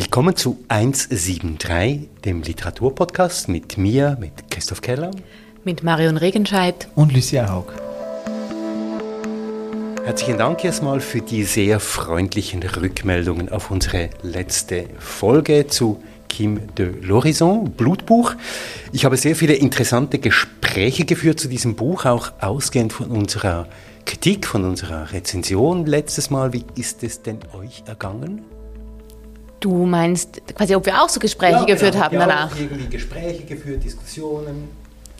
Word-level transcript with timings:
Willkommen 0.00 0.36
zu 0.36 0.64
173, 0.68 2.08
dem 2.24 2.42
Literaturpodcast 2.42 3.48
mit 3.48 3.78
mir, 3.78 4.16
mit 4.20 4.48
Christoph 4.48 4.80
Keller. 4.80 5.10
Mit 5.64 5.82
Marion 5.82 6.16
Regenscheid. 6.16 6.86
Und 6.94 7.12
Lucia 7.12 7.50
Haug. 7.50 7.72
Herzlichen 10.04 10.38
Dank 10.38 10.64
erstmal 10.64 11.00
für 11.00 11.20
die 11.20 11.42
sehr 11.42 11.80
freundlichen 11.80 12.62
Rückmeldungen 12.62 13.48
auf 13.48 13.72
unsere 13.72 14.10
letzte 14.22 14.84
Folge 15.00 15.66
zu 15.66 16.00
Kim 16.28 16.72
de 16.76 16.92
l'Horizon, 17.02 17.68
Blutbuch. 17.68 18.36
Ich 18.92 19.04
habe 19.04 19.16
sehr 19.16 19.34
viele 19.34 19.54
interessante 19.54 20.20
Gespräche 20.20 21.06
geführt 21.06 21.40
zu 21.40 21.48
diesem 21.48 21.74
Buch, 21.74 22.04
auch 22.04 22.30
ausgehend 22.40 22.92
von 22.92 23.10
unserer 23.10 23.66
Kritik, 24.06 24.46
von 24.46 24.64
unserer 24.64 25.12
Rezension 25.12 25.86
letztes 25.86 26.30
Mal. 26.30 26.52
Wie 26.52 26.64
ist 26.76 27.02
es 27.02 27.22
denn 27.22 27.40
euch 27.52 27.82
ergangen? 27.88 28.44
Du 29.60 29.86
meinst 29.86 30.40
quasi, 30.54 30.74
ob 30.76 30.86
wir 30.86 31.02
auch 31.02 31.08
so 31.08 31.18
Gespräche 31.18 31.54
ja, 31.54 31.64
geführt 31.64 31.92
genau. 31.92 32.04
haben 32.04 32.18
danach? 32.18 32.52
Auch 32.52 32.58
irgendwie 32.58 32.88
Gespräche 32.88 33.44
geführt, 33.44 33.82
Diskussionen. 33.82 34.68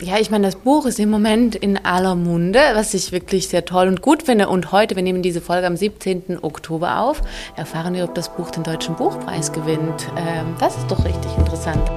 Ja, 0.01 0.17
ich 0.17 0.31
meine, 0.31 0.45
das 0.47 0.55
Buch 0.55 0.85
ist 0.85 0.97
im 0.97 1.09
Moment 1.09 1.55
in 1.55 1.83
aller 1.83 2.15
Munde, 2.15 2.61
was 2.73 2.93
ich 2.93 3.11
wirklich 3.11 3.49
sehr 3.49 3.65
toll 3.65 3.89
und 3.89 4.01
gut 4.01 4.23
finde. 4.23 4.47
Und 4.47 4.71
heute, 4.71 4.95
wir 4.95 5.03
nehmen 5.03 5.21
diese 5.21 5.41
Folge 5.41 5.67
am 5.67 5.75
17. 5.75 6.39
Oktober 6.41 6.99
auf, 7.01 7.21
erfahren 7.57 7.93
wir, 7.93 8.05
ob 8.05 8.15
das 8.15 8.33
Buch 8.33 8.49
den 8.49 8.63
Deutschen 8.63 8.95
Buchpreis 8.95 9.51
gewinnt. 9.51 10.07
Ähm, 10.15 10.55
das 10.57 10.77
ist 10.77 10.89
doch 10.89 11.03
richtig 11.03 11.37
interessant. 11.37 11.89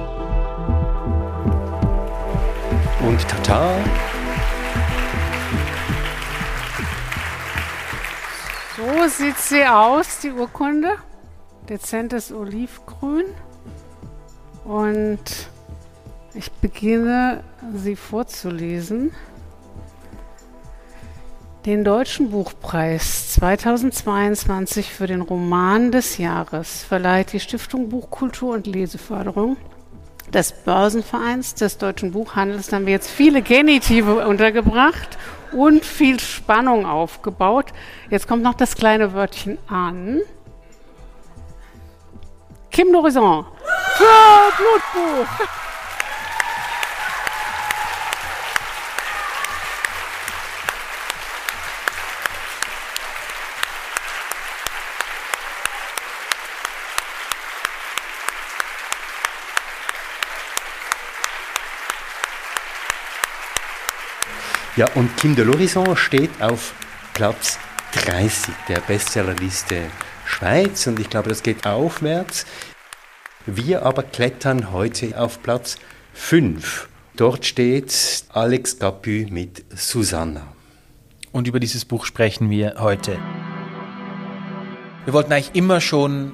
Und 3.07 3.25
Tata. 3.29 3.73
So 8.75 9.07
sieht 9.07 9.37
sie 9.37 9.65
aus, 9.65 10.19
die 10.19 10.31
Urkunde. 10.31 10.97
Dezentes 11.69 12.31
Olivgrün. 12.31 13.25
Und 14.65 15.19
ich 16.33 16.51
beginne 16.51 17.43
sie 17.75 17.95
vorzulesen. 17.95 19.11
Den 21.65 21.85
Deutschen 21.85 22.31
Buchpreis 22.31 23.33
2022 23.35 24.91
für 24.91 25.07
den 25.07 25.21
Roman 25.21 25.91
des 25.91 26.17
Jahres 26.17 26.83
verleiht 26.83 27.31
die 27.31 27.39
Stiftung 27.39 27.87
Buchkultur 27.87 28.53
und 28.53 28.67
Leseförderung 28.67 29.55
des 30.33 30.51
Börsenvereins 30.51 31.55
des 31.55 31.77
deutschen 31.77 32.11
Buchhandels. 32.11 32.67
Da 32.67 32.77
haben 32.77 32.85
wir 32.85 32.93
jetzt 32.93 33.09
viele 33.09 33.41
Genitive 33.41 34.27
untergebracht 34.27 35.17
und 35.53 35.85
viel 35.85 36.19
Spannung 36.19 36.85
aufgebaut. 36.85 37.67
Jetzt 38.09 38.27
kommt 38.27 38.43
noch 38.43 38.55
das 38.55 38.75
kleine 38.75 39.13
Wörtchen 39.13 39.57
an. 39.67 40.19
Kim 42.73 42.91
d'Horizon 42.91 43.45
für 43.97 44.51
Blutbuch. 44.57 45.27
Ja, 64.75 64.87
und 64.95 65.15
Kim 65.17 65.35
de 65.35 65.45
l'Horizon 65.45 65.95
steht 65.95 66.41
auf 66.41 66.73
Platz 67.13 67.59
30 67.91 68.55
der 68.67 68.79
Bestsellerliste 68.79 69.91
Schweiz 70.25 70.87
und 70.87 70.99
ich 70.99 71.09
glaube, 71.09 71.29
das 71.29 71.43
geht 71.43 71.65
aufwärts. 71.65 72.45
Wir 73.45 73.85
aber 73.85 74.03
klettern 74.03 74.71
heute 74.71 75.19
auf 75.19 75.43
Platz 75.43 75.77
5. 76.13 76.87
Dort 77.15 77.45
steht 77.45 78.23
Alex 78.29 78.79
Capu 78.79 79.27
mit 79.29 79.65
Susanna. 79.75 80.53
Und 81.31 81.47
über 81.47 81.59
dieses 81.59 81.85
Buch 81.85 82.05
sprechen 82.05 82.49
wir 82.49 82.75
heute. 82.79 83.19
Wir 85.05 85.13
wollten 85.13 85.33
eigentlich 85.33 85.55
immer 85.55 85.81
schon 85.81 86.33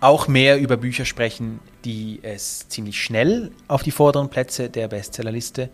auch 0.00 0.28
mehr 0.28 0.58
über 0.58 0.76
Bücher 0.76 1.04
sprechen, 1.04 1.60
die 1.84 2.20
es 2.22 2.68
ziemlich 2.68 3.02
schnell 3.02 3.50
auf 3.68 3.82
die 3.82 3.90
vorderen 3.90 4.30
Plätze 4.30 4.70
der 4.70 4.88
Bestsellerliste 4.88 5.68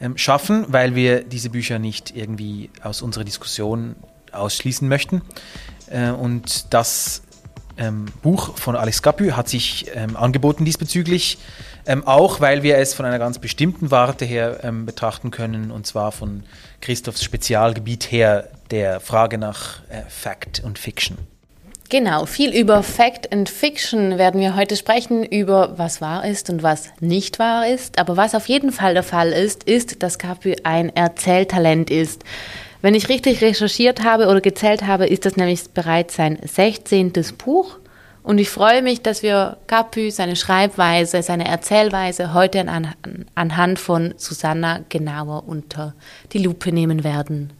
ähm, 0.00 0.16
schaffen, 0.16 0.66
weil 0.68 0.94
wir 0.94 1.24
diese 1.24 1.50
Bücher 1.50 1.78
nicht 1.78 2.14
irgendwie 2.14 2.70
aus 2.82 3.02
unserer 3.02 3.24
Diskussion 3.24 3.96
ausschließen 4.32 4.88
möchten. 4.88 5.22
Äh, 5.90 6.10
und 6.10 6.72
das 6.72 7.22
ähm, 7.78 8.06
Buch 8.22 8.56
von 8.56 8.76
Alex 8.76 9.02
Capu 9.02 9.32
hat 9.32 9.48
sich 9.48 9.86
ähm, 9.94 10.16
angeboten 10.16 10.64
diesbezüglich, 10.64 11.38
ähm, 11.86 12.06
auch 12.06 12.40
weil 12.40 12.62
wir 12.62 12.78
es 12.78 12.94
von 12.94 13.04
einer 13.04 13.18
ganz 13.18 13.38
bestimmten 13.38 13.90
Warte 13.90 14.24
her 14.24 14.60
ähm, 14.62 14.86
betrachten 14.86 15.30
können, 15.30 15.70
und 15.70 15.86
zwar 15.86 16.12
von 16.12 16.44
Christophs 16.80 17.22
Spezialgebiet 17.22 18.10
her, 18.10 18.48
der 18.70 19.00
Frage 19.00 19.38
nach 19.38 19.80
äh, 19.88 20.02
Fact 20.08 20.62
und 20.64 20.78
Fiction. 20.78 21.18
Genau, 21.88 22.26
viel 22.26 22.52
über 22.52 22.82
Fact 22.82 23.32
and 23.32 23.48
Fiction 23.48 24.18
werden 24.18 24.40
wir 24.40 24.56
heute 24.56 24.74
sprechen, 24.74 25.22
über 25.22 25.78
was 25.78 26.00
wahr 26.00 26.24
ist 26.24 26.50
und 26.50 26.64
was 26.64 26.88
nicht 26.98 27.38
wahr 27.38 27.68
ist. 27.68 28.00
Aber 28.00 28.16
was 28.16 28.34
auf 28.34 28.48
jeden 28.48 28.72
Fall 28.72 28.94
der 28.94 29.04
Fall 29.04 29.30
ist, 29.30 29.62
ist, 29.62 30.02
dass 30.02 30.18
Capu 30.18 30.54
ein 30.64 30.94
Erzähltalent 30.96 31.90
ist. 31.90 32.24
Wenn 32.86 32.94
ich 32.94 33.08
richtig 33.08 33.40
recherchiert 33.40 34.04
habe 34.04 34.28
oder 34.28 34.40
gezählt 34.40 34.86
habe, 34.86 35.06
ist 35.06 35.26
das 35.26 35.36
nämlich 35.36 35.70
bereits 35.70 36.14
sein 36.14 36.38
16. 36.40 37.12
Buch. 37.36 37.78
Und 38.22 38.38
ich 38.38 38.48
freue 38.48 38.80
mich, 38.80 39.02
dass 39.02 39.24
wir 39.24 39.56
Capu, 39.66 40.08
seine 40.10 40.36
Schreibweise, 40.36 41.20
seine 41.20 41.48
Erzählweise 41.48 42.32
heute 42.32 42.68
an, 42.68 42.94
anhand 43.34 43.80
von 43.80 44.14
Susanna 44.18 44.82
genauer 44.88 45.48
unter 45.48 45.96
die 46.32 46.38
Lupe 46.38 46.70
nehmen 46.70 47.02
werden. 47.02 47.52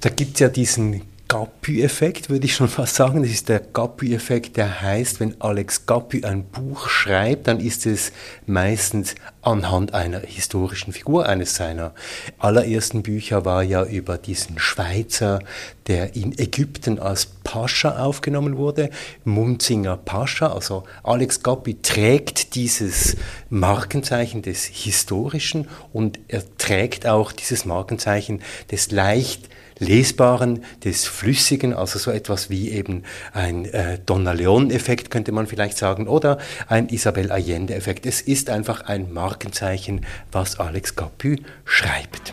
Da 0.00 0.08
gibt 0.08 0.34
es 0.34 0.38
ja 0.38 0.48
diesen 0.48 1.02
Gapü-Effekt, 1.32 2.28
würde 2.28 2.44
ich 2.44 2.54
schon 2.54 2.68
fast 2.80 2.96
sagen. 2.96 3.22
Das 3.22 3.32
ist 3.32 3.48
der 3.48 3.60
Gapü-Effekt, 3.60 4.58
der 4.58 4.82
heißt, 4.82 5.18
wenn 5.18 5.40
Alex 5.40 5.86
Gapü 5.86 6.24
ein 6.24 6.44
Buch 6.44 6.90
schreibt, 6.90 7.48
dann 7.48 7.58
ist 7.58 7.86
es 7.86 8.12
meistens 8.44 9.14
anhand 9.40 9.94
einer 9.94 10.20
historischen 10.20 10.92
Figur. 10.92 11.26
Eines 11.26 11.54
seiner 11.54 11.94
allerersten 12.38 13.02
Bücher 13.02 13.46
war 13.46 13.62
ja 13.62 13.82
über 13.82 14.18
diesen 14.18 14.58
Schweizer, 14.58 15.38
der 15.86 16.14
in 16.16 16.38
Ägypten 16.38 16.98
als 16.98 17.24
Pascha 17.24 17.98
aufgenommen 17.98 18.58
wurde, 18.58 18.90
Munzinger 19.24 19.96
Pascha. 19.96 20.52
Also 20.52 20.84
Alex 21.02 21.42
Gapü 21.42 21.80
trägt 21.80 22.54
dieses 22.56 23.16
Markenzeichen 23.48 24.42
des 24.42 24.66
Historischen 24.66 25.66
und 25.94 26.20
er 26.28 26.42
trägt 26.58 27.06
auch 27.06 27.32
dieses 27.32 27.64
Markenzeichen 27.64 28.42
des 28.70 28.90
leicht 28.90 29.48
Lesbaren, 29.82 30.64
des 30.84 31.06
Flüssigen, 31.06 31.74
also 31.74 31.98
so 31.98 32.10
etwas 32.10 32.48
wie 32.48 32.70
eben 32.70 33.02
ein 33.32 33.66
äh, 33.66 33.98
Donna 34.04 34.32
Leon-Effekt 34.32 35.10
könnte 35.10 35.32
man 35.32 35.46
vielleicht 35.46 35.76
sagen 35.76 36.08
oder 36.08 36.38
ein 36.68 36.88
Isabel 36.88 37.30
Allende-Effekt. 37.30 38.06
Es 38.06 38.20
ist 38.20 38.48
einfach 38.48 38.82
ein 38.82 39.12
Markenzeichen, 39.12 40.06
was 40.30 40.58
Alex 40.58 40.96
Capu 40.96 41.36
schreibt. 41.64 42.32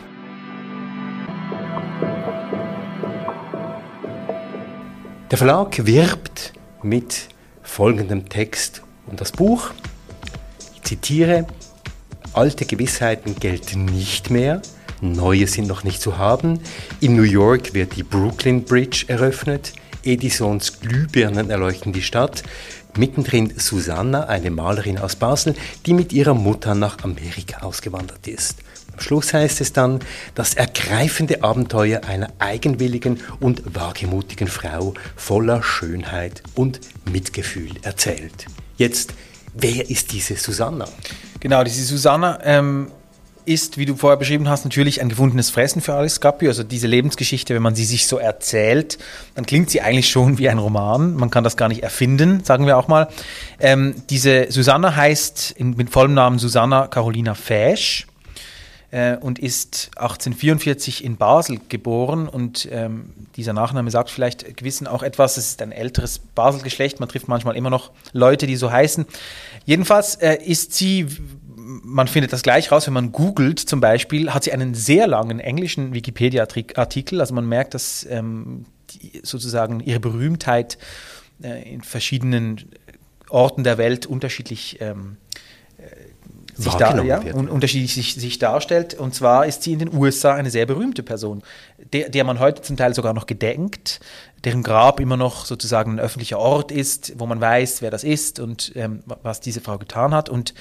Der 5.32 5.38
Verlag 5.38 5.86
wirbt 5.86 6.54
mit 6.82 7.28
folgendem 7.62 8.30
Text 8.30 8.82
um 9.06 9.16
das 9.16 9.32
Buch. 9.32 9.72
Ich 10.76 10.82
zitiere, 10.84 11.46
alte 12.34 12.66
Gewissheiten 12.66 13.36
gelten 13.36 13.86
nicht 13.86 14.30
mehr, 14.32 14.62
Neue 15.02 15.48
sind 15.48 15.68
noch 15.68 15.84
nicht 15.84 16.02
zu 16.02 16.18
haben. 16.18 16.60
In 17.00 17.16
New 17.16 17.24
York 17.24 17.74
wird 17.74 17.96
die 17.96 18.04
Brooklyn 18.04 18.64
Bridge 18.64 19.06
eröffnet. 19.08 19.74
Edisons 20.04 20.80
Glühbirnen 20.80 21.50
erleuchten 21.50 21.94
die 21.94 22.02
Stadt. 22.02 22.44
Mittendrin 22.98 23.54
Susanna, 23.58 24.24
eine 24.24 24.50
Malerin 24.52 24.98
aus 24.98 25.16
Basel, 25.16 25.56
die 25.86 25.94
mit 25.94 26.12
ihrer 26.12 26.34
Mutter 26.34 26.76
nach 26.76 27.04
Amerika 27.04 27.62
ausgewandert 27.62 28.28
ist. 28.28 28.58
Am 28.94 29.00
Schluss 29.00 29.34
heißt 29.34 29.62
es 29.62 29.72
dann, 29.72 30.00
das 30.36 30.56
ergreifende 30.56 31.44
Abenteuer 31.44 32.02
einer 32.06 32.30
eigenwilligen 32.40 33.20
und 33.40 33.62
wagemutigen 33.74 34.48
Frau 34.48 34.94
voller 35.16 35.64
Schönheit 35.64 36.44
und 36.56 36.82
Mitgefühl 37.10 37.72
erzählt. 37.84 38.48
Jetzt, 38.78 39.14
wer 39.54 39.90
ist 39.90 40.12
diese 40.12 40.36
Susanna? 40.36 40.86
Genau, 41.40 41.64
diese 41.64 41.84
Susanna 41.84 42.40
ähm, 42.44 42.92
ist, 43.50 43.80
wie 43.80 43.86
du 43.86 43.96
vorher 43.96 44.18
beschrieben 44.18 44.48
hast, 44.48 44.64
natürlich 44.64 45.02
ein 45.02 45.10
gefundenes 45.10 45.50
Fressen 45.50 45.82
für 45.82 45.94
Alice 45.96 46.16
Scappi. 46.16 46.48
Also 46.48 46.64
diese 46.64 46.86
Lebensgeschichte, 46.86 47.56
wenn 47.56 47.64
man 47.64 47.74
sie 47.74 47.84
sich 47.84 48.06
so 48.06 48.20
erzählt, 48.20 49.00
dann 49.34 49.46
klingt 49.46 49.72
sie 49.72 49.82
eigentlich 49.82 50.10
schon 50.10 50.38
wie 50.38 50.50
ein 50.50 50.60
Roman. 50.60 51.16
Man 51.16 51.32
kann 51.32 51.44
das 51.44 51.58
gar 51.58 51.68
nicht 51.68 51.82
erfinden, 51.82 52.44
sagen 52.44 52.68
wir 52.68 52.78
auch 52.78 52.88
mal. 52.88 53.10
Ähm, 53.60 53.96
diese 54.12 54.52
Susanna 54.52 54.96
heißt 54.96 55.56
in, 55.58 55.72
mit 55.72 55.90
vollem 55.90 56.14
Namen 56.14 56.38
Susanna 56.38 56.88
Carolina 56.88 57.34
Fesch. 57.34 58.06
äh, 58.92 59.18
und 59.18 59.40
ist 59.40 59.92
1844 59.96 61.04
in 61.04 61.18
Basel 61.18 61.60
geboren. 61.70 62.28
Und 62.28 62.68
ähm, 62.72 63.14
dieser 63.36 63.54
Nachname 63.54 63.90
sagt 63.92 64.10
vielleicht 64.10 64.58
gewissen 64.58 64.88
auch 64.88 65.04
etwas. 65.04 65.38
Es 65.38 65.50
ist 65.50 65.62
ein 65.62 65.72
älteres 65.72 66.20
Basel-Geschlecht. 66.20 67.00
Man 67.00 67.10
trifft 67.10 67.28
manchmal 67.28 67.56
immer 67.56 67.70
noch 67.70 67.92
Leute, 68.14 68.48
die 68.48 68.56
so 68.56 68.72
heißen. 68.72 69.06
Jedenfalls 69.66 70.16
äh, 70.16 70.38
ist 70.44 70.74
sie 70.74 71.08
man 71.84 72.08
findet 72.08 72.34
das 72.34 72.44
gleich 72.44 72.72
raus, 72.72 72.88
wenn 72.88 72.94
man 72.94 73.12
googelt 73.12 73.60
zum 73.60 73.80
Beispiel, 73.80 74.34
hat 74.34 74.44
sie 74.44 74.52
einen 74.52 74.74
sehr 74.74 75.08
langen 75.08 75.40
englischen 75.40 75.94
Wikipedia-Artikel. 75.94 77.20
Also 77.20 77.34
man 77.34 77.48
merkt, 77.48 77.74
dass 77.74 78.06
ähm, 78.10 78.66
die, 78.92 79.22
sozusagen 79.24 79.80
ihre 79.80 80.00
Berühmtheit 80.00 80.78
äh, 81.44 81.74
in 81.74 81.82
verschiedenen 81.82 82.70
Orten 83.30 83.64
der 83.64 83.78
Welt 83.78 84.06
unterschiedlich 84.06 84.78
ähm, 84.82 85.18
äh, 85.78 85.84
sich, 86.56 86.74
da, 86.74 87.02
ja, 87.04 87.20
unterschiedlich 87.34 87.94
sich, 87.94 88.16
sich, 88.16 88.40
darstellt. 88.40 88.94
Und 88.94 89.16
zwar 89.16 89.46
ist 89.46 89.64
sie 89.64 89.74
in 89.74 89.80
den 89.80 89.94
USA 89.94 90.34
eine 90.34 90.50
sehr 90.50 90.66
berühmte 90.66 91.04
Person, 91.04 91.42
der, 91.94 92.10
der 92.10 92.24
man 92.26 92.40
heute 92.40 92.62
zum 92.62 92.76
Teil 92.76 92.94
sogar 92.94 93.14
noch 93.14 93.28
gedenkt, 93.28 94.02
deren 94.44 94.64
Grab 94.64 95.00
immer 95.00 95.16
noch 95.16 95.46
sozusagen 95.46 95.94
ein 95.94 96.00
öffentlicher 96.00 96.40
Ort 96.40 96.72
ist, 96.72 97.14
wo 97.18 97.26
man 97.26 97.40
weiß, 97.40 97.82
wer 97.82 97.92
das 97.92 98.04
ist 98.04 98.40
und 98.40 98.74
ähm, 98.76 99.04
was 99.24 99.40
diese 99.40 99.62
Frau 99.62 99.78
getan 99.78 100.14
hat. 100.14 100.28
Und 100.30 100.54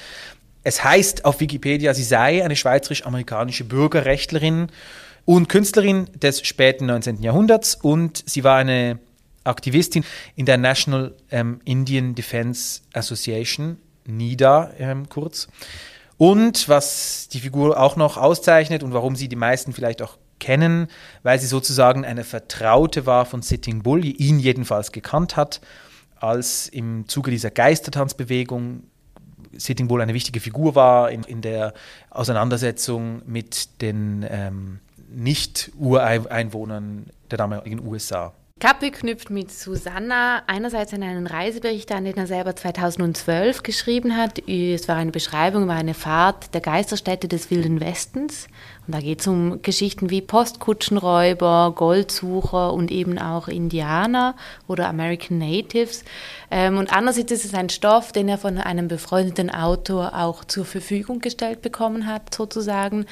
es 0.63 0.83
heißt 0.83 1.25
auf 1.25 1.39
Wikipedia, 1.39 1.93
sie 1.93 2.03
sei 2.03 2.43
eine 2.43 2.55
schweizerisch-amerikanische 2.55 3.63
Bürgerrechtlerin 3.63 4.67
und 5.25 5.47
Künstlerin 5.47 6.07
des 6.13 6.45
späten 6.45 6.85
19. 6.87 7.21
Jahrhunderts 7.21 7.75
und 7.75 8.23
sie 8.27 8.43
war 8.43 8.57
eine 8.57 8.99
Aktivistin 9.43 10.03
in 10.35 10.45
der 10.45 10.57
National 10.57 11.15
ähm, 11.31 11.61
Indian 11.65 12.15
Defense 12.15 12.81
Association, 12.93 13.77
NIDA 14.05 14.71
ähm, 14.77 15.07
kurz. 15.07 15.47
Und 16.17 16.67
was 16.67 17.29
die 17.29 17.39
Figur 17.39 17.79
auch 17.79 17.95
noch 17.95 18.17
auszeichnet 18.17 18.83
und 18.83 18.93
warum 18.93 19.15
sie 19.15 19.29
die 19.29 19.37
meisten 19.37 19.71
vielleicht 19.71 20.01
auch 20.01 20.17
kennen, 20.39 20.87
weil 21.23 21.39
sie 21.39 21.47
sozusagen 21.47 22.05
eine 22.05 22.23
Vertraute 22.23 23.05
war 23.05 23.25
von 23.25 23.41
Sitting 23.41 23.83
Bull, 23.83 24.01
die 24.01 24.17
ihn 24.17 24.39
jedenfalls 24.39 24.91
gekannt 24.91 25.37
hat, 25.37 25.61
als 26.17 26.67
im 26.67 27.07
Zuge 27.07 27.31
dieser 27.31 27.51
Geistertanzbewegung 27.51 28.83
Sitting 29.57 29.87
Bull 29.87 30.01
eine 30.01 30.13
wichtige 30.13 30.39
Figur 30.39 30.75
war 30.75 31.11
in, 31.11 31.23
in 31.23 31.41
der 31.41 31.73
Auseinandersetzung 32.09 33.21
mit 33.25 33.81
den 33.81 34.25
ähm, 34.29 34.79
Nicht-Ureinwohnern 35.09 37.07
der 37.31 37.37
damaligen 37.37 37.85
USA. 37.85 38.33
Kappe 38.59 38.91
knüpft 38.91 39.29
mit 39.29 39.51
Susanna 39.51 40.43
einerseits 40.45 40.93
an 40.93 41.01
einen 41.01 41.27
Reisebericht 41.27 41.93
an, 41.93 42.03
den 42.03 42.17
er 42.17 42.27
selber 42.27 42.57
2012 42.57 43.63
geschrieben 43.63 44.17
hat. 44.17 44.49
Es 44.49 44.89
war 44.89 44.97
eine 44.97 45.11
Beschreibung 45.11 45.63
über 45.63 45.75
eine 45.75 45.93
Fahrt 45.93 46.53
der 46.53 46.59
Geisterstätte 46.59 47.29
des 47.29 47.51
Wilden 47.51 47.79
Westens. 47.79 48.47
Und 48.85 48.95
da 48.95 48.99
geht 48.99 49.21
es 49.21 49.27
um 49.27 49.61
Geschichten 49.61 50.09
wie 50.09 50.19
Postkutschenräuber, 50.19 51.73
Goldsucher 51.73 52.73
und 52.73 52.91
eben 52.91 53.17
auch 53.17 53.47
Indianer 53.47 54.35
oder 54.67 54.89
American 54.89 55.37
Natives. 55.37 56.03
Ähm, 56.51 56.77
und 56.77 56.91
andererseits 56.91 57.31
ist 57.31 57.45
es 57.45 57.53
ein 57.53 57.69
Stoff, 57.69 58.11
den 58.11 58.27
er 58.27 58.39
von 58.39 58.57
einem 58.57 58.87
befreundeten 58.87 59.51
Autor 59.51 60.15
auch 60.15 60.43
zur 60.43 60.65
Verfügung 60.65 61.19
gestellt 61.19 61.61
bekommen 61.61 62.07
hat, 62.07 62.33
sozusagen. 62.33 63.05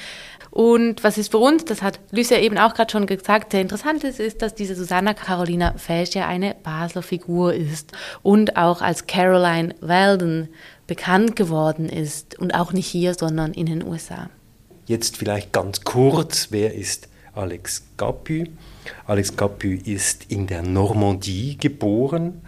Und 0.50 1.04
was 1.04 1.18
ist 1.18 1.30
für 1.30 1.38
uns, 1.38 1.64
das 1.64 1.82
hat 1.82 2.00
Lucia 2.10 2.38
eben 2.38 2.58
auch 2.58 2.74
gerade 2.74 2.90
schon 2.90 3.06
gesagt, 3.06 3.52
sehr 3.52 3.60
interessant 3.60 4.04
ist, 4.04 4.20
ist, 4.20 4.42
dass 4.42 4.54
diese 4.54 4.74
Susanna 4.74 5.14
Carolina 5.14 5.74
Felsch 5.76 6.14
ja 6.14 6.26
eine 6.26 6.54
Basler 6.62 7.02
Figur 7.02 7.54
ist 7.54 7.92
und 8.22 8.56
auch 8.56 8.80
als 8.80 9.06
Caroline 9.06 9.74
Weldon 9.80 10.48
bekannt 10.86 11.36
geworden 11.36 11.88
ist 11.88 12.38
und 12.38 12.54
auch 12.54 12.72
nicht 12.72 12.86
hier, 12.86 13.14
sondern 13.14 13.52
in 13.52 13.66
den 13.66 13.86
USA. 13.86 14.30
Jetzt 14.86 15.18
vielleicht 15.18 15.52
ganz 15.52 15.82
kurz, 15.82 16.48
wer 16.50 16.74
ist 16.74 17.08
Alex 17.34 17.84
Capu? 17.96 18.44
Alex 19.06 19.36
Capu 19.36 19.68
ist 19.84 20.24
in 20.30 20.46
der 20.46 20.62
Normandie 20.62 21.58
geboren 21.58 22.40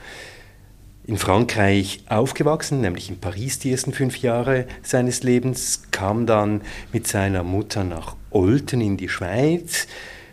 in 1.04 1.16
Frankreich 1.16 2.04
aufgewachsen, 2.08 2.80
nämlich 2.80 3.08
in 3.08 3.18
Paris 3.18 3.58
die 3.58 3.72
ersten 3.72 3.92
fünf 3.92 4.18
Jahre 4.18 4.66
seines 4.82 5.22
Lebens, 5.22 5.82
kam 5.90 6.26
dann 6.26 6.60
mit 6.92 7.06
seiner 7.06 7.42
Mutter 7.42 7.84
nach 7.84 8.16
Olten 8.30 8.80
in 8.80 8.96
die 8.96 9.08
Schweiz, 9.08 9.86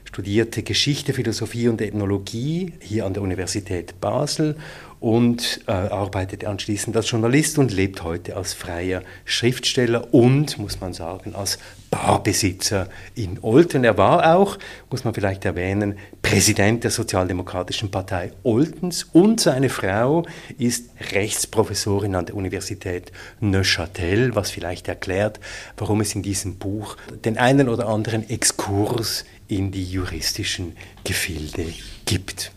studierte 0.03 0.63
Geschichte, 0.63 1.13
Philosophie 1.13 1.67
und 1.67 1.81
Ethnologie 1.81 2.73
hier 2.79 3.05
an 3.05 3.13
der 3.13 3.23
Universität 3.23 3.99
Basel 4.01 4.55
und 4.99 5.61
äh, 5.67 5.71
arbeitet 5.71 6.45
anschließend 6.45 6.95
als 6.95 7.09
Journalist 7.09 7.57
und 7.57 7.71
lebt 7.71 8.03
heute 8.03 8.35
als 8.35 8.53
freier 8.53 9.03
Schriftsteller 9.25 10.13
und, 10.13 10.57
muss 10.57 10.79
man 10.79 10.93
sagen, 10.93 11.35
als 11.35 11.59
Barbesitzer 11.89 12.89
in 13.15 13.39
Olten. 13.41 13.83
Er 13.83 13.97
war 13.97 14.35
auch, 14.35 14.57
muss 14.89 15.03
man 15.03 15.13
vielleicht 15.13 15.45
erwähnen, 15.45 15.97
Präsident 16.21 16.83
der 16.83 16.91
Sozialdemokratischen 16.91 17.91
Partei 17.91 18.31
Oltens 18.43 19.03
und 19.13 19.39
seine 19.39 19.69
Frau 19.69 20.25
ist 20.57 20.89
Rechtsprofessorin 21.11 22.15
an 22.15 22.25
der 22.25 22.35
Universität 22.35 23.11
Neuchâtel, 23.39 24.35
was 24.35 24.51
vielleicht 24.51 24.87
erklärt, 24.87 25.39
warum 25.77 26.01
es 26.01 26.13
in 26.15 26.23
diesem 26.23 26.55
Buch 26.57 26.97
den 27.25 27.37
einen 27.37 27.69
oder 27.69 27.87
anderen 27.87 28.29
Exkurs 28.29 29.25
in 29.47 29.71
die 29.71 29.85
juristischen 29.85 30.75
Gefilde 31.03 31.65
gibt. 32.05 32.51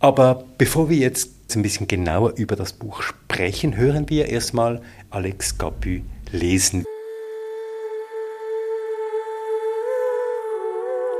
Aber 0.00 0.44
bevor 0.58 0.90
wir 0.90 0.98
jetzt 0.98 1.30
ein 1.54 1.62
bisschen 1.62 1.86
genauer 1.86 2.34
über 2.36 2.56
das 2.56 2.72
Buch 2.72 3.02
sprechen, 3.02 3.76
hören 3.76 4.08
wir 4.08 4.26
erstmal 4.26 4.82
Alex 5.10 5.56
Capu 5.56 6.00
lesen. 6.32 6.84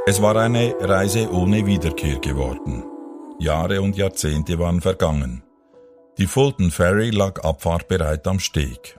Es 0.07 0.21
war 0.21 0.37
eine 0.37 0.75
Reise 0.81 1.33
ohne 1.33 1.65
Wiederkehr 1.65 2.19
geworden. 2.19 2.85
Jahre 3.39 3.81
und 3.81 3.97
Jahrzehnte 3.97 4.59
waren 4.59 4.83
vergangen. 4.83 5.43
Die 6.19 6.27
Fulton 6.27 6.71
Ferry 6.71 7.09
lag 7.09 7.43
abfahrtbereit 7.43 8.27
am 8.27 8.39
Steg. 8.39 8.99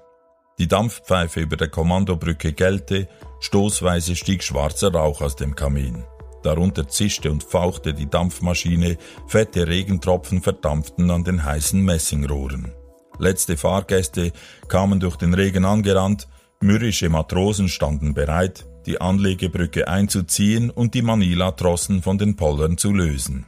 Die 0.58 0.68
Dampfpfeife 0.68 1.42
über 1.42 1.58
der 1.58 1.68
Kommandobrücke 1.68 2.54
gellte, 2.54 3.08
stoßweise 3.40 4.16
stieg 4.16 4.42
schwarzer 4.42 4.92
Rauch 4.92 5.22
aus 5.22 5.36
dem 5.36 5.54
Kamin. 5.54 6.04
Darunter 6.42 6.88
zischte 6.88 7.32
und 7.32 7.44
fauchte 7.44 7.94
die 7.94 8.10
Dampfmaschine, 8.10 8.98
fette 9.28 9.68
Regentropfen 9.68 10.42
verdampften 10.42 11.12
an 11.12 11.24
den 11.24 11.44
heißen 11.44 11.80
Messingrohren. 11.86 12.74
Letzte 13.20 13.58
Fahrgäste 13.58 14.32
kamen 14.70 15.00
durch 15.00 15.18
den 15.18 15.36
Regen 15.36 15.66
angerannt, 15.66 16.28
mürrische 16.62 17.10
Matrosen 17.10 17.70
standen 17.70 18.16
bereit, 18.16 18.66
die 18.86 19.02
Anlegebrücke 19.02 19.88
einzuziehen 19.88 20.70
und 20.70 20.94
die 20.94 21.02
Manila-Trossen 21.02 22.02
von 22.02 22.18
den 22.18 22.36
Pollern 22.36 22.78
zu 22.78 22.92
lösen. 22.94 23.46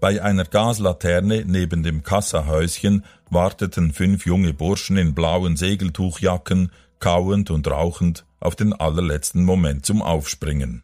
Bei 0.00 0.22
einer 0.22 0.44
Gaslaterne 0.44 1.44
neben 1.46 1.82
dem 1.82 2.02
Kassahäuschen 2.02 3.04
warteten 3.28 3.92
fünf 3.92 4.24
junge 4.24 4.54
Burschen 4.54 4.96
in 4.96 5.14
blauen 5.14 5.56
Segeltuchjacken, 5.56 6.72
kauend 6.98 7.50
und 7.50 7.68
rauchend, 7.68 8.24
auf 8.40 8.56
den 8.56 8.72
allerletzten 8.72 9.44
Moment 9.44 9.84
zum 9.84 10.00
Aufspringen. 10.00 10.82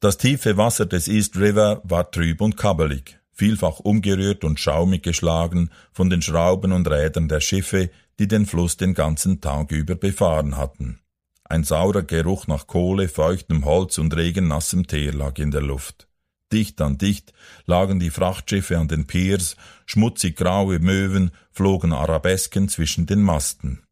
Das 0.00 0.18
tiefe 0.18 0.56
Wasser 0.56 0.86
des 0.86 1.08
East 1.08 1.36
River 1.36 1.80
war 1.84 2.10
trüb 2.10 2.40
und 2.40 2.56
kabbelig, 2.56 3.18
vielfach 3.32 3.80
umgerührt 3.80 4.44
und 4.44 4.60
schaumig 4.60 5.02
geschlagen 5.02 5.70
von 5.92 6.10
den 6.10 6.22
Schrauben 6.22 6.72
und 6.72 6.88
Rädern 6.88 7.28
der 7.28 7.40
Schiffe, 7.40 7.90
die 8.20 8.28
den 8.28 8.44
Fluss 8.44 8.76
den 8.76 8.92
ganzen 8.92 9.40
Tag 9.40 9.72
über 9.72 9.94
befahren 9.94 10.58
hatten. 10.58 11.00
Ein 11.42 11.64
saurer 11.64 12.02
Geruch 12.02 12.46
nach 12.46 12.66
Kohle, 12.66 13.08
feuchtem 13.08 13.64
Holz 13.64 13.96
und 13.96 14.14
regennassem 14.14 14.86
Teer 14.86 15.14
lag 15.14 15.38
in 15.38 15.50
der 15.50 15.62
Luft. 15.62 16.06
Dicht 16.52 16.80
an 16.82 16.98
dicht 16.98 17.32
lagen 17.64 17.98
die 17.98 18.10
Frachtschiffe 18.10 18.78
an 18.78 18.88
den 18.88 19.06
Piers, 19.06 19.56
schmutzig 19.86 20.36
graue 20.36 20.80
Möwen 20.80 21.30
flogen 21.50 21.94
Arabesken 21.94 22.68
zwischen 22.68 23.06
den 23.06 23.22
Masten. 23.22 23.84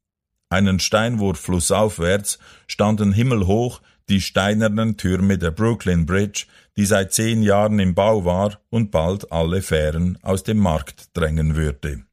Einen 0.50 0.78
Steinwurf 0.78 1.40
flussaufwärts 1.40 2.38
standen 2.66 3.12
himmelhoch 3.12 3.80
die 4.11 4.20
steinernen 4.20 4.99
Türme 4.99 5.38
der 5.38 5.52
Brooklyn 5.52 6.04
Bridge, 6.04 6.47
die 6.76 6.85
seit 6.85 7.12
zehn 7.14 7.42
Jahren 7.42 7.78
im 7.78 7.94
Bau 7.94 8.26
war 8.26 8.61
und 8.68 8.90
bald 8.90 9.32
alle 9.32 9.62
Fähren 9.62 10.18
aus 10.23 10.42
dem 10.42 10.58
Markt 10.58 11.16
drängen 11.16 11.56
würde. 11.56 12.04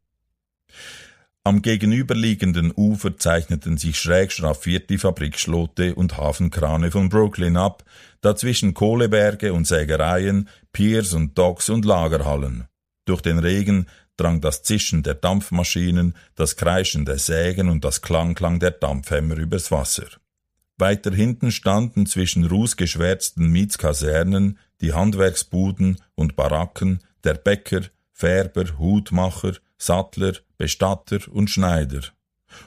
Am 1.47 1.61
gegenüberliegenden 1.61 2.73
Ufer 2.75 3.19
zeichneten 3.19 3.77
sich 3.77 3.99
schräg 3.99 4.31
schraffiert 4.31 4.89
die 4.89 4.97
Fabrikschlote 4.97 5.93
und 5.93 6.17
Hafenkrane 6.17 6.89
von 6.89 7.09
Brooklyn 7.09 7.55
ab, 7.55 7.83
dazwischen 8.21 8.73
Kohleberge 8.73 9.53
und 9.53 9.67
Sägereien, 9.67 10.49
Piers 10.73 11.13
und 11.13 11.37
Docks 11.37 11.69
und 11.69 11.85
Lagerhallen. 11.85 12.65
Durch 13.05 13.21
den 13.21 13.37
Regen 13.37 13.85
drang 14.17 14.41
das 14.41 14.63
Zischen 14.63 15.03
der 15.03 15.13
Dampfmaschinen, 15.13 16.15
das 16.33 16.55
Kreischen 16.55 17.05
der 17.05 17.19
Sägen 17.19 17.69
und 17.69 17.85
das 17.85 18.01
Klangklang 18.01 18.59
der 18.59 18.71
Dampfhämmer 18.71 19.37
übers 19.37 19.69
Wasser. 19.69 20.07
Weiter 20.79 21.13
hinten 21.13 21.51
standen 21.51 22.07
zwischen 22.07 22.43
rußgeschwärzten 22.43 23.51
Mietskasernen 23.51 24.57
die 24.81 24.93
Handwerksbuden 24.93 26.01
und 26.15 26.35
Baracken 26.35 27.01
der 27.23 27.35
Bäcker, 27.35 27.81
Färber, 28.13 28.79
Hutmacher, 28.79 29.53
Sattler, 29.77 30.33
Bestatter 30.57 31.19
und 31.31 31.49
Schneider. 31.49 32.01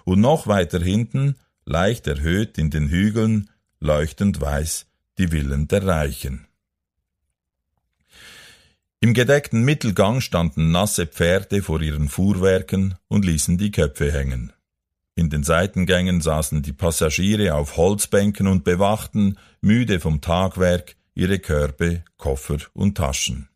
Und 0.05 0.21
noch 0.21 0.47
weiter 0.47 0.81
hinten, 0.81 1.37
leicht 1.65 2.07
erhöht 2.07 2.59
in 2.59 2.71
den 2.71 2.88
Hügeln, 2.88 3.50
leuchtend 3.81 4.41
weiß, 4.41 4.87
die 5.19 5.29
Villen 5.29 5.69
der 5.69 5.87
Reichen. 5.87 6.47
Im 9.00 9.15
gedeckten 9.15 9.65
Mittelgang 9.65 10.21
standen 10.21 10.73
nasse 10.73 11.07
Pferde 11.07 11.62
vor 11.62 11.81
ihren 11.81 12.09
Fuhrwerken 12.09 12.97
und 13.07 13.25
ließen 13.25 13.57
die 13.57 13.71
Köpfe 13.71 14.12
hängen. 14.12 14.53
In 15.15 15.31
den 15.31 15.45
Seitengängen 15.45 16.21
saßen 16.21 16.62
die 16.62 16.73
Passagiere 16.73 17.55
auf 17.55 17.77
Holzbänken 17.77 18.49
und 18.49 18.65
bewachten, 18.65 19.38
müde 19.61 20.00
vom 20.00 20.21
Tagwerk, 20.21 20.97
ihre 21.15 21.38
Körbe, 21.38 22.05
Koffer 22.17 22.59
und 22.73 22.97
Taschen. 22.97 23.48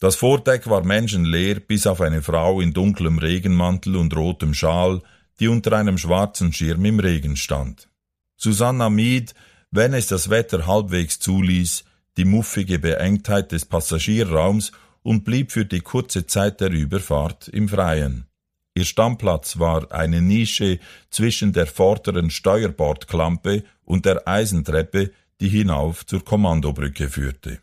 Das 0.00 0.14
Vordeck 0.14 0.68
war 0.68 0.84
menschenleer, 0.84 1.58
bis 1.58 1.86
auf 1.86 2.00
eine 2.00 2.22
Frau 2.22 2.60
in 2.60 2.72
dunklem 2.72 3.18
Regenmantel 3.18 3.96
und 3.96 4.14
rotem 4.14 4.54
Schal, 4.54 5.02
die 5.40 5.48
unter 5.48 5.72
einem 5.72 5.98
schwarzen 5.98 6.52
Schirm 6.52 6.84
im 6.84 7.00
Regen 7.00 7.36
stand. 7.36 7.88
Susanna 8.36 8.90
mied, 8.90 9.34
wenn 9.72 9.94
es 9.94 10.06
das 10.06 10.30
Wetter 10.30 10.68
halbwegs 10.68 11.18
zuließ, 11.18 11.84
die 12.16 12.24
muffige 12.24 12.78
Beengtheit 12.78 13.50
des 13.50 13.64
Passagierraums 13.64 14.70
und 15.02 15.24
blieb 15.24 15.50
für 15.50 15.64
die 15.64 15.80
kurze 15.80 16.26
Zeit 16.26 16.60
der 16.60 16.70
Überfahrt 16.70 17.48
im 17.48 17.68
Freien. 17.68 18.26
Ihr 18.74 18.84
Stammplatz 18.84 19.58
war 19.58 19.90
eine 19.90 20.22
Nische 20.22 20.78
zwischen 21.10 21.52
der 21.52 21.66
vorderen 21.66 22.30
Steuerbordklampe 22.30 23.64
und 23.84 24.06
der 24.06 24.28
Eisentreppe, 24.28 25.10
die 25.40 25.48
hinauf 25.48 26.06
zur 26.06 26.24
Kommandobrücke 26.24 27.08
führte. 27.08 27.58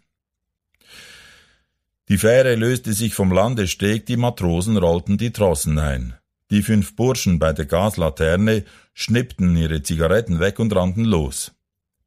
Die 2.07 2.19
Fähre 2.19 2.53
löste 2.53 2.93
sich 2.93 3.15
vom 3.15 3.31
Landesteg, 3.31 4.05
die 4.05 4.17
Matrosen 4.17 4.77
rollten 4.77 5.17
die 5.17 5.31
Trossen 5.31 5.79
ein. 5.79 6.13
Die 6.51 6.61
fünf 6.61 6.95
Burschen 6.95 7.39
bei 7.39 7.51
der 7.51 7.65
Gaslaterne 7.65 8.63
schnippten 8.93 9.57
ihre 9.57 9.81
Zigaretten 9.81 10.39
weg 10.39 10.59
und 10.59 10.75
rannten 10.75 11.03
los. 11.03 11.53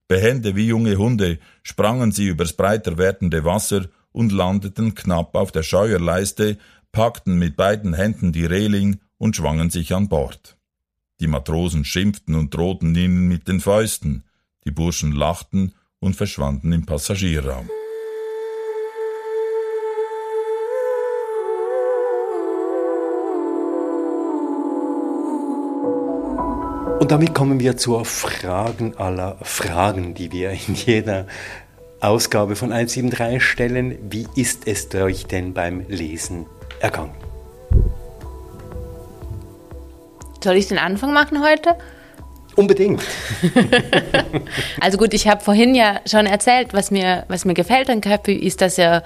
Behende 0.06 0.54
wie 0.54 0.68
junge 0.68 0.96
Hunde 0.96 1.38
sprangen 1.64 2.12
sie 2.12 2.28
übers 2.28 2.52
breiter 2.52 2.96
werdende 2.96 3.44
Wasser 3.44 3.86
und 4.12 4.30
landeten 4.30 4.94
knapp 4.94 5.34
auf 5.34 5.50
der 5.50 5.64
Scheuerleiste, 5.64 6.58
packten 6.92 7.36
mit 7.36 7.56
beiden 7.56 7.92
Händen 7.92 8.32
die 8.32 8.46
Reling 8.46 9.00
und 9.18 9.34
schwangen 9.34 9.68
sich 9.68 9.92
an 9.94 10.08
Bord. 10.08 10.56
Die 11.20 11.26
Matrosen 11.26 11.84
schimpften 11.84 12.36
und 12.36 12.54
drohten 12.54 12.94
ihnen 12.94 13.26
mit 13.26 13.48
den 13.48 13.58
Fäusten, 13.58 14.22
die 14.64 14.70
Burschen 14.70 15.10
lachten 15.10 15.74
und 15.98 16.14
verschwanden 16.14 16.72
im 16.72 16.86
Passagierraum. 16.86 17.68
Und 27.08 27.12
damit 27.12 27.34
kommen 27.34 27.58
wir 27.58 27.78
zur 27.78 28.04
Fragen 28.04 28.94
aller 28.98 29.38
Fragen, 29.40 30.12
die 30.12 30.30
wir 30.30 30.50
in 30.50 30.74
jeder 30.74 31.26
Ausgabe 32.00 32.54
von 32.54 32.70
173 32.70 33.42
stellen. 33.42 33.96
Wie 34.10 34.26
ist 34.34 34.68
es 34.68 34.94
euch 34.94 35.24
denn 35.24 35.54
beim 35.54 35.86
Lesen 35.88 36.44
ergangen? 36.80 37.14
Soll 40.44 40.56
ich 40.56 40.68
den 40.68 40.76
Anfang 40.76 41.14
machen 41.14 41.42
heute? 41.42 41.76
Unbedingt. 42.56 43.00
also 44.82 44.98
gut, 44.98 45.14
ich 45.14 45.26
habe 45.28 45.42
vorhin 45.42 45.74
ja 45.74 46.02
schon 46.04 46.26
erzählt, 46.26 46.74
was 46.74 46.90
mir, 46.90 47.24
was 47.28 47.46
mir 47.46 47.54
gefällt 47.54 47.88
an 47.88 48.02
Köppi, 48.02 48.34
ist, 48.34 48.60
dass 48.60 48.76
er 48.76 49.02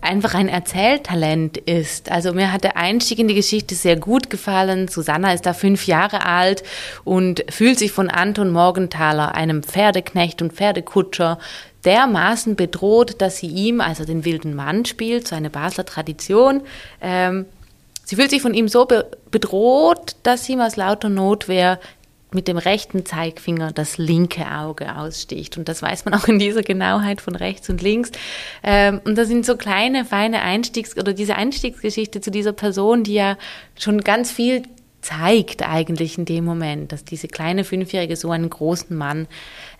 einfach 0.00 0.34
ein 0.34 0.48
Erzähltalent 0.48 1.56
ist. 1.56 2.10
Also 2.10 2.32
mir 2.32 2.52
hat 2.52 2.64
der 2.64 2.76
Einstieg 2.76 3.18
in 3.18 3.28
die 3.28 3.34
Geschichte 3.34 3.74
sehr 3.74 3.96
gut 3.96 4.30
gefallen. 4.30 4.88
Susanna 4.88 5.32
ist 5.32 5.46
da 5.46 5.52
fünf 5.52 5.86
Jahre 5.86 6.24
alt 6.24 6.62
und 7.04 7.44
fühlt 7.48 7.78
sich 7.78 7.92
von 7.92 8.08
Anton 8.08 8.50
Morgenthaler, 8.50 9.34
einem 9.34 9.62
Pferdeknecht 9.62 10.42
und 10.42 10.52
Pferdekutscher, 10.52 11.38
dermaßen 11.84 12.56
bedroht, 12.56 13.20
dass 13.20 13.38
sie 13.38 13.48
ihm, 13.48 13.80
also 13.80 14.04
den 14.04 14.24
wilden 14.24 14.54
Mann 14.54 14.84
spielt, 14.84 15.28
so 15.28 15.36
eine 15.36 15.50
Basler 15.50 15.84
Tradition, 15.84 16.62
ähm, 17.00 17.46
Sie 18.08 18.14
fühlt 18.14 18.30
sich 18.30 18.40
von 18.40 18.54
ihm 18.54 18.68
so 18.68 18.84
be 18.84 19.10
bedroht, 19.32 20.14
dass 20.22 20.44
sie 20.44 20.52
ihm 20.52 20.60
aus 20.60 20.76
lauter 20.76 21.08
Notwehr 21.08 21.80
mit 22.36 22.46
dem 22.46 22.58
rechten 22.58 23.04
Zeigfinger 23.04 23.72
das 23.72 23.98
linke 23.98 24.46
Auge 24.48 24.94
aussticht. 24.94 25.58
Und 25.58 25.68
das 25.68 25.82
weiß 25.82 26.04
man 26.04 26.14
auch 26.14 26.28
in 26.28 26.38
dieser 26.38 26.62
Genauheit 26.62 27.20
von 27.20 27.34
rechts 27.34 27.68
und 27.68 27.82
links. 27.82 28.12
Ähm, 28.62 29.00
und 29.04 29.16
das 29.16 29.26
sind 29.26 29.44
so 29.44 29.56
kleine, 29.56 30.04
feine 30.04 30.42
Einstiegs- 30.42 30.96
oder 30.96 31.14
diese 31.14 31.34
Einstiegsgeschichte 31.34 32.20
zu 32.20 32.30
dieser 32.30 32.52
Person, 32.52 33.02
die 33.02 33.14
ja 33.14 33.36
schon 33.76 34.02
ganz 34.02 34.30
viel 34.30 34.62
zeigt 35.00 35.62
eigentlich 35.62 36.18
in 36.18 36.24
dem 36.24 36.44
Moment, 36.44 36.92
dass 36.92 37.04
diese 37.04 37.28
kleine 37.28 37.64
Fünfjährige 37.64 38.16
so 38.16 38.30
einen 38.30 38.50
großen 38.50 38.96
Mann 38.96 39.28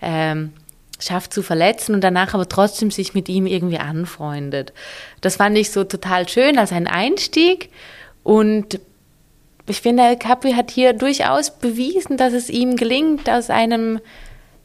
ähm, 0.01 0.53
schafft 0.99 1.33
zu 1.33 1.43
verletzen 1.43 1.93
und 1.93 2.01
danach 2.01 2.33
aber 2.33 2.49
trotzdem 2.49 2.91
sich 2.91 3.13
mit 3.13 3.29
ihm 3.29 3.45
irgendwie 3.45 3.77
anfreundet. 3.77 4.73
Das 5.21 5.35
fand 5.35 5.57
ich 5.57 5.69
so 5.69 5.83
total 5.83 6.27
schön 6.27 6.57
als 6.57 6.71
ein 6.71 6.87
Einstieg. 6.87 7.69
Und 8.23 8.79
ich 9.67 9.81
finde, 9.81 10.15
Capri 10.17 10.53
hat 10.53 10.71
hier 10.71 10.93
durchaus 10.93 11.51
bewiesen, 11.51 12.17
dass 12.17 12.33
es 12.33 12.49
ihm 12.49 12.75
gelingt, 12.75 13.29
aus 13.29 13.49
einem, 13.49 13.99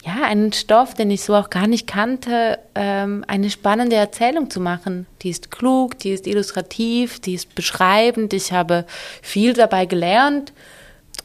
ja, 0.04 0.24
einen 0.24 0.52
Stoff, 0.52 0.94
den 0.94 1.10
ich 1.10 1.22
so 1.22 1.34
auch 1.34 1.50
gar 1.50 1.66
nicht 1.66 1.86
kannte, 1.86 2.58
ähm, 2.74 3.24
eine 3.26 3.50
spannende 3.50 3.96
Erzählung 3.96 4.50
zu 4.50 4.60
machen. 4.60 5.06
Die 5.22 5.30
ist 5.30 5.50
klug, 5.50 5.98
die 5.98 6.10
ist 6.10 6.26
illustrativ, 6.26 7.20
die 7.20 7.34
ist 7.34 7.54
beschreibend. 7.54 8.32
Ich 8.32 8.52
habe 8.52 8.84
viel 9.22 9.52
dabei 9.54 9.86
gelernt. 9.86 10.52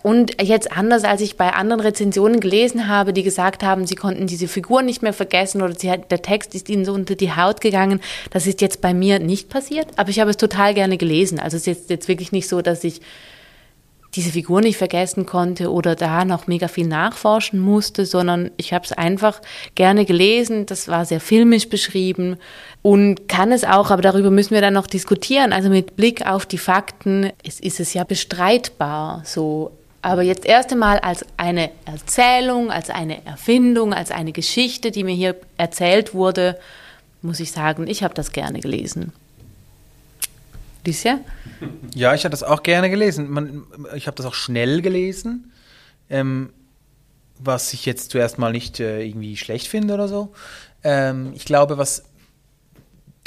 Und 0.04 0.42
jetzt 0.42 0.72
anders, 0.72 1.04
als 1.04 1.22
ich 1.22 1.38
bei 1.38 1.54
anderen 1.54 1.82
Rezensionen 1.82 2.40
gelesen 2.40 2.88
habe, 2.88 3.14
die 3.14 3.24
gesagt 3.24 3.64
haben, 3.64 3.86
sie 3.88 3.96
konnten 3.96 4.28
diese 4.28 4.48
Figur 4.48 4.82
nicht 4.82 5.02
mehr 5.02 5.14
vergessen 5.14 5.62
oder 5.62 5.74
hat, 5.90 6.12
der 6.12 6.22
Text 6.22 6.56
ist 6.56 6.70
ihnen 6.70 6.86
so 6.86 6.94
unter 6.94 7.16
die 7.16 7.36
Haut 7.36 7.62
gegangen. 7.62 8.00
Das 8.32 8.48
ist 8.48 8.62
jetzt 8.62 8.80
bei 8.82 8.94
mir 8.94 9.20
nicht 9.20 9.50
passiert, 9.50 9.88
aber 9.98 10.10
ich 10.10 10.20
habe 10.20 10.30
es 10.30 10.38
total 10.38 10.74
gerne 10.74 10.98
gelesen. 10.98 11.40
Also 11.40 11.58
es 11.58 11.64
ist 11.64 11.68
jetzt, 11.68 11.90
jetzt 11.90 12.08
wirklich 12.08 12.32
nicht 12.32 12.48
so, 12.48 12.62
dass 12.62 12.84
ich 12.84 13.02
diese 14.18 14.32
Figur 14.32 14.62
nicht 14.62 14.78
vergessen 14.78 15.28
konnte 15.28 15.72
oder 15.72 15.96
da 15.96 16.26
noch 16.26 16.48
mega 16.48 16.68
viel 16.68 16.88
nachforschen 16.88 17.60
musste, 17.60 18.06
sondern 18.06 18.50
ich 18.58 18.74
habe 18.74 18.84
es 18.84 18.92
einfach 18.92 19.42
gerne 19.76 20.06
gelesen. 20.06 20.66
Das 20.66 20.88
war 20.88 21.06
sehr 21.06 21.22
filmisch 21.22 21.70
beschrieben 21.70 22.38
und 22.82 23.30
kann 23.30 23.52
es 23.52 23.64
auch, 23.64 23.92
aber 23.92 24.02
darüber 24.02 24.32
müssen 24.32 24.56
wir 24.56 24.62
dann 24.62 24.74
noch 24.74 24.88
diskutieren. 24.88 25.54
Also 25.54 25.70
mit 25.70 25.96
Blick 25.96 26.26
auf 26.26 26.48
die 26.48 26.58
Fakten 26.58 27.32
ist, 27.44 27.62
ist 27.62 27.80
es 27.80 27.94
ja 27.94 28.04
bestreitbar, 28.04 29.22
so 29.24 29.72
aber 30.02 30.22
jetzt 30.22 30.46
erst 30.46 30.72
einmal 30.72 31.00
als 31.00 31.26
eine 31.36 31.70
Erzählung, 31.86 32.72
als 32.72 32.90
eine 32.90 33.26
Erfindung, 33.26 33.94
als 33.94 34.10
eine 34.10 34.32
Geschichte, 34.32 34.90
die 34.90 35.04
mir 35.04 35.14
hier 35.14 35.36
erzählt 35.58 36.14
wurde, 36.14 36.58
muss 37.22 37.40
ich 37.40 37.52
sagen, 37.52 37.88
ich 37.88 38.04
habe 38.04 38.14
das 38.14 38.32
gerne 38.32 38.62
gelesen. 38.62 39.12
Licia? 40.88 41.20
Ja, 41.94 42.13
ich 42.13 42.24
habe 42.24 42.32
das 42.32 42.44
auch 42.44 42.63
gerne 42.63 42.89
gelesen. 42.89 43.29
Man, 43.29 43.65
ich 43.96 44.08
habe 44.08 44.15
das 44.15 44.25
auch 44.25 44.34
schnell 44.34 44.82
gelesen, 44.82 45.51
ähm, 46.10 46.53
was 47.39 47.74
ich 47.74 47.86
jetzt 47.86 48.12
zuerst 48.12 48.38
mal 48.38 48.51
nicht 48.51 48.79
äh, 48.79 49.03
irgendwie 49.03 49.38
schlecht 49.38 49.67
finde 49.67 49.94
oder 49.94 50.08
so. 50.08 50.34
Ähm, 50.84 51.34
ich 51.36 51.46
glaube, 51.46 51.77
was 51.77 52.06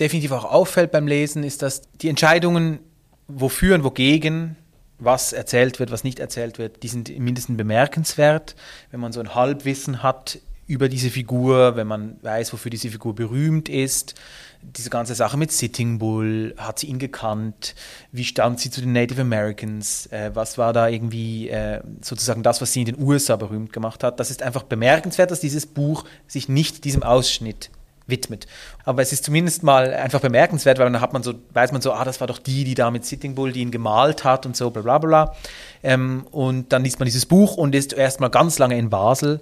definitiv 0.00 0.32
auch 0.32 0.46
auffällt 0.46 0.90
beim 0.90 1.06
Lesen, 1.06 1.44
ist, 1.44 1.62
dass 1.62 1.82
die 2.00 2.08
Entscheidungen, 2.08 2.80
wofür 3.28 3.74
und 3.74 3.84
wogegen 3.84 4.56
was 4.98 5.32
erzählt 5.32 5.78
wird, 5.78 5.90
was 5.90 6.04
nicht 6.04 6.18
erzählt 6.18 6.58
wird, 6.58 6.82
die 6.82 6.88
sind 6.88 7.16
mindestens 7.18 7.56
bemerkenswert. 7.56 8.54
Wenn 8.90 9.00
man 9.00 9.12
so 9.12 9.20
ein 9.20 9.34
Halbwissen 9.34 10.02
hat 10.02 10.40
über 10.70 10.88
diese 10.88 11.10
Figur, 11.10 11.74
wenn 11.74 11.88
man 11.88 12.16
weiß, 12.22 12.52
wofür 12.52 12.70
diese 12.70 12.90
Figur 12.90 13.12
berühmt 13.12 13.68
ist, 13.68 14.14
diese 14.62 14.88
ganze 14.88 15.16
Sache 15.16 15.36
mit 15.36 15.50
Sitting 15.50 15.98
Bull, 15.98 16.54
hat 16.58 16.78
sie 16.78 16.86
ihn 16.86 17.00
gekannt, 17.00 17.74
wie 18.12 18.22
stand 18.22 18.60
sie 18.60 18.70
zu 18.70 18.80
den 18.80 18.92
Native 18.92 19.22
Americans, 19.22 20.06
äh, 20.12 20.30
was 20.32 20.58
war 20.58 20.72
da 20.72 20.86
irgendwie 20.86 21.48
äh, 21.48 21.80
sozusagen 22.02 22.44
das, 22.44 22.60
was 22.60 22.72
sie 22.72 22.82
in 22.82 22.86
den 22.86 23.02
USA 23.02 23.34
berühmt 23.34 23.72
gemacht 23.72 24.04
hat. 24.04 24.20
Das 24.20 24.30
ist 24.30 24.44
einfach 24.44 24.62
bemerkenswert, 24.62 25.32
dass 25.32 25.40
dieses 25.40 25.66
Buch 25.66 26.04
sich 26.28 26.48
nicht 26.48 26.84
diesem 26.84 27.02
Ausschnitt 27.02 27.70
widmet. 28.06 28.46
Aber 28.84 29.02
es 29.02 29.12
ist 29.12 29.24
zumindest 29.24 29.64
mal 29.64 29.92
einfach 29.92 30.20
bemerkenswert, 30.20 30.78
weil 30.78 30.92
dann 30.92 31.00
hat 31.00 31.12
man 31.12 31.24
so, 31.24 31.34
weiß 31.52 31.72
man 31.72 31.80
so, 31.80 31.92
ah, 31.92 32.04
das 32.04 32.20
war 32.20 32.28
doch 32.28 32.38
die, 32.38 32.62
die 32.62 32.74
da 32.74 32.92
mit 32.92 33.04
Sitting 33.04 33.34
Bull, 33.34 33.50
die 33.50 33.60
ihn 33.60 33.72
gemalt 33.72 34.22
hat 34.22 34.46
und 34.46 34.56
so, 34.56 34.70
bla 34.70 34.82
bla 34.82 34.98
bla. 34.98 35.34
Ähm, 35.82 36.26
und 36.30 36.72
dann 36.72 36.84
liest 36.84 37.00
man 37.00 37.06
dieses 37.06 37.26
Buch 37.26 37.56
und 37.56 37.74
ist 37.74 37.92
erstmal 37.92 38.30
ganz 38.30 38.58
lange 38.60 38.78
in 38.78 38.88
Basel. 38.88 39.40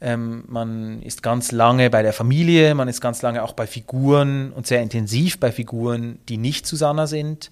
Ähm, 0.00 0.44
man 0.48 1.02
ist 1.02 1.22
ganz 1.22 1.52
lange 1.52 1.90
bei 1.90 2.02
der 2.02 2.12
Familie, 2.12 2.74
man 2.74 2.88
ist 2.88 3.00
ganz 3.00 3.22
lange 3.22 3.42
auch 3.42 3.52
bei 3.52 3.66
Figuren 3.66 4.52
und 4.52 4.66
sehr 4.66 4.80
intensiv 4.80 5.38
bei 5.38 5.52
Figuren, 5.52 6.18
die 6.28 6.38
nicht 6.38 6.66
Susanna 6.66 7.06
sind. 7.06 7.50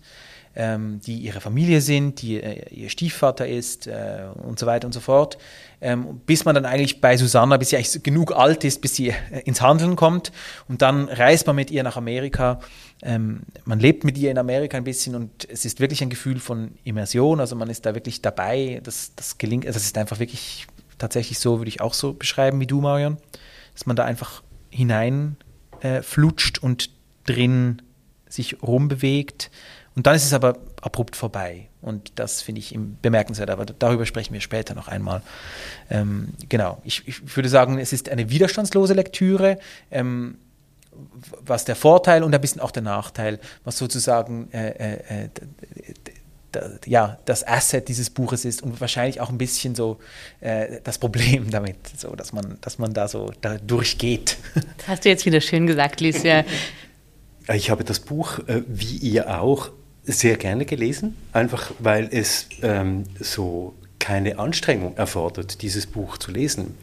ähm, 0.59 1.01
die 1.07 1.19
ihre 1.19 1.41
Familie 1.41 1.81
sind, 1.81 2.21
die 2.21 2.43
äh, 2.43 2.69
ihr 2.75 2.91
Stiefvater 2.91 3.47
ist 3.47 3.87
äh, 3.87 4.25
und 4.43 4.59
so 4.59 4.67
weiter 4.67 4.87
und 4.87 4.93
so 4.93 5.01
fort. 5.01 5.39
Ähm, 5.81 6.21
bis 6.27 6.45
man 6.45 6.55
dann 6.57 6.65
eigentlich 6.65 7.01
bei 7.01 7.17
Susanna, 7.17 7.57
bis 7.57 7.71
sie 7.71 7.77
eigentlich 7.77 8.03
genug 8.03 8.33
alt 8.33 8.65
ist, 8.65 8.81
bis 8.81 8.97
sie 8.97 9.11
äh, 9.11 9.41
ins 9.45 9.61
Handeln 9.61 9.95
kommt. 9.95 10.33
Und 10.69 10.83
dann 10.83 11.09
reist 11.09 11.47
man 11.47 11.55
mit 11.55 11.71
ihr 11.71 11.85
nach 11.85 11.97
Amerika. 11.97 12.59
Ähm, 13.03 13.43
man 13.65 13.79
lebt 13.79 14.03
mit 14.03 14.19
ihr 14.19 14.33
in 14.33 14.39
Amerika 14.39 14.77
ein 14.77 14.83
bisschen 14.83 15.15
und 15.15 15.49
es 15.49 15.65
ist 15.65 15.79
wirklich 15.79 16.03
ein 16.03 16.11
Gefühl 16.11 16.41
von 16.41 16.73
Immersion. 16.83 17.39
Also 17.39 17.55
man 17.55 17.71
ist 17.71 17.87
da 17.87 17.95
wirklich 17.95 18.21
dabei. 18.21 18.81
Das, 18.83 19.13
das 19.15 19.39
gelingt, 19.39 19.65
also 19.65 19.77
es 19.77 19.85
ist 19.85 19.97
einfach 19.97 20.19
wirklich 20.19 20.67
tatsächlich 20.99 21.39
so, 21.39 21.59
würde 21.59 21.69
ich 21.69 21.81
auch 21.81 21.95
so 21.95 22.13
beschreiben 22.13 22.61
wie 22.61 22.67
du, 22.67 22.81
Marion, 22.81 23.19
dass 23.75 23.87
man 23.87 23.97
da 23.97 24.05
einfach 24.05 24.43
hinein 24.71 25.37
äh, 25.81 26.03
flutscht 26.03 26.59
und 26.59 26.91
drin 27.25 27.83
sich 28.29 28.63
rumbewegt. 28.63 29.51
Und 29.95 30.07
dann 30.07 30.15
ist 30.15 30.25
es 30.25 30.33
aber 30.33 30.59
abrupt 30.81 31.17
vorbei. 31.17 31.69
Und 31.81 32.13
das 32.19 32.43
finde 32.43 32.61
ich 32.61 32.77
bemerkenswert, 33.03 33.51
aber 33.51 33.65
darüber 33.67 34.07
sprechen 34.07 34.35
wir 34.35 34.41
später 34.41 34.75
noch 34.75 34.89
einmal. 34.89 35.23
Ähm, 35.91 36.35
genau, 36.49 36.81
ich, 36.85 37.07
ich, 37.07 37.37
würde 37.37 37.49
sagen, 37.49 37.79
es 37.79 37.93
ist 37.93 38.09
eine 38.09 38.31
widerstandslose 38.31 38.95
Lektüre. 38.95 39.59
Ähm, 39.91 40.39
was 41.41 41.65
der 41.65 41.77
Vorteil 41.77 42.25
und 42.25 42.35
ein 42.35 42.41
bisschen 42.41 42.61
auch 42.61 42.73
der 42.73 42.83
Nachteil, 42.83 43.39
was 43.63 43.79
sozusagen 43.79 44.51
äh, 44.53 44.71
äh, 44.71 45.25
äh 45.25 45.29
ja, 46.87 47.19
das 47.25 47.47
Asset 47.47 47.89
dieses 47.89 48.11
Buches 48.11 48.45
ist 48.45 48.63
und 48.63 48.81
wahrscheinlich 48.81 49.21
auch 49.21 49.29
ein 49.29 49.39
bisschen 49.39 49.75
so 49.75 49.99
äh, 50.41 50.81
das 50.83 50.99
Problem 50.99 51.51
damit, 51.51 51.77
so, 51.97 52.15
dass, 52.15 52.33
man, 52.33 52.59
dass 52.61 52.79
man 52.79 52.95
da 52.95 53.09
so 53.09 53.33
da 53.41 53.59
durchgeht. 53.59 54.37
Das 54.55 54.65
hast 54.89 55.05
du 55.05 55.09
jetzt 55.09 55.27
wieder 55.27 55.41
schön 55.41 55.67
gesagt, 55.67 56.01
Lucia. 56.01 56.45
Ich 57.55 57.71
habe 57.71 57.85
das 57.85 58.01
Buch, 58.01 58.39
äh, 58.47 58.63
wie 58.67 58.97
ihr 58.97 59.41
auch, 59.41 59.71
sehr 60.05 60.39
gerne 60.39 60.65
gelesen, 60.65 61.17
einfach 61.35 61.73
weil 61.79 62.09
es 62.11 62.49
ähm, 62.63 63.05
so 63.21 63.75
keine 63.99 64.39
Anstrengung 64.39 64.97
erfordert, 64.97 65.61
dieses 65.61 65.87
Buch 65.87 66.17
zu 66.17 66.31
lesen. 66.31 66.79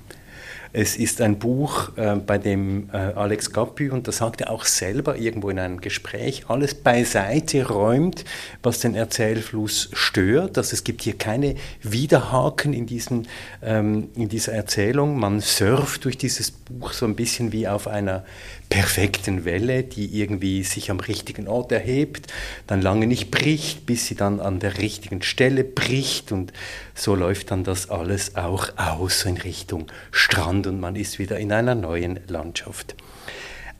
Es 0.77 0.97
ist 0.97 1.21
ein 1.21 1.39
Buch, 1.39 1.95
äh, 1.95 2.17
bei 2.17 2.37
dem 2.37 2.89
äh, 2.91 2.97
Alex 2.97 3.53
Gappy, 3.53 3.89
und 3.89 4.09
das 4.09 4.17
sagt 4.17 4.41
er 4.41 4.49
auch 4.49 4.65
selber 4.65 5.15
irgendwo 5.15 5.49
in 5.49 5.57
einem 5.57 5.79
Gespräch, 5.79 6.49
alles 6.49 6.73
beiseite 6.73 7.69
räumt, 7.69 8.25
was 8.61 8.81
den 8.81 8.93
Erzählfluss 8.93 9.89
stört. 9.93 10.57
Also 10.57 10.73
es 10.73 10.83
gibt 10.83 11.01
hier 11.03 11.17
keine 11.17 11.55
Widerhaken 11.81 12.73
in, 12.73 12.87
diesen, 12.87 13.29
ähm, 13.63 14.09
in 14.15 14.27
dieser 14.27 14.51
Erzählung. 14.51 15.17
Man 15.17 15.39
surft 15.39 16.03
durch 16.03 16.17
dieses 16.17 16.51
Buch 16.51 16.91
so 16.91 17.05
ein 17.05 17.15
bisschen 17.15 17.53
wie 17.53 17.69
auf 17.69 17.87
einer 17.87 18.25
perfekten 18.69 19.45
Welle, 19.45 19.83
die 19.83 20.19
irgendwie 20.19 20.63
sich 20.63 20.91
am 20.91 20.99
richtigen 20.99 21.47
Ort 21.47 21.71
erhebt, 21.71 22.27
dann 22.67 22.81
lange 22.81 23.07
nicht 23.07 23.31
bricht, 23.31 23.85
bis 23.85 24.07
sie 24.07 24.15
dann 24.15 24.39
an 24.39 24.59
der 24.59 24.77
richtigen 24.77 25.21
Stelle 25.21 25.63
bricht 25.63 26.31
und 26.31 26.53
so 26.93 27.15
läuft 27.15 27.51
dann 27.51 27.63
das 27.63 27.89
alles 27.89 28.35
auch 28.35 28.69
aus 28.77 29.25
in 29.25 29.37
Richtung 29.37 29.87
Strand 30.11 30.67
und 30.67 30.79
man 30.79 30.95
ist 30.95 31.19
wieder 31.19 31.39
in 31.39 31.51
einer 31.51 31.75
neuen 31.75 32.19
Landschaft. 32.27 32.95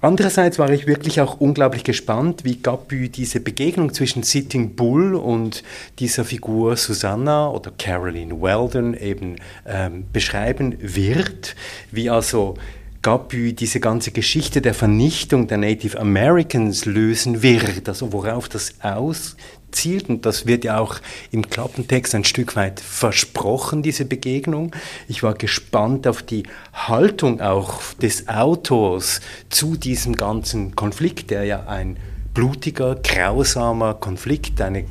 Andererseits 0.06 0.60
war 0.60 0.70
ich 0.70 0.86
wirklich 0.86 1.20
auch 1.20 1.40
unglaublich 1.40 1.84
gespannt, 1.84 2.44
wie 2.44 2.58
Gapü 2.58 3.10
diese 3.10 3.40
Begegnung 3.40 3.92
zwischen 3.92 4.22
Sitting 4.22 4.76
Bull 4.76 5.16
und 5.16 5.64
dieser 5.98 6.26
Figur 6.26 6.78
Susanna 6.78 7.50
oder 7.50 7.72
Caroline 7.72 8.40
Weldon 8.40 8.94
eben 8.94 9.38
ähm, 9.66 10.06
beschreiben 10.14 10.76
wird, 10.80 11.56
wie 11.92 12.12
also 12.12 12.56
Gapü 13.06 13.54
diese 13.54 13.80
ganze 13.80 14.10
Geschichte 14.10 14.62
der 14.62 14.74
Vernichtung 14.74 15.46
der 15.46 15.60
Native 15.60 16.00
Americans 16.00 16.86
lösen 16.86 17.44
wird, 17.44 17.88
also 17.88 18.12
worauf 18.12 18.50
das 18.50 18.74
auszielt. 18.82 20.10
Und 20.10 20.26
das 20.26 20.48
wird 20.48 20.64
ja 20.64 20.80
auch 20.80 20.96
im 21.30 21.48
Klappentext 21.48 22.16
ein 22.16 22.24
Stück 22.24 22.56
weit 22.56 22.80
versprochen, 22.80 23.84
diese 23.84 24.06
Begegnung. 24.06 24.72
Ich 25.08 25.22
war 25.22 25.36
gespannt 25.36 26.08
auf 26.08 26.24
die 26.24 26.46
Haltung 26.74 27.42
auch 27.42 27.80
des 28.02 28.28
Autors 28.28 29.22
zu 29.52 29.76
diesem 29.76 30.16
ganzen 30.16 30.76
Konflikt, 30.76 31.30
der 31.30 31.44
ja 31.44 31.68
ein 31.68 31.98
blutiger, 32.34 32.96
grausamer 32.96 33.94
Konflikt, 33.94 34.60
eine 34.62 34.86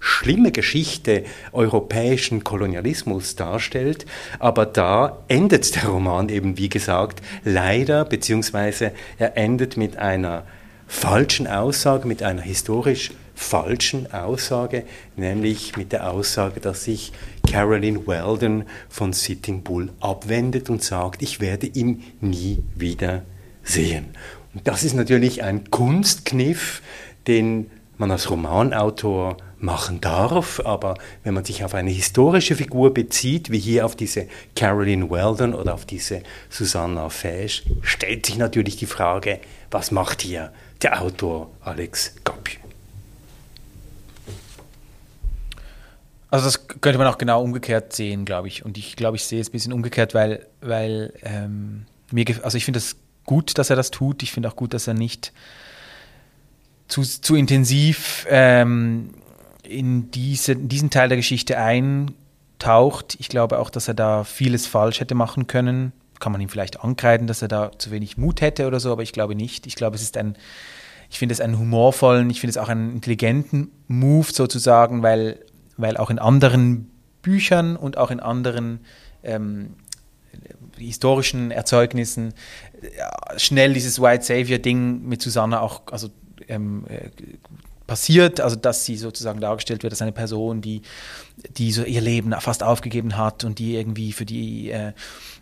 schlimme 0.00 0.50
Geschichte 0.50 1.24
europäischen 1.52 2.42
Kolonialismus 2.42 3.36
darstellt. 3.36 4.06
Aber 4.38 4.66
da 4.66 5.22
endet 5.28 5.76
der 5.76 5.90
Roman 5.90 6.28
eben, 6.30 6.58
wie 6.58 6.70
gesagt, 6.70 7.22
leider, 7.44 8.04
beziehungsweise 8.04 8.92
er 9.18 9.36
endet 9.36 9.76
mit 9.76 9.98
einer 9.98 10.44
falschen 10.88 11.46
Aussage, 11.46 12.08
mit 12.08 12.22
einer 12.22 12.42
historisch 12.42 13.12
falschen 13.34 14.12
Aussage, 14.12 14.84
nämlich 15.16 15.76
mit 15.76 15.92
der 15.92 16.10
Aussage, 16.10 16.60
dass 16.60 16.84
sich 16.84 17.12
Carolyn 17.50 18.06
Weldon 18.06 18.64
von 18.88 19.12
Sitting 19.12 19.62
Bull 19.62 19.90
abwendet 20.00 20.68
und 20.68 20.82
sagt, 20.82 21.22
ich 21.22 21.40
werde 21.40 21.66
ihn 21.66 22.02
nie 22.20 22.62
wieder 22.74 23.22
sehen. 23.62 24.06
Und 24.52 24.66
das 24.66 24.82
ist 24.82 24.94
natürlich 24.94 25.42
ein 25.42 25.70
Kunstkniff, 25.70 26.82
den 27.26 27.70
man 27.96 28.10
als 28.10 28.30
Romanautor 28.30 29.36
machen 29.62 30.00
darf, 30.00 30.60
aber 30.60 30.94
wenn 31.22 31.34
man 31.34 31.44
sich 31.44 31.64
auf 31.64 31.74
eine 31.74 31.90
historische 31.90 32.56
Figur 32.56 32.94
bezieht, 32.94 33.50
wie 33.50 33.58
hier 33.58 33.84
auf 33.84 33.94
diese 33.94 34.26
Caroline 34.56 35.10
Weldon 35.10 35.54
oder 35.54 35.74
auf 35.74 35.84
diese 35.84 36.22
Susanna 36.48 37.08
Fesch, 37.08 37.64
stellt 37.82 38.26
sich 38.26 38.38
natürlich 38.38 38.76
die 38.76 38.86
Frage, 38.86 39.40
was 39.70 39.90
macht 39.90 40.22
hier 40.22 40.52
der 40.82 41.02
Autor 41.02 41.50
Alex 41.60 42.14
Gappi? 42.24 42.58
Also 46.30 46.46
das 46.46 46.68
könnte 46.68 46.98
man 46.98 47.08
auch 47.08 47.18
genau 47.18 47.42
umgekehrt 47.42 47.92
sehen, 47.92 48.24
glaube 48.24 48.48
ich. 48.48 48.64
Und 48.64 48.78
ich 48.78 48.94
glaube, 48.94 49.16
ich 49.16 49.24
sehe 49.24 49.40
es 49.40 49.48
ein 49.48 49.52
bisschen 49.52 49.72
umgekehrt, 49.72 50.14
weil, 50.14 50.46
weil 50.60 51.12
ähm, 51.22 51.86
mir, 52.12 52.24
also 52.42 52.56
ich 52.56 52.64
finde 52.64 52.78
es 52.78 52.96
gut, 53.24 53.58
dass 53.58 53.68
er 53.68 53.76
das 53.76 53.90
tut. 53.90 54.22
Ich 54.22 54.32
finde 54.32 54.48
auch 54.48 54.56
gut, 54.56 54.72
dass 54.72 54.86
er 54.86 54.94
nicht 54.94 55.32
zu, 56.86 57.02
zu 57.02 57.34
intensiv 57.34 58.26
ähm, 58.28 59.10
in, 59.70 60.10
diese, 60.10 60.52
in 60.52 60.68
diesen 60.68 60.90
Teil 60.90 61.08
der 61.08 61.16
Geschichte 61.16 61.58
eintaucht. 61.58 63.16
Ich 63.18 63.28
glaube 63.28 63.58
auch, 63.58 63.70
dass 63.70 63.88
er 63.88 63.94
da 63.94 64.24
vieles 64.24 64.66
falsch 64.66 65.00
hätte 65.00 65.14
machen 65.14 65.46
können. 65.46 65.92
Kann 66.18 66.32
man 66.32 66.40
ihm 66.40 66.48
vielleicht 66.48 66.80
ankreiden, 66.80 67.26
dass 67.26 67.40
er 67.40 67.48
da 67.48 67.72
zu 67.78 67.90
wenig 67.90 68.18
Mut 68.18 68.40
hätte 68.40 68.66
oder 68.66 68.80
so, 68.80 68.92
aber 68.92 69.02
ich 69.02 69.12
glaube 69.12 69.34
nicht. 69.34 69.66
Ich 69.66 69.76
glaube, 69.76 69.96
es 69.96 70.02
ist 70.02 70.16
ein, 70.16 70.36
ich 71.08 71.18
finde 71.18 71.32
es 71.32 71.40
einen 71.40 71.58
humorvollen, 71.58 72.28
ich 72.28 72.40
finde 72.40 72.50
es 72.50 72.58
auch 72.58 72.68
einen 72.68 72.92
intelligenten 72.92 73.70
Move 73.88 74.26
sozusagen, 74.30 75.02
weil, 75.02 75.38
weil 75.76 75.96
auch 75.96 76.10
in 76.10 76.18
anderen 76.18 76.90
Büchern 77.22 77.76
und 77.76 77.96
auch 77.96 78.10
in 78.10 78.20
anderen 78.20 78.80
ähm, 79.22 79.74
historischen 80.76 81.50
Erzeugnissen 81.50 82.34
ja, 82.96 83.38
schnell 83.38 83.74
dieses 83.74 84.00
White 84.00 84.24
Savior-Ding 84.24 85.06
mit 85.06 85.22
Susanna 85.22 85.60
auch, 85.60 85.82
also 85.90 86.10
ähm, 86.48 86.84
äh, 86.88 87.10
passiert, 87.90 88.40
also 88.40 88.54
dass 88.54 88.84
sie 88.84 88.96
sozusagen 88.96 89.40
dargestellt 89.40 89.82
wird 89.82 89.92
als 89.92 90.00
eine 90.00 90.12
Person, 90.12 90.60
die, 90.60 90.82
die 91.56 91.72
so 91.72 91.82
ihr 91.82 92.00
Leben 92.00 92.32
fast 92.38 92.62
aufgegeben 92.62 93.16
hat 93.16 93.42
und 93.42 93.58
die 93.58 93.74
irgendwie 93.74 94.12
für 94.12 94.24
die 94.24 94.70
äh, 94.70 94.92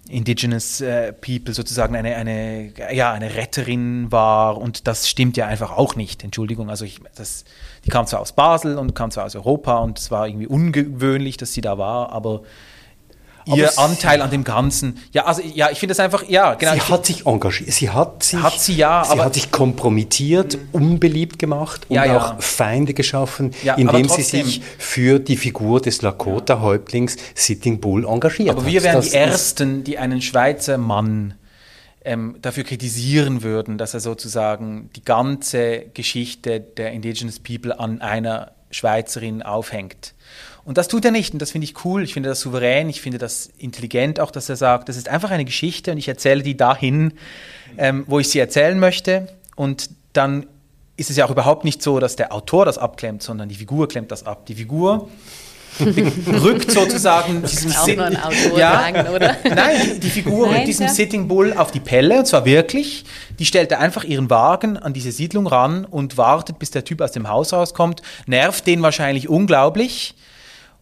Indigenous 0.08 0.80
äh, 0.80 1.12
People 1.12 1.52
sozusagen 1.52 1.94
eine, 1.94 2.16
eine, 2.16 2.72
ja, 2.90 3.12
eine 3.12 3.34
Retterin 3.34 4.10
war 4.10 4.56
und 4.56 4.86
das 4.86 5.10
stimmt 5.10 5.36
ja 5.36 5.46
einfach 5.46 5.72
auch 5.72 5.94
nicht, 5.94 6.24
Entschuldigung, 6.24 6.70
also 6.70 6.86
ich, 6.86 7.00
das, 7.16 7.44
die 7.84 7.90
kam 7.90 8.06
zwar 8.06 8.20
aus 8.20 8.32
Basel 8.32 8.78
und 8.78 8.94
kam 8.94 9.10
zwar 9.10 9.26
aus 9.26 9.36
Europa 9.36 9.76
und 9.80 9.98
es 9.98 10.10
war 10.10 10.26
irgendwie 10.26 10.46
ungewöhnlich, 10.46 11.36
dass 11.36 11.52
sie 11.52 11.60
da 11.60 11.76
war, 11.76 12.12
aber 12.12 12.44
ihr 13.56 13.78
Anteil 13.78 14.22
an 14.22 14.30
dem 14.30 14.44
Ganzen. 14.44 14.98
Ja, 15.12 15.24
also 15.24 15.42
ja, 15.42 15.70
ich 15.70 15.78
finde 15.78 15.92
es 15.92 16.00
einfach, 16.00 16.24
ja, 16.28 16.54
genau. 16.54 16.74
Sie 16.74 16.80
hat 16.80 17.06
sich 17.06 17.26
engagiert, 17.26 17.72
sie 17.72 17.90
hat 17.90 18.22
sich, 18.22 18.42
hat 18.42 18.60
sie, 18.60 18.74
ja, 18.74 19.04
sie 19.04 19.20
hat 19.20 19.34
sich 19.34 19.50
kompromittiert, 19.50 20.58
unbeliebt 20.72 21.38
gemacht 21.38 21.86
und 21.88 21.96
ja, 21.96 22.04
ja. 22.04 22.18
auch 22.18 22.42
Feinde 22.42 22.94
geschaffen, 22.94 23.52
indem 23.76 24.08
sie 24.08 24.22
sich 24.22 24.62
für 24.78 25.18
die 25.18 25.36
Figur 25.36 25.80
des 25.80 26.02
Lakota-Häuptlings 26.02 27.16
Sitting 27.34 27.80
Bull 27.80 28.04
engagiert 28.06 28.50
aber 28.50 28.60
hat. 28.60 28.64
Aber 28.64 28.72
wir 28.72 28.82
wären 28.82 28.96
das 28.96 29.10
die 29.10 29.16
Ersten, 29.16 29.84
die 29.84 29.98
einen 29.98 30.22
Schweizer 30.22 30.78
Mann 30.78 31.34
ähm, 32.04 32.36
dafür 32.40 32.64
kritisieren 32.64 33.42
würden, 33.42 33.78
dass 33.78 33.94
er 33.94 34.00
sozusagen 34.00 34.90
die 34.96 35.04
ganze 35.04 35.86
Geschichte 35.94 36.60
der 36.60 36.92
Indigenous 36.92 37.38
People 37.38 37.78
an 37.78 38.00
einer 38.00 38.52
Schweizerin 38.70 39.42
aufhängt. 39.42 40.14
Und 40.68 40.76
das 40.76 40.86
tut 40.86 41.02
er 41.06 41.12
nicht 41.12 41.32
und 41.32 41.40
das 41.40 41.52
finde 41.52 41.64
ich 41.64 41.82
cool, 41.86 42.02
ich 42.02 42.12
finde 42.12 42.28
das 42.28 42.40
souverän, 42.40 42.90
ich 42.90 43.00
finde 43.00 43.16
das 43.16 43.48
intelligent 43.56 44.20
auch, 44.20 44.30
dass 44.30 44.50
er 44.50 44.56
sagt, 44.56 44.90
das 44.90 44.98
ist 44.98 45.08
einfach 45.08 45.30
eine 45.30 45.46
Geschichte 45.46 45.92
und 45.92 45.96
ich 45.96 46.08
erzähle 46.08 46.42
die 46.42 46.58
dahin, 46.58 47.14
ähm, 47.78 48.04
wo 48.06 48.18
ich 48.18 48.28
sie 48.28 48.38
erzählen 48.38 48.78
möchte 48.78 49.28
und 49.56 49.88
dann 50.12 50.44
ist 50.98 51.08
es 51.08 51.16
ja 51.16 51.24
auch 51.24 51.30
überhaupt 51.30 51.64
nicht 51.64 51.82
so, 51.82 52.00
dass 52.00 52.16
der 52.16 52.34
Autor 52.34 52.66
das 52.66 52.76
abklemmt, 52.76 53.22
sondern 53.22 53.48
die 53.48 53.54
Figur 53.54 53.88
klemmt 53.88 54.12
das 54.12 54.26
ab. 54.26 54.44
Die 54.44 54.56
Figur 54.56 55.08
rückt 56.42 56.70
sozusagen 56.70 57.40
diesem 57.44 57.70
nur 57.96 58.04
ein 58.04 58.16
Autor 58.18 58.58
ja, 58.58 58.72
sagen, 58.72 59.08
oder? 59.08 59.38
Nein, 59.44 59.98
die, 60.02 60.10
Figur 60.10 60.50
rückt 60.50 60.66
diesem 60.66 60.88
ja. 60.88 60.92
Sitting 60.92 61.28
Bull 61.28 61.54
auf 61.54 61.70
die 61.70 61.80
Pelle, 61.80 62.18
und 62.18 62.26
zwar 62.26 62.44
wirklich. 62.44 63.06
Die 63.38 63.46
stellt 63.46 63.72
einfach 63.72 64.04
ihren 64.04 64.28
Wagen 64.28 64.76
an 64.76 64.92
diese 64.92 65.12
Siedlung 65.12 65.46
ran 65.46 65.86
und 65.86 66.18
wartet, 66.18 66.58
bis 66.58 66.70
der 66.70 66.84
Typ 66.84 67.00
aus 67.00 67.12
dem 67.12 67.26
Haus 67.30 67.54
rauskommt, 67.54 68.02
nervt 68.26 68.66
den 68.66 68.82
wahrscheinlich 68.82 69.30
unglaublich. 69.30 70.14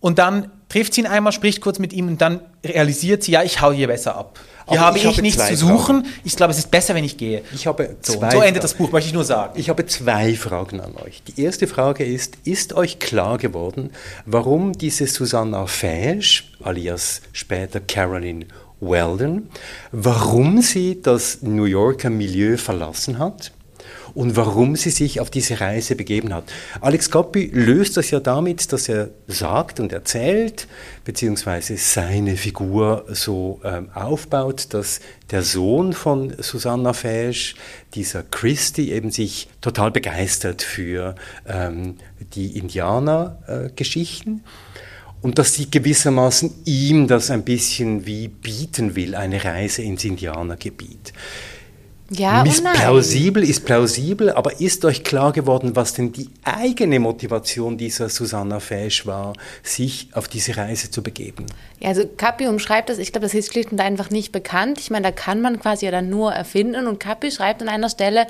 Und 0.07 0.21
dann 0.21 0.53
trifft 0.69 0.95
sie 0.95 1.01
ihn 1.01 1.09
einmal, 1.09 1.33
spricht 1.33 1.61
kurz 1.61 1.81
mit 1.81 1.92
ihm 1.92 2.07
und 2.07 2.21
dann 2.21 2.38
realisiert 2.64 3.25
sie, 3.25 3.33
ja, 3.33 3.42
ich 3.42 3.61
hau 3.61 3.73
hier 3.73 3.88
besser 3.88 4.14
ab. 4.14 4.38
Hier 4.69 4.79
habe 4.79 4.99
ich 4.99 5.05
ich, 5.05 5.11
habe 5.11 5.21
nichts 5.21 5.45
zu 5.49 5.57
suchen. 5.57 6.07
Ich 6.23 6.37
glaube, 6.37 6.53
es 6.53 6.59
ist 6.59 6.71
besser, 6.71 6.95
wenn 6.95 7.03
ich 7.03 7.16
gehe. 7.16 7.42
Ich 7.53 7.66
habe 7.66 7.97
So, 8.03 8.12
zwei 8.12 8.31
so 8.31 8.37
endet 8.37 8.42
Fragen. 8.42 8.61
das 8.61 8.75
Buch, 8.75 8.92
möchte 8.92 9.09
ich 9.09 9.14
nur 9.14 9.25
sagen. 9.25 9.59
Ich 9.59 9.69
habe 9.69 9.85
zwei 9.87 10.35
Fragen 10.35 10.81
an 10.81 10.95
euch. 11.05 11.25
Die 11.25 11.42
erste 11.42 11.66
Frage 11.66 12.05
ist, 12.05 12.37
ist 12.45 12.73
euch 12.75 13.01
klar 13.01 13.37
geworden, 13.37 13.90
warum 14.27 14.75
diese 14.75 15.09
Susanna 15.09 15.66
Fesch, 15.66 16.53
alias 16.62 17.23
später 17.33 17.81
Carolyn 17.81 18.45
Weldon, 18.79 19.49
warum 19.90 20.62
sie 20.62 21.03
das 21.03 21.42
New 21.42 21.64
Yorker 21.64 22.11
Milieu 22.11 22.57
verlassen 22.59 23.19
hat? 23.19 23.51
Und 24.16 24.35
warum 24.35 24.76
sie 24.76 24.88
sich 24.88 25.20
auf 25.20 25.29
diese 25.29 25.61
Reise 25.61 25.94
begeben 25.94 26.33
hat. 26.33 26.44
Alex 26.81 27.11
Coppi 27.11 27.50
löst 27.52 27.98
das 27.98 28.11
ja 28.11 28.18
damit, 28.18 28.72
dass 28.72 28.88
er 28.88 29.11
sagt 29.26 29.79
und 29.79 29.92
erzählt, 29.92 30.68
beziehungsweise 31.05 31.76
seine 31.76 32.38
Figur 32.38 33.05
so 33.11 33.61
ähm, 33.62 33.90
aufbaut, 33.92 34.68
dass 34.70 35.00
der 35.31 35.42
Sohn 35.42 35.92
von 35.92 36.33
Susanna 36.38 36.94
Fesch, 36.94 37.57
dieser 37.92 38.22
Christy, 38.22 38.90
eben 38.90 39.11
sich 39.11 39.48
total 39.61 39.90
begeistert 39.90 40.62
für 40.62 41.14
ähm, 41.46 41.96
die 42.35 42.57
Indianergeschichten. 42.57 44.44
und 45.20 45.38
dass 45.38 45.52
sie 45.52 45.70
gewissermaßen 45.70 46.55
ihm 46.64 47.07
das 47.07 47.31
ein 47.31 47.44
bisschen 47.44 48.07
wie 48.07 48.29
bieten 48.29 48.96
will, 48.96 49.14
eine 49.14 49.44
Reise 49.44 49.83
ins 49.83 50.05
Indianergebiet. 50.05 51.12
Ja 52.11 52.42
und 52.42 52.62
nein. 52.62 52.75
plausibel 52.75 53.42
ist 53.42 53.64
plausibel, 53.64 54.31
aber 54.31 54.61
ist 54.61 54.85
euch 54.85 55.03
klar 55.03 55.33
geworden, 55.33 55.75
was 55.75 55.95
denn 55.95 56.12
die 56.12 56.31
eigene 56.45 57.01
Motivation 57.01 57.77
dieser 57.77 58.09
Susanna 58.09 58.61
Fesch 58.61 59.07
war, 59.07 59.33
sich 59.62 60.09
auf 60.12 60.29
diese 60.29 60.57
Reise 60.57 60.90
zu 60.90 61.03
begeben? 61.03 61.47
Ja, 61.81 61.88
also 61.88 62.07
Cappi 62.16 62.47
umschreibt 62.47 62.88
das, 62.88 62.99
ich 62.99 63.11
glaube, 63.11 63.27
das 63.27 63.35
ist 63.35 63.53
schlicht 63.53 63.73
und 63.73 63.81
einfach 63.81 64.11
nicht 64.11 64.31
bekannt. 64.31 64.79
Ich 64.79 64.90
meine, 64.90 65.03
da 65.03 65.11
kann 65.11 65.40
man 65.40 65.59
quasi 65.59 65.87
ja 65.87 65.90
dann 65.90 66.09
nur 66.09 66.33
erfinden 66.33 66.87
und 66.87 67.01
Cappi 67.01 67.33
schreibt 67.33 67.61
an 67.61 67.69
einer 67.69 67.88
Stelle, 67.88 68.29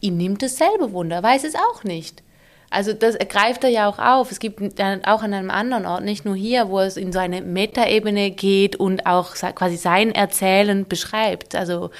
ihn 0.00 0.16
nimmt 0.16 0.42
es 0.42 0.56
selber 0.56 0.92
Wunder, 0.92 1.22
weiß 1.22 1.44
es 1.44 1.54
auch 1.54 1.84
nicht. 1.84 2.22
Also 2.68 2.92
das 2.92 3.16
greift 3.28 3.62
er 3.62 3.70
ja 3.70 3.88
auch 3.88 3.98
auf. 3.98 4.32
Es 4.32 4.40
gibt 4.40 4.78
dann 4.78 5.04
auch 5.04 5.22
an 5.22 5.32
einem 5.32 5.50
anderen 5.50 5.86
Ort, 5.86 6.02
nicht 6.02 6.24
nur 6.24 6.34
hier, 6.34 6.68
wo 6.68 6.80
es 6.80 6.96
in 6.96 7.12
so 7.12 7.18
eine 7.18 7.40
Metaebene 7.40 8.32
geht 8.32 8.76
und 8.76 9.06
auch 9.06 9.34
quasi 9.34 9.76
sein 9.76 10.12
Erzählen 10.12 10.86
beschreibt. 10.86 11.54
Also 11.54 11.90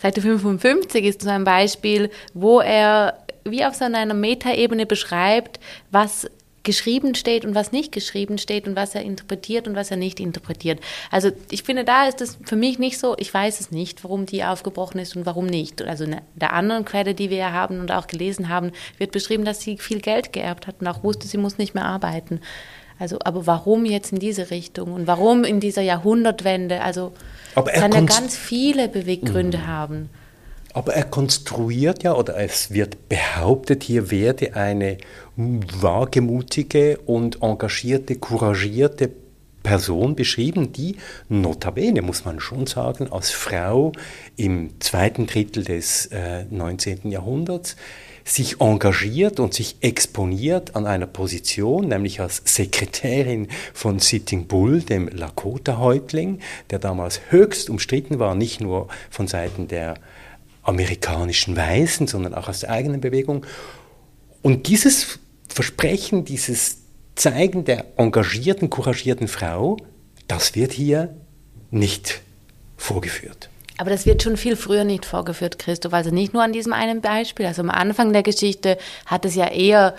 Seite 0.00 0.20
55 0.20 1.04
ist 1.04 1.22
so 1.22 1.30
ein 1.30 1.44
Beispiel, 1.44 2.10
wo 2.34 2.60
er 2.60 3.18
wie 3.44 3.64
auf 3.64 3.74
so 3.74 3.84
einer 3.84 4.14
Metaebene 4.14 4.86
beschreibt, 4.86 5.60
was 5.90 6.28
geschrieben 6.66 7.14
steht 7.14 7.44
und 7.44 7.54
was 7.54 7.70
nicht 7.70 7.92
geschrieben 7.92 8.38
steht 8.38 8.66
und 8.66 8.74
was 8.74 8.96
er 8.96 9.02
interpretiert 9.02 9.68
und 9.68 9.76
was 9.76 9.92
er 9.92 9.96
nicht 9.96 10.18
interpretiert. 10.18 10.80
Also 11.12 11.30
ich 11.48 11.62
finde, 11.62 11.84
da 11.84 12.08
ist 12.08 12.20
es 12.20 12.38
für 12.44 12.56
mich 12.56 12.80
nicht 12.80 12.98
so, 12.98 13.14
ich 13.18 13.32
weiß 13.32 13.60
es 13.60 13.70
nicht, 13.70 14.02
warum 14.02 14.26
die 14.26 14.42
aufgebrochen 14.42 14.98
ist 14.98 15.16
und 15.16 15.26
warum 15.26 15.46
nicht. 15.46 15.80
Also 15.82 16.04
in 16.04 16.16
der 16.34 16.52
anderen 16.52 16.84
Quelle, 16.84 17.14
die 17.14 17.30
wir 17.30 17.52
haben 17.52 17.78
und 17.78 17.92
auch 17.92 18.08
gelesen 18.08 18.48
haben, 18.48 18.72
wird 18.98 19.12
beschrieben, 19.12 19.44
dass 19.44 19.60
sie 19.60 19.78
viel 19.78 20.00
Geld 20.00 20.32
geerbt 20.32 20.66
hat 20.66 20.80
und 20.80 20.88
auch 20.88 21.04
wusste, 21.04 21.28
sie 21.28 21.38
muss 21.38 21.56
nicht 21.56 21.76
mehr 21.76 21.84
arbeiten. 21.84 22.40
Also, 22.98 23.18
aber 23.24 23.46
warum 23.46 23.84
jetzt 23.84 24.12
in 24.12 24.18
diese 24.18 24.50
Richtung 24.50 24.92
und 24.92 25.06
warum 25.06 25.44
in 25.44 25.60
dieser 25.60 25.82
Jahrhundertwende? 25.82 26.80
Also 26.80 27.12
Aber 27.56 27.72
er 27.72 27.80
kann 27.80 27.92
ja 27.92 28.00
ganz 28.02 28.36
viele 28.36 28.88
Beweggründe 28.88 29.66
haben. 29.66 30.10
Aber 30.74 30.92
er 30.92 31.04
konstruiert 31.04 32.02
ja, 32.02 32.14
oder 32.14 32.36
es 32.36 32.70
wird 32.70 33.08
behauptet, 33.08 33.82
hier 33.82 34.10
werde 34.10 34.54
eine 34.54 34.98
wagemutige 35.36 36.98
und 36.98 37.42
engagierte, 37.42 38.16
couragierte 38.16 39.10
Person 39.62 40.14
beschrieben, 40.14 40.72
die 40.72 40.96
notabene, 41.30 42.02
muss 42.02 42.26
man 42.26 42.40
schon 42.40 42.66
sagen, 42.66 43.10
als 43.10 43.30
Frau 43.30 43.92
im 44.36 44.78
zweiten 44.78 45.26
Drittel 45.26 45.64
des 45.64 46.06
äh, 46.06 46.44
19. 46.50 47.10
Jahrhunderts 47.10 47.76
sich 48.26 48.60
engagiert 48.60 49.38
und 49.38 49.54
sich 49.54 49.76
exponiert 49.80 50.74
an 50.74 50.84
einer 50.84 51.06
Position, 51.06 51.88
nämlich 51.88 52.20
als 52.20 52.42
Sekretärin 52.44 53.46
von 53.72 54.00
Sitting 54.00 54.48
Bull, 54.48 54.82
dem 54.82 55.06
Lakota-Häuptling, 55.08 56.40
der 56.70 56.80
damals 56.80 57.20
höchst 57.30 57.70
umstritten 57.70 58.18
war, 58.18 58.34
nicht 58.34 58.60
nur 58.60 58.88
von 59.10 59.28
Seiten 59.28 59.68
der 59.68 59.94
amerikanischen 60.64 61.56
Weißen, 61.56 62.08
sondern 62.08 62.34
auch 62.34 62.48
aus 62.48 62.60
der 62.60 62.70
eigenen 62.70 63.00
Bewegung. 63.00 63.46
Und 64.42 64.66
dieses 64.66 65.20
Versprechen, 65.48 66.24
dieses 66.24 66.78
Zeigen 67.14 67.64
der 67.64 67.86
engagierten, 67.96 68.70
couragierten 68.70 69.28
Frau, 69.28 69.76
das 70.26 70.56
wird 70.56 70.72
hier 70.72 71.16
nicht 71.70 72.22
vorgeführt. 72.76 73.50
Aber 73.78 73.90
das 73.90 74.06
wird 74.06 74.22
schon 74.22 74.36
viel 74.36 74.56
früher 74.56 74.84
nicht 74.84 75.04
vorgeführt, 75.04 75.58
Christoph. 75.58 75.92
Also 75.92 76.10
nicht 76.10 76.32
nur 76.32 76.42
an 76.42 76.52
diesem 76.52 76.72
einen 76.72 77.00
Beispiel. 77.00 77.46
Also 77.46 77.62
am 77.62 77.70
Anfang 77.70 78.12
der 78.12 78.22
Geschichte 78.22 78.78
hat 79.04 79.24
es 79.24 79.34
ja 79.34 79.48
eher, 79.48 79.94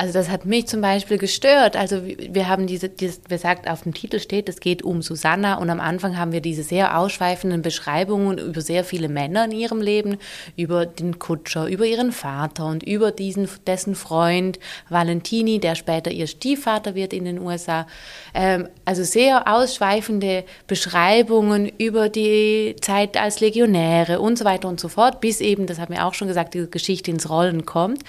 also 0.00 0.14
das 0.14 0.30
hat 0.30 0.46
mich 0.46 0.66
zum 0.66 0.80
Beispiel 0.80 1.18
gestört. 1.18 1.76
Also 1.76 2.00
wir 2.02 2.48
haben 2.48 2.66
diese, 2.66 2.88
dieses, 2.88 3.20
wie 3.26 3.34
gesagt, 3.34 3.68
auf 3.68 3.82
dem 3.82 3.92
Titel 3.92 4.18
steht, 4.18 4.48
es 4.48 4.58
geht 4.58 4.82
um 4.82 5.02
Susanna 5.02 5.58
und 5.58 5.68
am 5.68 5.78
Anfang 5.78 6.16
haben 6.16 6.32
wir 6.32 6.40
diese 6.40 6.62
sehr 6.62 6.96
ausschweifenden 6.96 7.60
Beschreibungen 7.60 8.38
über 8.38 8.62
sehr 8.62 8.82
viele 8.84 9.10
Männer 9.10 9.44
in 9.44 9.52
ihrem 9.52 9.82
Leben, 9.82 10.16
über 10.56 10.86
den 10.86 11.18
Kutscher, 11.18 11.66
über 11.66 11.84
ihren 11.84 12.12
Vater 12.12 12.64
und 12.64 12.82
über 12.82 13.12
diesen, 13.12 13.46
dessen 13.66 13.94
Freund 13.94 14.58
Valentini, 14.88 15.58
der 15.58 15.74
später 15.74 16.10
ihr 16.10 16.28
Stiefvater 16.28 16.94
wird 16.94 17.12
in 17.12 17.26
den 17.26 17.38
USA. 17.38 17.86
Ähm, 18.32 18.68
also 18.86 19.04
sehr 19.04 19.54
ausschweifende 19.54 20.44
Beschreibungen 20.66 21.70
über 21.76 22.08
die 22.08 22.74
Zeit 22.80 23.18
als 23.18 23.40
Legionäre 23.40 24.18
und 24.20 24.38
so 24.38 24.46
weiter 24.46 24.66
und 24.66 24.80
so 24.80 24.88
fort, 24.88 25.20
bis 25.20 25.42
eben, 25.42 25.66
das 25.66 25.78
haben 25.78 25.92
wir 25.92 26.06
auch 26.06 26.14
schon 26.14 26.28
gesagt, 26.28 26.54
die 26.54 26.70
Geschichte 26.70 27.10
ins 27.10 27.28
Rollen 27.28 27.66
kommt. 27.66 28.02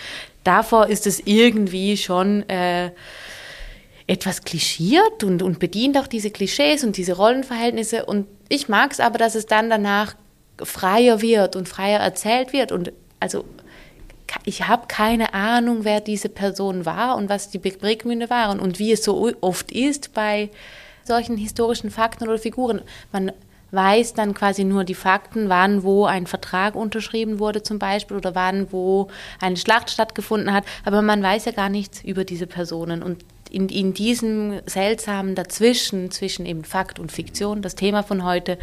Davor 0.43 0.87
ist 0.87 1.05
es 1.07 1.21
irgendwie 1.25 1.97
schon 1.97 2.47
äh, 2.49 2.91
etwas 4.07 4.43
klischiert 4.43 5.23
und, 5.23 5.41
und 5.41 5.59
bedient 5.59 5.97
auch 5.97 6.07
diese 6.07 6.31
Klischees 6.31 6.83
und 6.83 6.97
diese 6.97 7.13
Rollenverhältnisse. 7.13 8.05
Und 8.05 8.27
ich 8.49 8.67
mag 8.67 8.91
es 8.91 8.99
aber, 8.99 9.17
dass 9.17 9.35
es 9.35 9.45
dann 9.45 9.69
danach 9.69 10.15
freier 10.61 11.21
wird 11.21 11.55
und 11.55 11.69
freier 11.69 11.99
erzählt 11.99 12.53
wird. 12.53 12.71
Und 12.71 12.91
also 13.19 13.45
ich 14.45 14.67
habe 14.67 14.87
keine 14.87 15.33
Ahnung, 15.33 15.83
wer 15.83 16.01
diese 16.01 16.29
Person 16.29 16.85
war 16.85 17.15
und 17.15 17.29
was 17.29 17.49
die 17.49 17.59
Beweggründe 17.59 18.29
waren 18.29 18.59
und 18.59 18.79
wie 18.79 18.91
es 18.91 19.03
so 19.03 19.31
oft 19.41 19.71
ist 19.71 20.13
bei 20.13 20.49
solchen 21.03 21.37
historischen 21.37 21.91
Fakten 21.91 22.27
oder 22.27 22.37
Figuren. 22.37 22.81
Man 23.11 23.31
weiß 23.71 24.13
dann 24.13 24.33
quasi 24.33 24.63
nur 24.63 24.83
die 24.83 24.95
Fakten, 24.95 25.49
wann 25.49 25.83
wo 25.83 26.05
ein 26.05 26.27
Vertrag 26.27 26.75
unterschrieben 26.75 27.39
wurde 27.39 27.63
zum 27.63 27.79
Beispiel 27.79 28.17
oder 28.17 28.35
wann 28.35 28.71
wo 28.71 29.07
eine 29.39 29.57
Schlacht 29.57 29.89
stattgefunden 29.89 30.53
hat, 30.53 30.65
aber 30.85 31.01
man 31.01 31.23
weiß 31.23 31.45
ja 31.45 31.51
gar 31.51 31.69
nichts 31.69 32.03
über 32.03 32.25
diese 32.25 32.47
Personen 32.47 33.01
und 33.01 33.23
in, 33.49 33.69
in 33.69 33.93
diesem 33.93 34.61
seltsamen 34.65 35.35
Dazwischen, 35.35 36.09
zwischen 36.11 36.45
eben 36.45 36.63
Fakt 36.63 36.99
und 36.99 37.11
Fiktion, 37.11 37.61
das 37.61 37.75
Thema 37.75 38.01
von 38.03 38.23
heute, 38.23 38.57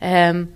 ähm, 0.00 0.48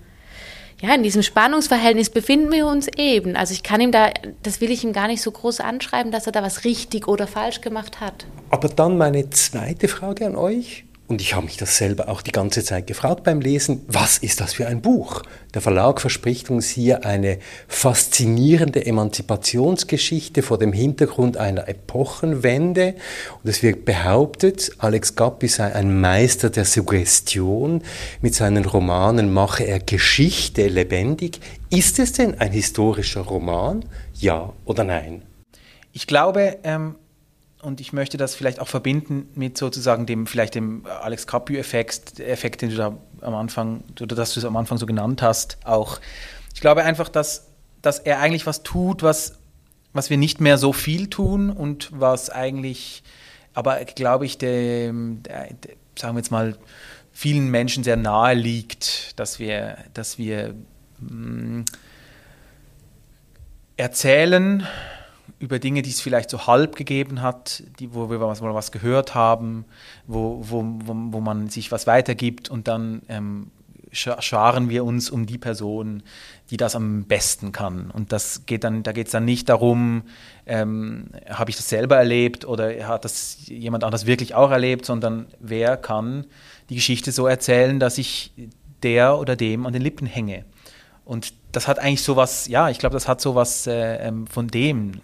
ja, 0.81 0.95
in 0.95 1.03
diesem 1.03 1.23
Spannungsverhältnis 1.23 2.09
befinden 2.09 2.51
wir 2.53 2.65
uns 2.65 2.87
eben. 2.95 3.35
Also 3.35 3.53
ich 3.53 3.63
kann 3.63 3.81
ihm 3.81 3.91
da, 3.91 4.11
das 4.43 4.61
will 4.61 4.71
ich 4.71 4.83
ihm 4.85 4.93
gar 4.93 5.07
nicht 5.07 5.21
so 5.21 5.29
groß 5.29 5.59
anschreiben, 5.59 6.11
dass 6.11 6.25
er 6.25 6.31
da 6.31 6.41
was 6.41 6.63
richtig 6.63 7.07
oder 7.07 7.27
falsch 7.27 7.59
gemacht 7.59 7.99
hat. 7.99 8.25
Aber 8.49 8.69
dann 8.69 8.97
meine 8.97 9.29
zweite 9.29 9.89
Frage 9.89 10.25
an 10.25 10.37
euch. 10.37 10.85
Und 11.09 11.21
ich 11.21 11.33
habe 11.33 11.47
mich 11.47 11.57
das 11.57 11.75
selber 11.75 12.07
auch 12.07 12.21
die 12.21 12.31
ganze 12.31 12.63
Zeit 12.63 12.85
gefragt 12.85 13.23
beim 13.23 13.41
Lesen, 13.41 13.81
was 13.87 14.19
ist 14.19 14.41
das 14.41 14.53
für 14.53 14.67
ein 14.67 14.79
Buch? 14.79 15.23
Der 15.55 15.61
Verlag 15.61 15.99
verspricht 15.99 16.51
uns 16.51 16.69
hier 16.69 17.03
eine 17.03 17.39
faszinierende 17.67 18.85
Emanzipationsgeschichte 18.85 20.43
vor 20.43 20.59
dem 20.59 20.71
Hintergrund 20.71 21.35
einer 21.35 21.67
Epochenwende. 21.67 22.93
Und 23.43 23.49
es 23.49 23.63
wird 23.63 23.85
behauptet, 23.85 24.71
Alex 24.77 25.15
Gappi 25.15 25.47
sei 25.47 25.73
ein 25.73 25.99
Meister 25.99 26.51
der 26.51 26.65
Suggestion. 26.65 27.81
Mit 28.21 28.35
seinen 28.35 28.65
Romanen 28.65 29.33
mache 29.33 29.63
er 29.63 29.79
Geschichte 29.79 30.67
lebendig. 30.67 31.39
Ist 31.71 31.97
es 31.97 32.13
denn 32.13 32.39
ein 32.39 32.51
historischer 32.51 33.21
Roman? 33.21 33.83
Ja 34.13 34.53
oder 34.63 34.83
nein? 34.83 35.23
Ich 35.91 36.05
glaube, 36.05 36.59
ähm, 36.63 36.93
und 37.61 37.81
ich 37.81 37.93
möchte 37.93 38.17
das 38.17 38.35
vielleicht 38.35 38.59
auch 38.59 38.67
verbinden 38.67 39.29
mit 39.35 39.57
sozusagen 39.57 40.05
dem, 40.05 40.27
vielleicht 40.27 40.55
dem 40.55 40.85
Alex 40.85 41.27
Capu-Effekt, 41.27 42.19
Effekt, 42.19 42.61
den 42.61 42.69
du 42.69 42.75
da 42.75 42.97
am 43.21 43.35
Anfang, 43.35 43.83
oder 43.99 44.15
dass 44.15 44.33
du 44.33 44.39
es 44.39 44.45
am 44.45 44.55
Anfang 44.55 44.77
so 44.77 44.85
genannt 44.85 45.21
hast, 45.21 45.57
auch. 45.65 45.99
Ich 46.53 46.61
glaube 46.61 46.83
einfach, 46.83 47.09
dass, 47.09 47.47
dass 47.81 47.99
er 47.99 48.19
eigentlich 48.19 48.45
was 48.45 48.63
tut, 48.63 49.03
was, 49.03 49.39
was 49.93 50.09
wir 50.09 50.17
nicht 50.17 50.39
mehr 50.39 50.57
so 50.57 50.73
viel 50.73 51.09
tun 51.09 51.49
und 51.49 51.89
was 51.91 52.29
eigentlich 52.29 53.03
aber 53.53 53.83
glaube 53.83 54.25
ich, 54.25 54.37
dem, 54.37 55.21
der, 55.23 55.53
der, 55.53 55.75
sagen 55.97 56.15
wir 56.15 56.19
jetzt 56.19 56.31
mal, 56.31 56.57
vielen 57.11 57.49
Menschen 57.49 57.83
sehr 57.83 57.97
nahe 57.97 58.33
liegt, 58.33 59.19
dass 59.19 59.39
wir, 59.39 59.77
dass 59.93 60.17
wir 60.17 60.55
mh, 60.99 61.13
mm, 61.13 61.65
erzählen 63.75 64.67
über 65.39 65.57
Dinge, 65.59 65.81
die 65.81 65.89
es 65.89 66.01
vielleicht 66.01 66.29
so 66.29 66.47
halb 66.47 66.75
gegeben 66.75 67.21
hat, 67.21 67.63
die, 67.79 67.93
wo 67.93 68.09
wir 68.09 68.19
was, 68.19 68.41
was 68.41 68.71
gehört 68.71 69.15
haben, 69.15 69.65
wo, 70.05 70.41
wo, 70.41 70.63
wo, 70.63 70.93
wo 71.13 71.21
man 71.21 71.47
sich 71.47 71.71
was 71.71 71.87
weitergibt 71.87 72.49
und 72.49 72.67
dann 72.67 73.01
ähm, 73.07 73.51
scharen 73.91 74.69
wir 74.69 74.83
uns 74.83 75.09
um 75.09 75.25
die 75.25 75.37
Person, 75.37 76.03
die 76.51 76.57
das 76.57 76.75
am 76.75 77.05
besten 77.05 77.51
kann. 77.51 77.89
Und 77.89 78.11
das 78.11 78.45
geht 78.45 78.63
dann, 78.63 78.83
da 78.83 78.91
geht 78.91 79.07
es 79.07 79.11
dann 79.11 79.25
nicht 79.25 79.49
darum, 79.49 80.03
ähm, 80.45 81.05
habe 81.29 81.49
ich 81.49 81.55
das 81.55 81.69
selber 81.69 81.97
erlebt 81.97 82.45
oder 82.45 82.87
hat 82.87 83.05
das 83.05 83.47
jemand 83.47 83.83
anders 83.83 84.05
wirklich 84.05 84.35
auch 84.35 84.51
erlebt, 84.51 84.85
sondern 84.85 85.27
wer 85.39 85.77
kann 85.77 86.25
die 86.69 86.75
Geschichte 86.75 87.11
so 87.11 87.25
erzählen, 87.25 87.79
dass 87.79 87.97
ich 87.97 88.31
der 88.83 89.17
oder 89.17 89.35
dem 89.35 89.65
an 89.65 89.73
den 89.73 89.81
Lippen 89.81 90.05
hänge. 90.05 90.45
Und 91.05 91.33
das 91.51 91.67
hat 91.67 91.79
eigentlich 91.79 92.03
sowas, 92.03 92.47
ja, 92.47 92.69
ich 92.69 92.77
glaube, 92.77 92.93
das 92.93 93.07
hat 93.07 93.19
sowas 93.21 93.65
äh, 93.65 93.95
ähm, 94.07 94.27
von 94.27 94.47
dem, 94.47 95.01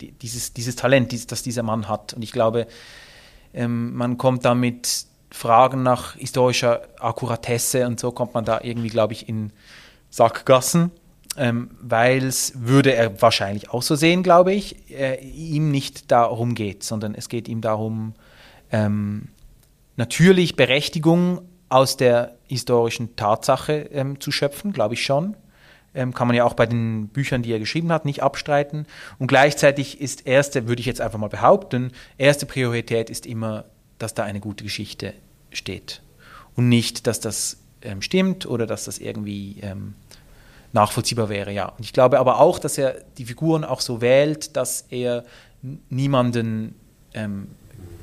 dieses, 0.00 0.52
dieses 0.52 0.76
Talent, 0.76 1.12
dieses, 1.12 1.26
das 1.26 1.42
dieser 1.42 1.62
Mann 1.62 1.88
hat. 1.88 2.14
Und 2.14 2.22
ich 2.22 2.32
glaube, 2.32 2.66
ähm, 3.54 3.94
man 3.94 4.18
kommt 4.18 4.44
damit 4.44 5.06
Fragen 5.30 5.82
nach 5.82 6.16
historischer 6.16 6.82
Akkuratesse 6.98 7.86
und 7.86 8.00
so 8.00 8.10
kommt 8.10 8.34
man 8.34 8.44
da 8.44 8.60
irgendwie, 8.62 8.88
glaube 8.88 9.12
ich, 9.12 9.28
in 9.28 9.52
Sackgassen, 10.10 10.90
ähm, 11.36 11.70
weil 11.80 12.24
es 12.24 12.52
würde 12.56 12.92
er 12.94 13.22
wahrscheinlich 13.22 13.70
auch 13.70 13.82
so 13.82 13.94
sehen, 13.94 14.22
glaube 14.22 14.52
ich, 14.52 14.90
äh, 14.90 15.20
ihm 15.24 15.70
nicht 15.70 16.10
darum 16.10 16.54
geht, 16.54 16.82
sondern 16.82 17.14
es 17.14 17.28
geht 17.28 17.48
ihm 17.48 17.60
darum, 17.60 18.14
ähm, 18.72 19.28
natürlich 19.96 20.56
Berechtigung 20.56 21.42
aus 21.68 21.96
der 21.96 22.36
historischen 22.48 23.14
Tatsache 23.14 23.88
ähm, 23.92 24.20
zu 24.20 24.32
schöpfen, 24.32 24.72
glaube 24.72 24.94
ich 24.94 25.04
schon. 25.04 25.36
Ähm, 25.92 26.14
kann 26.14 26.28
man 26.28 26.36
ja 26.36 26.44
auch 26.44 26.54
bei 26.54 26.66
den 26.66 27.08
Büchern, 27.08 27.42
die 27.42 27.52
er 27.52 27.58
geschrieben 27.58 27.90
hat, 27.90 28.04
nicht 28.04 28.22
abstreiten. 28.22 28.86
Und 29.18 29.26
gleichzeitig 29.26 30.00
ist 30.00 30.26
erste, 30.26 30.68
würde 30.68 30.80
ich 30.80 30.86
jetzt 30.86 31.00
einfach 31.00 31.18
mal 31.18 31.28
behaupten, 31.28 31.90
erste 32.16 32.46
Priorität 32.46 33.10
ist 33.10 33.26
immer 33.26 33.64
dass 34.00 34.14
da 34.14 34.24
eine 34.24 34.40
gute 34.40 34.64
Geschichte 34.64 35.14
steht. 35.52 36.02
Und 36.56 36.68
nicht, 36.68 37.06
dass 37.06 37.20
das 37.20 37.58
ähm, 37.82 38.02
stimmt 38.02 38.46
oder 38.46 38.66
dass 38.66 38.86
das 38.86 38.98
irgendwie 38.98 39.60
ähm, 39.62 39.94
nachvollziehbar 40.72 41.28
wäre, 41.28 41.52
ja. 41.52 41.66
Und 41.66 41.84
ich 41.84 41.92
glaube 41.92 42.18
aber 42.18 42.40
auch, 42.40 42.58
dass 42.58 42.76
er 42.78 43.04
die 43.18 43.26
Figuren 43.26 43.64
auch 43.64 43.80
so 43.80 44.00
wählt, 44.00 44.56
dass 44.56 44.86
er 44.90 45.24
niemanden 45.88 46.74
ähm, 47.14 47.48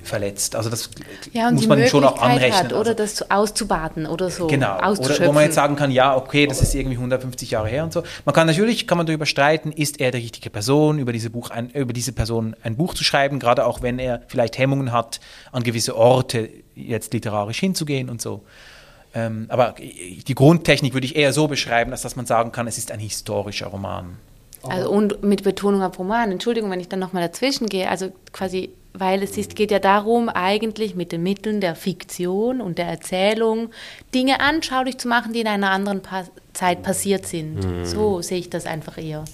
verletzt. 0.08 0.56
Also 0.56 0.70
das 0.70 0.90
ja, 1.34 1.52
muss 1.52 1.68
man 1.68 1.86
schon 1.88 2.04
auch 2.04 2.20
anrechnen. 2.20 2.54
Hat, 2.54 2.74
oder 2.74 2.92
also, 2.92 2.94
das 2.94 3.32
auszubaden 3.32 4.06
oder 4.06 4.30
so. 4.30 4.48
Genau. 4.48 4.78
Oder 4.78 5.28
wo 5.28 5.32
man 5.32 5.44
jetzt 5.44 5.56
sagen 5.56 5.76
kann, 5.76 5.92
ja, 5.92 6.16
okay, 6.16 6.48
das 6.48 6.62
ist 6.62 6.74
irgendwie 6.74 6.98
150 6.98 7.52
Jahre 7.52 7.68
her 7.68 7.84
und 7.84 7.94
so. 7.94 8.04
Man 8.26 8.34
kann 8.34 8.48
natürlich, 8.48 8.88
kann 8.88 8.98
man 8.98 9.08
darüber 9.08 9.26
streiten, 9.26 9.72
ist 9.72 10.00
er 10.00 10.12
die 10.12 10.20
richtige 10.20 10.50
Person, 10.50 11.00
über 11.00 11.14
diese, 11.14 11.30
Buch 11.30 11.50
ein, 11.50 11.70
über 11.72 11.94
diese 11.94 12.12
Person 12.12 12.56
ein 12.64 12.76
Buch 12.76 12.94
zu 12.94 13.04
schreiben, 13.04 13.40
gerade 13.40 13.66
auch 13.66 13.82
wenn 13.82 14.00
er 14.00 14.22
vielleicht 14.28 14.58
Hemmungen 14.58 14.92
hat, 14.92 15.20
an 15.52 15.64
gewisse 15.64 15.96
Orte 15.96 16.50
jetzt 16.76 17.14
literarisch 17.14 17.60
hinzugehen 17.60 18.10
und 18.10 18.22
so. 18.22 18.44
Ähm, 19.14 19.46
aber 19.50 19.76
die 19.80 20.36
Grundtechnik 20.36 20.94
würde 20.94 21.06
ich 21.06 21.16
eher 21.16 21.34
so 21.34 21.48
beschreiben, 21.48 21.92
als 21.92 22.02
dass 22.02 22.16
man 22.16 22.26
sagen 22.26 22.52
kann, 22.52 22.68
es 22.68 22.78
ist 22.78 22.92
ein 22.92 23.00
historischer 23.00 23.68
Roman. 23.68 24.18
Also 24.64 24.90
und 24.90 25.24
mit 25.24 25.44
Betonung 25.44 25.82
auf 25.82 25.98
Roman. 26.00 26.32
Entschuldigung, 26.32 26.70
wenn 26.72 26.80
ich 26.80 26.90
dann 26.90 27.00
nochmal 27.00 27.24
dazwischen 27.24 27.68
gehe. 27.68 27.90
Also 27.90 28.12
quasi 28.32 28.72
weil 29.00 29.24
es 29.24 29.38
ist, 29.38 29.56
geht 29.56 29.72
ja 29.72 29.80
darum, 29.80 30.30
eigentlich 30.30 30.96
mit 30.96 31.12
den 31.12 31.24
Mitteln 31.24 31.62
der 31.62 31.76
Fiktion 31.76 32.62
und 32.62 32.78
der 32.78 32.88
Erzählung 32.88 33.70
Dinge 34.14 34.40
anschaulich 34.40 34.98
zu 34.98 35.08
machen, 35.08 35.34
die 35.34 35.42
in 35.42 35.48
einer 35.48 35.72
anderen 35.72 36.02
pa 36.02 36.26
Zeit 36.54 36.82
passiert 36.82 37.28
sind. 37.28 37.64
Mhm. 37.64 37.86
So 37.86 38.22
sehe 38.22 38.40
ich 38.40 38.50
das 38.50 38.66
einfach 38.66 38.98
eher. 38.98 39.26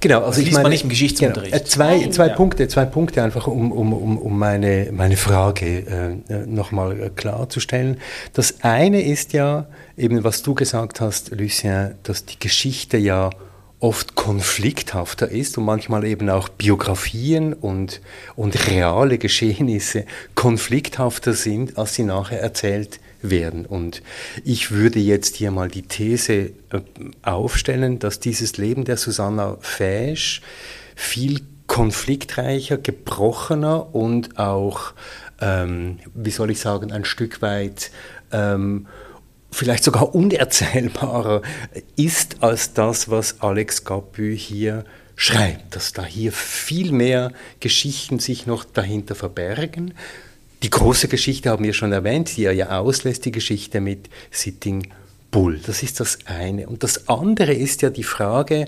Genau, 0.00 0.22
also 0.22 0.40
ich 0.40 0.52
meine, 0.52 0.64
man 0.64 0.72
nicht 0.72 0.84
im 0.84 0.90
Geschichtsunterricht. 0.90 1.52
Genau, 1.52 1.64
zwei, 1.64 2.08
zwei, 2.10 2.28
ja. 2.28 2.34
Punkte, 2.34 2.68
zwei 2.68 2.84
Punkte 2.84 3.22
einfach, 3.22 3.46
um, 3.46 3.72
um, 3.72 3.92
um, 3.92 4.18
um 4.18 4.38
meine, 4.38 4.90
meine 4.92 5.16
Frage 5.16 6.20
äh, 6.28 6.46
nochmal 6.46 7.10
klarzustellen. 7.16 7.98
Das 8.34 8.62
eine 8.62 9.02
ist 9.02 9.32
ja 9.32 9.66
eben, 9.96 10.22
was 10.24 10.42
du 10.42 10.54
gesagt 10.54 11.00
hast, 11.00 11.30
Lucien, 11.30 11.94
dass 12.02 12.24
die 12.26 12.38
Geschichte 12.38 12.98
ja 12.98 13.30
oft 13.78 14.14
konflikthafter 14.14 15.30
ist 15.30 15.58
und 15.58 15.64
manchmal 15.64 16.04
eben 16.04 16.30
auch 16.30 16.48
Biografien 16.48 17.52
und, 17.52 18.00
und 18.34 18.68
reale 18.68 19.18
Geschehnisse 19.18 20.06
konflikthafter 20.34 21.34
sind, 21.34 21.76
als 21.76 21.94
sie 21.94 22.04
nachher 22.04 22.40
erzählt 22.40 23.00
werden. 23.20 23.66
Und 23.66 24.02
ich 24.44 24.70
würde 24.70 24.98
jetzt 24.98 25.36
hier 25.36 25.50
mal 25.50 25.68
die 25.68 25.82
These 25.82 26.32
äh, 26.32 26.50
aufstellen, 27.22 27.98
dass 27.98 28.20
dieses 28.20 28.56
Leben 28.56 28.84
der 28.84 28.96
Susanna 28.96 29.58
Fesch 29.60 30.40
viel 30.94 31.40
konfliktreicher, 31.66 32.78
gebrochener 32.78 33.94
und 33.94 34.38
auch, 34.38 34.94
ähm, 35.40 35.98
wie 36.14 36.30
soll 36.30 36.50
ich 36.50 36.60
sagen, 36.60 36.92
ein 36.92 37.04
Stück 37.04 37.42
weit 37.42 37.90
ähm, 38.32 38.86
vielleicht 39.56 39.84
sogar 39.84 40.14
unerzählbarer 40.14 41.42
ist 41.96 42.42
als 42.42 42.74
das, 42.74 43.08
was 43.08 43.40
Alex 43.40 43.84
Gapü 43.84 44.36
hier 44.36 44.84
schreibt, 45.16 45.74
dass 45.74 45.94
da 45.94 46.04
hier 46.04 46.30
viel 46.32 46.92
mehr 46.92 47.32
Geschichten 47.60 48.18
sich 48.18 48.46
noch 48.46 48.64
dahinter 48.64 49.14
verbergen. 49.14 49.94
Die 50.62 50.70
große 50.70 51.08
Geschichte 51.08 51.50
haben 51.50 51.64
wir 51.64 51.72
schon 51.72 51.92
erwähnt, 51.92 52.36
die 52.36 52.44
er 52.44 52.52
ja 52.52 52.78
auslässt, 52.78 53.24
die 53.24 53.32
Geschichte 53.32 53.80
mit 53.80 54.10
Sitting 54.30 54.88
Bull. 55.30 55.58
Das 55.64 55.82
ist 55.82 56.00
das 56.00 56.18
eine. 56.26 56.66
Und 56.66 56.82
das 56.82 57.08
andere 57.08 57.54
ist 57.54 57.80
ja 57.80 57.88
die 57.88 58.04
Frage, 58.04 58.66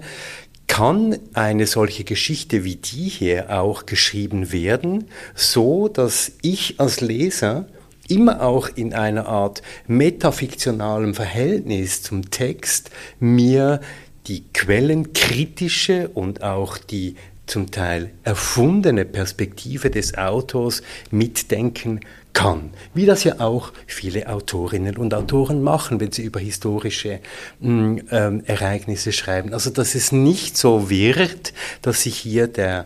kann 0.69 1.19
eine 1.35 1.67
solche 1.67 2.05
Geschichte 2.05 2.65
wie 2.65 2.77
die 2.77 3.09
hier 3.09 3.59
auch 3.59 3.85
geschrieben 3.85 4.53
werden, 4.53 5.05
so 5.35 5.89
dass 5.89 6.33
ich 6.41 6.79
als 6.79 7.01
Leser 7.01 7.67
immer 8.09 8.43
auch 8.43 8.69
in 8.75 8.95
einer 8.95 9.27
Art 9.27 9.63
metafiktionalem 9.87 11.15
Verhältnis 11.15 12.03
zum 12.03 12.31
Text 12.31 12.91
mir 13.21 13.81
die 14.27 14.45
quellenkritische 14.53 16.09
und 16.09 16.43
auch 16.43 16.77
die 16.77 17.17
zum 17.47 17.71
Teil 17.71 18.11
erfundene 18.25 19.05
Perspektive 19.05 19.91
des 19.91 20.19
Autors 20.19 20.83
mitdenken 21.11 22.01
kann. 22.35 22.71
Wie 22.95 23.07
das 23.07 23.25
ja 23.25 23.41
auch 23.41 23.73
viele 23.87 24.29
Autorinnen 24.29 24.97
und 24.97 25.15
Autoren 25.15 25.63
machen, 25.63 25.99
wenn 25.99 26.13
sie 26.13 26.23
über 26.23 26.41
historische 26.41 27.21
äh, 27.63 28.39
Ereignisse 28.45 29.13
schreiben. 29.13 29.55
Also 29.55 29.71
dass 29.71 29.95
es 29.95 30.13
nicht 30.13 30.57
so 30.57 30.91
wird, 30.91 31.53
dass 31.83 32.03
sich 32.03 32.17
hier 32.17 32.47
der 32.47 32.85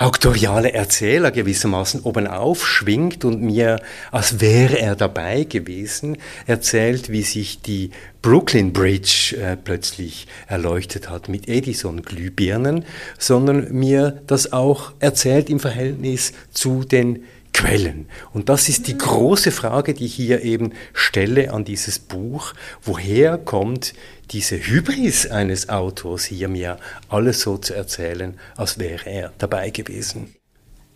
auktoriale 0.00 0.72
Erzähler 0.72 1.30
gewissermaßen 1.30 2.00
oben 2.00 2.26
aufschwingt 2.26 3.26
und 3.26 3.42
mir, 3.42 3.82
als 4.10 4.40
wäre 4.40 4.78
er 4.78 4.96
dabei 4.96 5.44
gewesen, 5.44 6.16
erzählt, 6.46 7.10
wie 7.10 7.22
sich 7.22 7.60
die 7.60 7.90
Brooklyn 8.22 8.72
Bridge 8.72 9.36
äh, 9.38 9.56
plötzlich 9.56 10.26
erleuchtet 10.46 11.10
hat 11.10 11.28
mit 11.28 11.48
Edison-Glühbirnen, 11.48 12.86
sondern 13.18 13.72
mir 13.72 14.22
das 14.26 14.54
auch 14.54 14.92
erzählt 15.00 15.50
im 15.50 15.60
Verhältnis 15.60 16.32
zu 16.50 16.82
den 16.84 17.24
Quellen. 17.52 18.06
Und 18.32 18.48
das 18.48 18.70
ist 18.70 18.86
die 18.86 18.96
große 18.96 19.50
Frage, 19.50 19.92
die 19.92 20.06
ich 20.06 20.14
hier 20.14 20.42
eben 20.42 20.72
stelle 20.94 21.52
an 21.52 21.64
dieses 21.64 21.98
Buch. 21.98 22.54
Woher 22.82 23.36
kommt 23.36 23.92
diese 24.30 24.56
Hybris 24.56 25.30
eines 25.30 25.68
Autors 25.68 26.24
hier 26.24 26.48
mir 26.48 26.78
alles 27.08 27.40
so 27.40 27.58
zu 27.58 27.74
erzählen, 27.74 28.38
als 28.56 28.78
wäre 28.78 29.08
er 29.08 29.32
dabei 29.38 29.70
gewesen? 29.70 30.34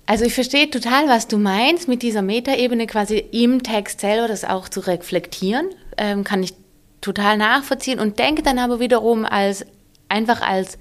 Also 0.07 0.25
ich 0.25 0.35
verstehe 0.35 0.69
total, 0.71 1.09
was 1.09 1.29
du 1.29 1.39
meinst, 1.39 1.89
mit 1.89 2.03
dieser 2.03 2.23
Metaebene 2.23 2.87
quasi 2.87 3.17
im 3.17 3.63
Text 3.63 4.01
selber 4.01 4.29
das 4.29 4.45
auch 4.45 4.69
zu 4.69 4.81
reflektieren, 4.81 5.71
ähm, 5.97 6.25
kann 6.25 6.43
ich 6.43 6.55
total 7.01 7.39
nachvollziehen 7.39 8.01
und 8.01 8.19
denke 8.19 8.43
dann 8.43 8.59
aber 8.59 8.81
wiederum 8.81 9.25
als 9.25 9.65
einfach 10.09 10.43
als 10.43 10.79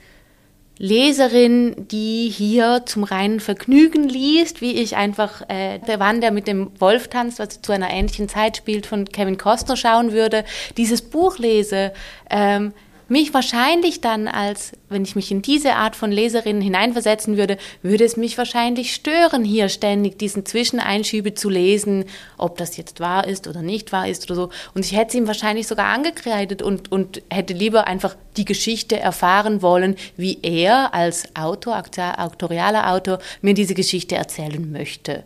Leserin, 0.77 1.87
die 1.91 2.29
hier 2.29 2.81
zum 2.85 3.03
reinen 3.03 3.39
Vergnügen 3.39 4.09
liest, 4.09 4.61
wie 4.61 4.73
ich 4.73 4.95
einfach 4.95 5.47
äh, 5.47 5.79
der 5.79 5.97
Mann, 5.97 6.19
der 6.19 6.31
mit 6.31 6.47
dem 6.47 6.71
Wolf 6.79 7.09
tanzt, 7.09 7.39
was 7.39 7.61
zu 7.61 7.71
einer 7.71 7.91
ähnlichen 7.91 8.27
Zeit 8.27 8.57
spielt, 8.57 8.85
von 8.85 9.05
Kevin 9.05 9.37
Costner 9.37 9.77
schauen 9.77 10.11
würde, 10.11 10.43
dieses 10.77 11.01
Buch 11.01 11.37
lese, 11.37 11.93
ähm, 12.29 12.73
mich 13.09 13.33
wahrscheinlich 13.33 14.01
dann 14.01 14.27
als, 14.27 14.71
wenn 14.89 15.03
ich 15.03 15.15
mich 15.15 15.31
in 15.31 15.41
diese 15.41 15.75
Art 15.75 15.95
von 15.95 16.11
Leserinnen 16.11 16.61
hineinversetzen 16.61 17.37
würde, 17.37 17.57
würde 17.81 18.03
es 18.03 18.17
mich 18.17 18.37
wahrscheinlich 18.37 18.93
stören, 18.93 19.43
hier 19.43 19.69
ständig 19.69 20.17
diesen 20.17 20.45
Zwischeneinschübe 20.45 21.33
zu 21.33 21.49
lesen, 21.49 22.05
ob 22.37 22.57
das 22.57 22.77
jetzt 22.77 22.99
wahr 22.99 23.27
ist 23.27 23.47
oder 23.47 23.61
nicht 23.61 23.91
wahr 23.91 24.07
ist 24.07 24.29
oder 24.29 24.35
so. 24.35 24.49
Und 24.73 24.85
ich 24.85 24.95
hätte 24.95 25.09
es 25.09 25.15
ihm 25.15 25.27
wahrscheinlich 25.27 25.67
sogar 25.67 25.87
angekreidet 25.87 26.61
und, 26.61 26.91
und 26.91 27.21
hätte 27.29 27.53
lieber 27.53 27.87
einfach 27.87 28.15
die 28.37 28.45
Geschichte 28.45 28.99
erfahren 28.99 29.61
wollen, 29.61 29.95
wie 30.17 30.39
er 30.41 30.93
als 30.93 31.35
Autor, 31.35 31.83
autorialer 32.17 32.91
Autor, 32.91 33.19
mir 33.41 33.53
diese 33.53 33.73
Geschichte 33.73 34.15
erzählen 34.15 34.71
möchte. 34.71 35.23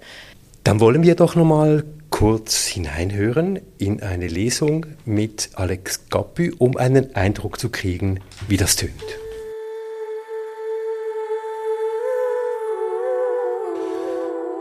Dann 0.64 0.80
wollen 0.80 1.04
wir 1.04 1.16
doch 1.16 1.36
nochmal 1.36 1.86
kurz 2.10 2.66
hineinhören 2.66 3.60
in 3.78 4.02
eine 4.02 4.28
Lesung 4.28 4.86
mit 5.06 5.50
Alex 5.56 6.10
Gappy, 6.10 6.52
um 6.58 6.78
einen 6.78 7.16
Eindruck 7.16 7.60
zu 7.60 7.70
kriegen, 7.70 8.20
wie 8.48 8.58
das 8.58 8.76
tönt. 8.76 8.94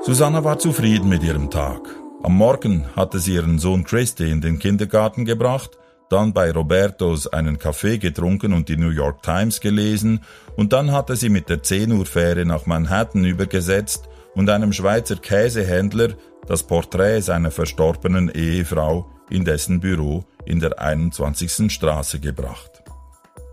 Susanna 0.02 0.44
war 0.44 0.58
zufrieden 0.58 1.08
mit 1.08 1.24
ihrem 1.24 1.50
Tag. 1.50 1.80
Am 2.22 2.36
Morgen 2.36 2.86
hatte 2.94 3.18
sie 3.18 3.34
ihren 3.34 3.58
Sohn 3.58 3.84
Christy 3.84 4.30
in 4.30 4.40
den 4.40 4.58
Kindergarten 4.58 5.24
gebracht, 5.24 5.78
dann 6.08 6.32
bei 6.32 6.52
Robertos 6.52 7.26
einen 7.26 7.58
Kaffee 7.58 7.98
getrunken 7.98 8.52
und 8.52 8.68
die 8.68 8.76
New 8.76 8.90
York 8.90 9.22
Times 9.22 9.60
gelesen 9.60 10.20
und 10.56 10.72
dann 10.72 10.92
hatte 10.92 11.16
sie 11.16 11.28
mit 11.28 11.48
der 11.48 11.62
10 11.62 11.92
Uhr 11.92 12.06
Fähre 12.06 12.44
nach 12.44 12.66
Manhattan 12.66 13.24
übergesetzt 13.24 14.08
und 14.34 14.48
einem 14.48 14.72
Schweizer 14.72 15.16
Käsehändler 15.16 16.10
das 16.46 16.62
Porträt 16.62 17.20
seiner 17.22 17.50
verstorbenen 17.50 18.28
Ehefrau 18.28 19.10
in 19.30 19.44
dessen 19.44 19.80
Büro 19.80 20.24
in 20.44 20.60
der 20.60 20.80
21. 20.80 21.72
Straße 21.72 22.20
gebracht. 22.20 22.82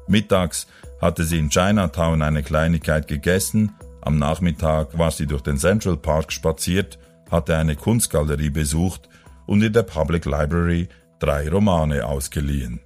Mittags 0.07 0.67
hatte 1.01 1.23
sie 1.23 1.39
in 1.39 1.49
Chinatown 1.49 2.21
eine 2.21 2.43
Kleinigkeit 2.43 3.07
gegessen, 3.07 3.73
am 4.01 4.19
Nachmittag 4.19 4.97
war 4.97 5.11
sie 5.11 5.27
durch 5.27 5.41
den 5.41 5.57
Central 5.57 5.95
Park 5.95 6.33
spaziert, 6.33 6.99
hatte 7.31 7.55
eine 7.55 7.75
Kunstgalerie 7.75 8.49
besucht 8.49 9.07
und 9.45 9.61
in 9.61 9.71
der 9.71 9.83
Public 9.83 10.25
Library 10.25 10.89
drei 11.19 11.49
Romane 11.49 12.05
ausgeliehen. 12.05 12.81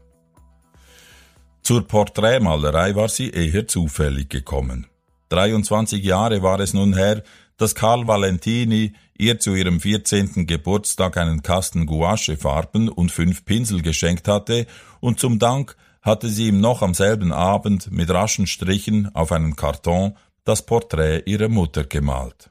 Zur 1.63 1.87
Porträtmalerei 1.87 2.95
war 2.95 3.09
sie 3.09 3.31
eher 3.31 3.67
zufällig 3.67 4.29
gekommen. 4.29 4.87
23 5.29 6.03
Jahre 6.03 6.41
war 6.43 6.59
es 6.59 6.73
nun 6.73 6.95
her, 6.95 7.23
dass 7.57 7.75
Karl 7.75 8.07
Valentini 8.07 8.93
ihr 9.19 9.39
zu 9.39 9.55
ihrem 9.55 9.79
14. 9.79 10.47
Geburtstag 10.47 11.17
einen 11.17 11.43
Kasten 11.43 11.85
Gouachefarben 11.85 12.89
und 12.89 13.11
fünf 13.11 13.45
Pinsel 13.45 13.81
geschenkt 13.81 14.27
hatte, 14.27 14.67
und 14.99 15.19
zum 15.19 15.39
Dank 15.39 15.75
hatte 16.01 16.29
sie 16.29 16.47
ihm 16.47 16.61
noch 16.61 16.81
am 16.81 16.93
selben 16.93 17.31
Abend 17.31 17.91
mit 17.91 18.09
raschen 18.09 18.47
Strichen 18.47 19.13
auf 19.15 19.31
einen 19.31 19.55
Karton 19.55 20.15
das 20.43 20.65
Porträt 20.65 21.23
ihrer 21.25 21.49
Mutter 21.49 21.83
gemalt. 21.83 22.49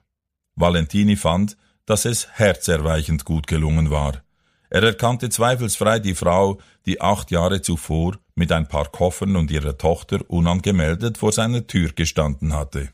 Valentini 0.54 1.16
fand, 1.16 1.56
dass 1.86 2.04
es 2.04 2.28
herzerweichend 2.32 3.24
gut 3.24 3.46
gelungen 3.46 3.90
war. 3.90 4.22
Er 4.68 4.82
erkannte 4.82 5.30
zweifelsfrei 5.30 6.00
die 6.00 6.14
Frau, 6.14 6.58
die 6.84 7.00
acht 7.00 7.30
Jahre 7.30 7.62
zuvor 7.62 8.18
mit 8.34 8.52
ein 8.52 8.68
paar 8.68 8.88
Koffern 8.90 9.36
und 9.36 9.50
ihrer 9.50 9.78
Tochter 9.78 10.20
unangemeldet 10.28 11.18
vor 11.18 11.32
seiner 11.32 11.66
Tür 11.66 11.92
gestanden 11.94 12.52
hatte. 12.52 12.90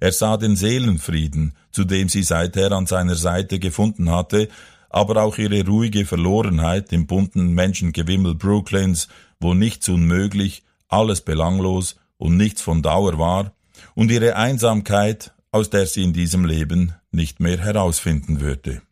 Er 0.00 0.12
sah 0.12 0.36
den 0.36 0.56
Seelenfrieden, 0.56 1.54
zu 1.70 1.84
dem 1.84 2.08
sie 2.08 2.22
seither 2.22 2.72
an 2.72 2.86
seiner 2.86 3.14
Seite 3.14 3.58
gefunden 3.58 4.10
hatte, 4.10 4.48
aber 4.90 5.22
auch 5.22 5.38
ihre 5.38 5.64
ruhige 5.66 6.04
Verlorenheit 6.04 6.92
im 6.92 7.06
bunten 7.06 7.52
Menschengewimmel 7.52 8.34
Brooklyns, 8.34 9.08
wo 9.40 9.54
nichts 9.54 9.88
unmöglich, 9.88 10.64
alles 10.88 11.22
belanglos 11.22 11.96
und 12.18 12.36
nichts 12.36 12.60
von 12.60 12.82
Dauer 12.82 13.18
war, 13.18 13.52
und 13.94 14.10
ihre 14.10 14.36
Einsamkeit, 14.36 15.32
aus 15.50 15.70
der 15.70 15.86
sie 15.86 16.02
in 16.02 16.12
diesem 16.12 16.44
Leben 16.44 16.94
nicht 17.10 17.40
mehr 17.40 17.58
herausfinden 17.58 18.40
würde. 18.40 18.82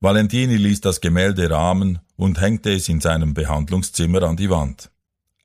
Valentini 0.00 0.56
ließ 0.56 0.80
das 0.80 1.00
Gemälde 1.00 1.50
rahmen 1.50 1.98
und 2.16 2.40
hängte 2.40 2.72
es 2.72 2.88
in 2.88 3.00
seinem 3.00 3.34
Behandlungszimmer 3.34 4.22
an 4.22 4.36
die 4.36 4.50
Wand. 4.50 4.90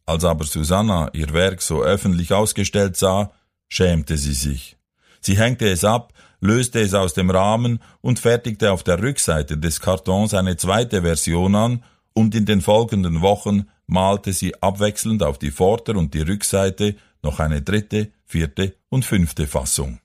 Als 0.06 0.26
aber 0.26 0.46
Susanna 0.46 1.10
ihr 1.13 1.34
Werk 1.34 1.62
so 1.62 1.82
öffentlich 1.82 2.34
ausgestellt 2.34 2.98
sah, 2.98 3.32
schämte 3.73 4.17
sie 4.17 4.33
sich. 4.33 4.77
Sie 5.19 5.38
hängte 5.38 5.67
es 5.67 5.83
ab, 5.83 6.13
löste 6.41 6.79
es 6.79 6.93
aus 6.93 7.15
dem 7.15 7.31
Rahmen 7.31 7.79
und 8.01 8.19
fertigte 8.19 8.71
auf 8.71 8.83
der 8.83 9.01
Rückseite 9.01 9.57
des 9.57 9.79
Kartons 9.79 10.36
eine 10.36 10.57
zweite 10.57 11.01
Version 11.01 11.55
an, 11.55 11.83
und 12.15 12.36
in 12.36 12.45
den 12.45 12.62
folgenden 12.62 13.21
Wochen 13.21 13.65
malte 13.88 14.33
sie 14.33 14.62
abwechselnd 14.62 15.23
auf 15.23 15.39
die 15.39 15.49
Vorder- 15.49 15.97
und 15.97 16.13
die 16.13 16.21
Rückseite 16.21 16.95
noch 17.23 17.39
eine 17.39 17.63
dritte, 17.63 18.12
vierte 18.25 18.75
und 18.89 19.05
fünfte 19.05 19.47
Fassung. 19.47 19.97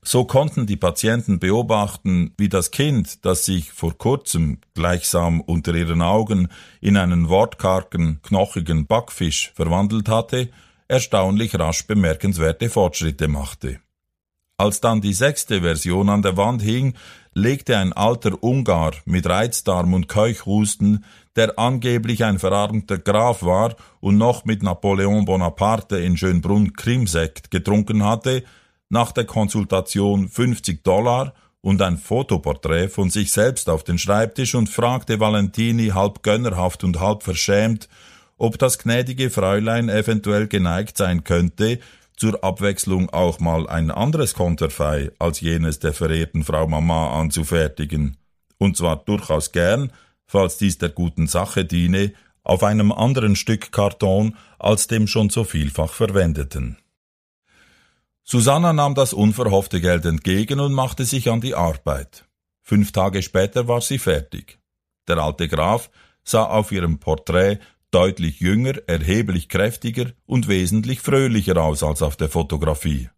So 0.00 0.24
konnten 0.24 0.66
die 0.66 0.78
Patienten 0.78 1.38
beobachten, 1.38 2.32
wie 2.38 2.48
das 2.48 2.70
Kind, 2.70 3.26
das 3.26 3.44
sich 3.44 3.70
vor 3.72 3.98
kurzem 3.98 4.58
gleichsam 4.72 5.42
unter 5.42 5.74
ihren 5.74 6.00
Augen 6.00 6.48
in 6.80 6.96
einen 6.96 7.28
wortkargen, 7.28 8.20
knochigen 8.22 8.86
Backfisch 8.86 9.52
verwandelt 9.54 10.08
hatte, 10.08 10.48
erstaunlich 10.88 11.58
rasch 11.58 11.86
bemerkenswerte 11.86 12.68
Fortschritte 12.70 13.28
machte. 13.28 13.80
Als 14.56 14.80
dann 14.80 15.00
die 15.00 15.14
sechste 15.14 15.62
Version 15.62 16.08
an 16.08 16.22
der 16.22 16.36
Wand 16.36 16.62
hing, 16.62 16.94
legte 17.34 17.76
ein 17.76 17.92
alter 17.92 18.42
Ungar 18.42 18.92
mit 19.06 19.26
Reizdarm 19.26 19.94
und 19.94 20.08
Keuchhusten, 20.08 21.04
der 21.34 21.58
angeblich 21.58 22.24
ein 22.24 22.38
verarmter 22.38 22.98
Graf 22.98 23.42
war 23.42 23.74
und 24.00 24.18
noch 24.18 24.44
mit 24.44 24.62
Napoleon 24.62 25.24
Bonaparte 25.24 25.98
in 25.98 26.16
Schönbrunn 26.16 26.74
Krimsekt 26.74 27.50
getrunken 27.50 28.04
hatte, 28.04 28.44
nach 28.88 29.12
der 29.12 29.24
Konsultation 29.24 30.28
50 30.28 30.84
Dollar 30.84 31.32
und 31.62 31.80
ein 31.80 31.96
Fotoporträt 31.96 32.88
von 32.88 33.08
sich 33.08 33.32
selbst 33.32 33.70
auf 33.70 33.84
den 33.84 33.96
Schreibtisch 33.96 34.54
und 34.54 34.68
fragte 34.68 35.18
Valentini 35.18 35.88
halb 35.88 36.22
gönnerhaft 36.22 36.84
und 36.84 37.00
halb 37.00 37.22
verschämt, 37.22 37.88
ob 38.42 38.58
das 38.58 38.78
gnädige 38.78 39.30
Fräulein 39.30 39.88
eventuell 39.88 40.48
geneigt 40.48 40.96
sein 40.96 41.22
könnte, 41.22 41.78
zur 42.16 42.42
Abwechslung 42.42 43.08
auch 43.10 43.38
mal 43.38 43.68
ein 43.68 43.92
anderes 43.92 44.34
Konterfei 44.34 45.12
als 45.20 45.40
jenes 45.40 45.78
der 45.78 45.92
verehrten 45.92 46.42
Frau 46.42 46.66
Mama 46.66 47.20
anzufertigen, 47.20 48.16
und 48.58 48.76
zwar 48.76 48.96
durchaus 48.96 49.52
gern, 49.52 49.92
falls 50.26 50.58
dies 50.58 50.76
der 50.76 50.88
guten 50.88 51.28
Sache 51.28 51.64
diene, 51.64 52.14
auf 52.42 52.64
einem 52.64 52.90
anderen 52.90 53.36
Stück 53.36 53.70
Karton 53.70 54.36
als 54.58 54.88
dem 54.88 55.06
schon 55.06 55.30
so 55.30 55.44
vielfach 55.44 55.92
verwendeten. 55.92 56.78
Susanna 58.24 58.72
nahm 58.72 58.96
das 58.96 59.12
unverhoffte 59.12 59.80
Geld 59.80 60.04
entgegen 60.04 60.58
und 60.58 60.72
machte 60.72 61.04
sich 61.04 61.30
an 61.30 61.40
die 61.40 61.54
Arbeit. 61.54 62.24
Fünf 62.60 62.90
Tage 62.90 63.22
später 63.22 63.68
war 63.68 63.80
sie 63.80 63.98
fertig. 63.98 64.58
Der 65.06 65.18
alte 65.18 65.46
Graf 65.46 65.90
sah 66.24 66.44
auf 66.44 66.72
ihrem 66.72 66.98
Porträt 66.98 67.58
deutlich 67.92 68.40
jünger, 68.40 68.74
erheblich 68.88 69.48
kräftiger 69.48 70.12
und 70.26 70.48
wesentlich 70.48 71.00
fröhlicher 71.00 71.56
aus 71.58 71.82
als 71.82 72.02
auf 72.02 72.16
der 72.16 72.28
Fotografie. 72.28 73.08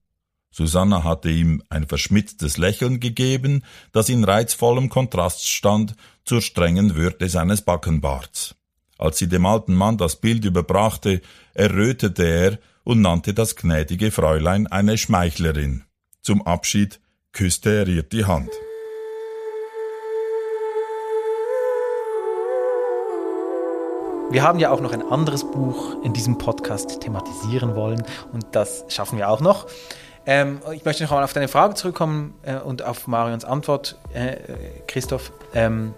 Susanna 0.50 1.02
hatte 1.02 1.30
ihm 1.30 1.62
ein 1.68 1.86
verschmitztes 1.86 2.58
Lächeln 2.58 3.00
gegeben, 3.00 3.64
das 3.92 4.08
in 4.08 4.22
reizvollem 4.22 4.88
Kontrast 4.88 5.48
stand 5.48 5.96
zur 6.24 6.42
strengen 6.42 6.94
Würde 6.94 7.28
seines 7.28 7.62
Backenbarts. 7.62 8.54
Als 8.98 9.18
sie 9.18 9.28
dem 9.28 9.46
alten 9.46 9.74
Mann 9.74 9.98
das 9.98 10.20
Bild 10.20 10.44
überbrachte, 10.44 11.22
errötete 11.54 12.24
er 12.24 12.58
und 12.84 13.00
nannte 13.00 13.34
das 13.34 13.56
gnädige 13.56 14.10
Fräulein 14.10 14.66
eine 14.66 14.96
Schmeichlerin. 14.98 15.84
Zum 16.20 16.46
Abschied 16.46 17.00
küsste 17.32 17.70
er 17.70 17.88
ihr 17.88 18.02
die 18.04 18.24
Hand. 18.24 18.50
Wir 24.30 24.42
haben 24.42 24.58
ja 24.58 24.70
auch 24.70 24.80
noch 24.80 24.92
ein 24.92 25.02
anderes 25.02 25.44
Buch 25.44 26.02
in 26.02 26.12
diesem 26.12 26.38
Podcast 26.38 27.00
thematisieren 27.00 27.76
wollen 27.76 28.02
und 28.32 28.46
das 28.52 28.84
schaffen 28.88 29.18
wir 29.18 29.28
auch 29.28 29.40
noch. 29.40 29.66
Ähm, 30.26 30.60
ich 30.72 30.84
möchte 30.84 31.02
noch 31.04 31.10
einmal 31.10 31.24
auf 31.24 31.32
deine 31.32 31.48
Frage 31.48 31.74
zurückkommen 31.74 32.34
äh, 32.42 32.56
und 32.56 32.82
auf 32.82 33.06
Marions 33.06 33.44
Antwort, 33.44 33.98
äh, 34.12 34.36
Christoph. 34.86 35.32
Ähm, 35.54 35.94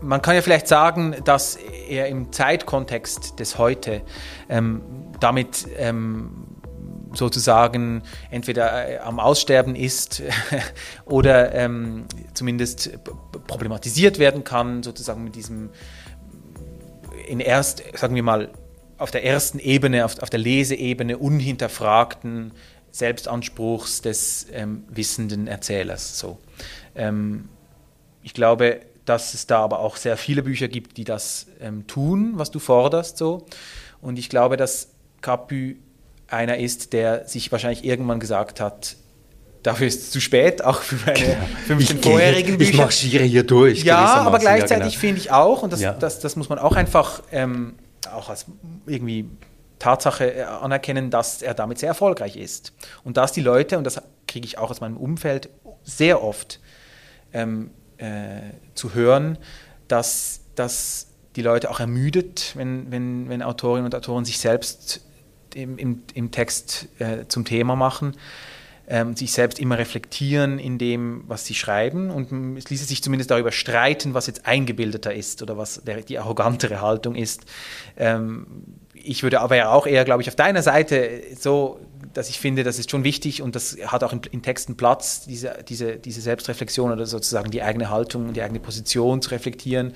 man 0.00 0.20
kann 0.20 0.34
ja 0.34 0.42
vielleicht 0.42 0.66
sagen, 0.66 1.16
dass 1.24 1.56
er 1.56 2.08
im 2.08 2.32
Zeitkontext 2.32 3.38
des 3.38 3.56
Heute 3.56 4.02
ähm, 4.48 4.82
damit 5.20 5.68
ähm, 5.78 6.48
sozusagen 7.14 8.02
entweder 8.30 8.88
äh, 8.88 8.98
am 8.98 9.20
Aussterben 9.20 9.76
ist 9.76 10.22
oder 11.04 11.54
ähm, 11.54 12.06
zumindest 12.34 12.98
problematisiert 13.46 14.18
werden 14.18 14.44
kann, 14.44 14.82
sozusagen 14.82 15.22
mit 15.22 15.36
diesem 15.36 15.70
in 17.32 17.40
erst, 17.40 17.82
sagen 17.94 18.14
wir 18.14 18.22
mal, 18.22 18.50
auf 18.98 19.10
der 19.10 19.24
ersten 19.24 19.58
Ebene, 19.58 20.04
auf, 20.04 20.18
auf 20.20 20.28
der 20.28 20.38
Leseebene 20.38 21.16
unhinterfragten 21.16 22.52
Selbstanspruchs 22.90 24.02
des 24.02 24.48
ähm, 24.52 24.84
wissenden 24.90 25.46
Erzählers. 25.46 26.18
So. 26.18 26.38
Ähm, 26.94 27.48
ich 28.22 28.34
glaube, 28.34 28.80
dass 29.06 29.32
es 29.32 29.46
da 29.46 29.60
aber 29.60 29.78
auch 29.78 29.96
sehr 29.96 30.18
viele 30.18 30.42
Bücher 30.42 30.68
gibt, 30.68 30.98
die 30.98 31.04
das 31.04 31.46
ähm, 31.60 31.86
tun, 31.86 32.34
was 32.34 32.50
du 32.50 32.58
forderst. 32.58 33.16
So. 33.16 33.46
Und 34.02 34.18
ich 34.18 34.28
glaube, 34.28 34.58
dass 34.58 34.90
Capu 35.22 35.76
einer 36.28 36.58
ist, 36.58 36.92
der 36.92 37.26
sich 37.26 37.50
wahrscheinlich 37.50 37.82
irgendwann 37.82 38.20
gesagt 38.20 38.60
hat, 38.60 38.96
dafür 39.62 39.86
ist 39.86 40.02
es 40.02 40.10
zu 40.10 40.20
spät, 40.20 40.64
auch 40.64 40.80
für 40.82 40.96
meine 41.06 41.18
genau. 41.18 41.46
15 41.66 41.98
ich 41.98 42.04
vorherigen 42.04 42.58
Bücher. 42.58 42.70
Ich 42.70 42.76
marschiere 42.76 43.24
hier 43.24 43.44
durch. 43.44 43.84
Ja, 43.84 44.22
aber 44.22 44.38
gleichzeitig 44.38 44.70
ja, 44.70 44.88
genau. 44.90 45.00
finde 45.00 45.20
ich 45.20 45.30
auch, 45.30 45.62
und 45.62 45.72
das, 45.72 45.80
ja. 45.80 45.92
das, 45.92 46.20
das 46.20 46.36
muss 46.36 46.48
man 46.48 46.58
auch 46.58 46.76
einfach 46.76 47.22
ähm, 47.30 47.74
auch 48.12 48.28
als 48.28 48.46
irgendwie 48.86 49.28
Tatsache 49.78 50.34
äh, 50.34 50.42
anerkennen, 50.42 51.10
dass 51.10 51.42
er 51.42 51.54
damit 51.54 51.78
sehr 51.78 51.88
erfolgreich 51.88 52.36
ist. 52.36 52.72
Und 53.04 53.16
dass 53.16 53.32
die 53.32 53.40
Leute, 53.40 53.78
und 53.78 53.84
das 53.84 54.00
kriege 54.26 54.46
ich 54.46 54.58
auch 54.58 54.70
aus 54.70 54.80
meinem 54.80 54.96
Umfeld 54.96 55.48
sehr 55.82 56.22
oft 56.22 56.60
ähm, 57.32 57.70
äh, 57.98 58.40
zu 58.74 58.94
hören, 58.94 59.38
dass, 59.88 60.40
dass 60.54 61.08
die 61.36 61.42
Leute 61.42 61.70
auch 61.70 61.80
ermüdet, 61.80 62.52
wenn, 62.56 62.90
wenn, 62.90 63.28
wenn 63.28 63.42
Autorinnen 63.42 63.86
und 63.86 63.94
Autoren 63.94 64.24
sich 64.24 64.38
selbst 64.38 65.00
im, 65.54 65.78
im, 65.78 66.02
im 66.14 66.30
Text 66.30 66.88
äh, 66.98 67.26
zum 67.28 67.44
Thema 67.44 67.76
machen, 67.76 68.14
ähm, 68.88 69.16
sich 69.16 69.32
selbst 69.32 69.58
immer 69.58 69.78
reflektieren 69.78 70.58
in 70.58 70.78
dem, 70.78 71.24
was 71.26 71.46
sie 71.46 71.54
schreiben. 71.54 72.10
Und 72.10 72.56
es 72.56 72.68
ließe 72.68 72.84
sich 72.84 73.02
zumindest 73.02 73.30
darüber 73.30 73.52
streiten, 73.52 74.14
was 74.14 74.26
jetzt 74.26 74.46
eingebildeter 74.46 75.14
ist 75.14 75.42
oder 75.42 75.56
was 75.56 75.82
der, 75.84 76.02
die 76.02 76.18
arrogantere 76.18 76.80
Haltung 76.80 77.14
ist. 77.14 77.42
Ähm, 77.96 78.46
ich 78.94 79.22
würde 79.22 79.40
aber 79.40 79.56
ja 79.56 79.70
auch 79.70 79.86
eher, 79.86 80.04
glaube 80.04 80.22
ich, 80.22 80.28
auf 80.28 80.36
deiner 80.36 80.62
Seite 80.62 81.22
so, 81.38 81.80
dass 82.12 82.28
ich 82.28 82.38
finde, 82.38 82.62
das 82.62 82.78
ist 82.78 82.90
schon 82.90 83.04
wichtig 83.04 83.42
und 83.42 83.54
das 83.54 83.76
hat 83.86 84.04
auch 84.04 84.12
in, 84.12 84.20
in 84.30 84.42
Texten 84.42 84.76
Platz, 84.76 85.24
diese, 85.26 85.58
diese, 85.68 85.96
diese 85.96 86.20
Selbstreflexion 86.20 86.92
oder 86.92 87.06
sozusagen 87.06 87.50
die 87.50 87.62
eigene 87.62 87.90
Haltung, 87.90 88.32
die 88.32 88.42
eigene 88.42 88.60
Position 88.60 89.22
zu 89.22 89.30
reflektieren. 89.30 89.94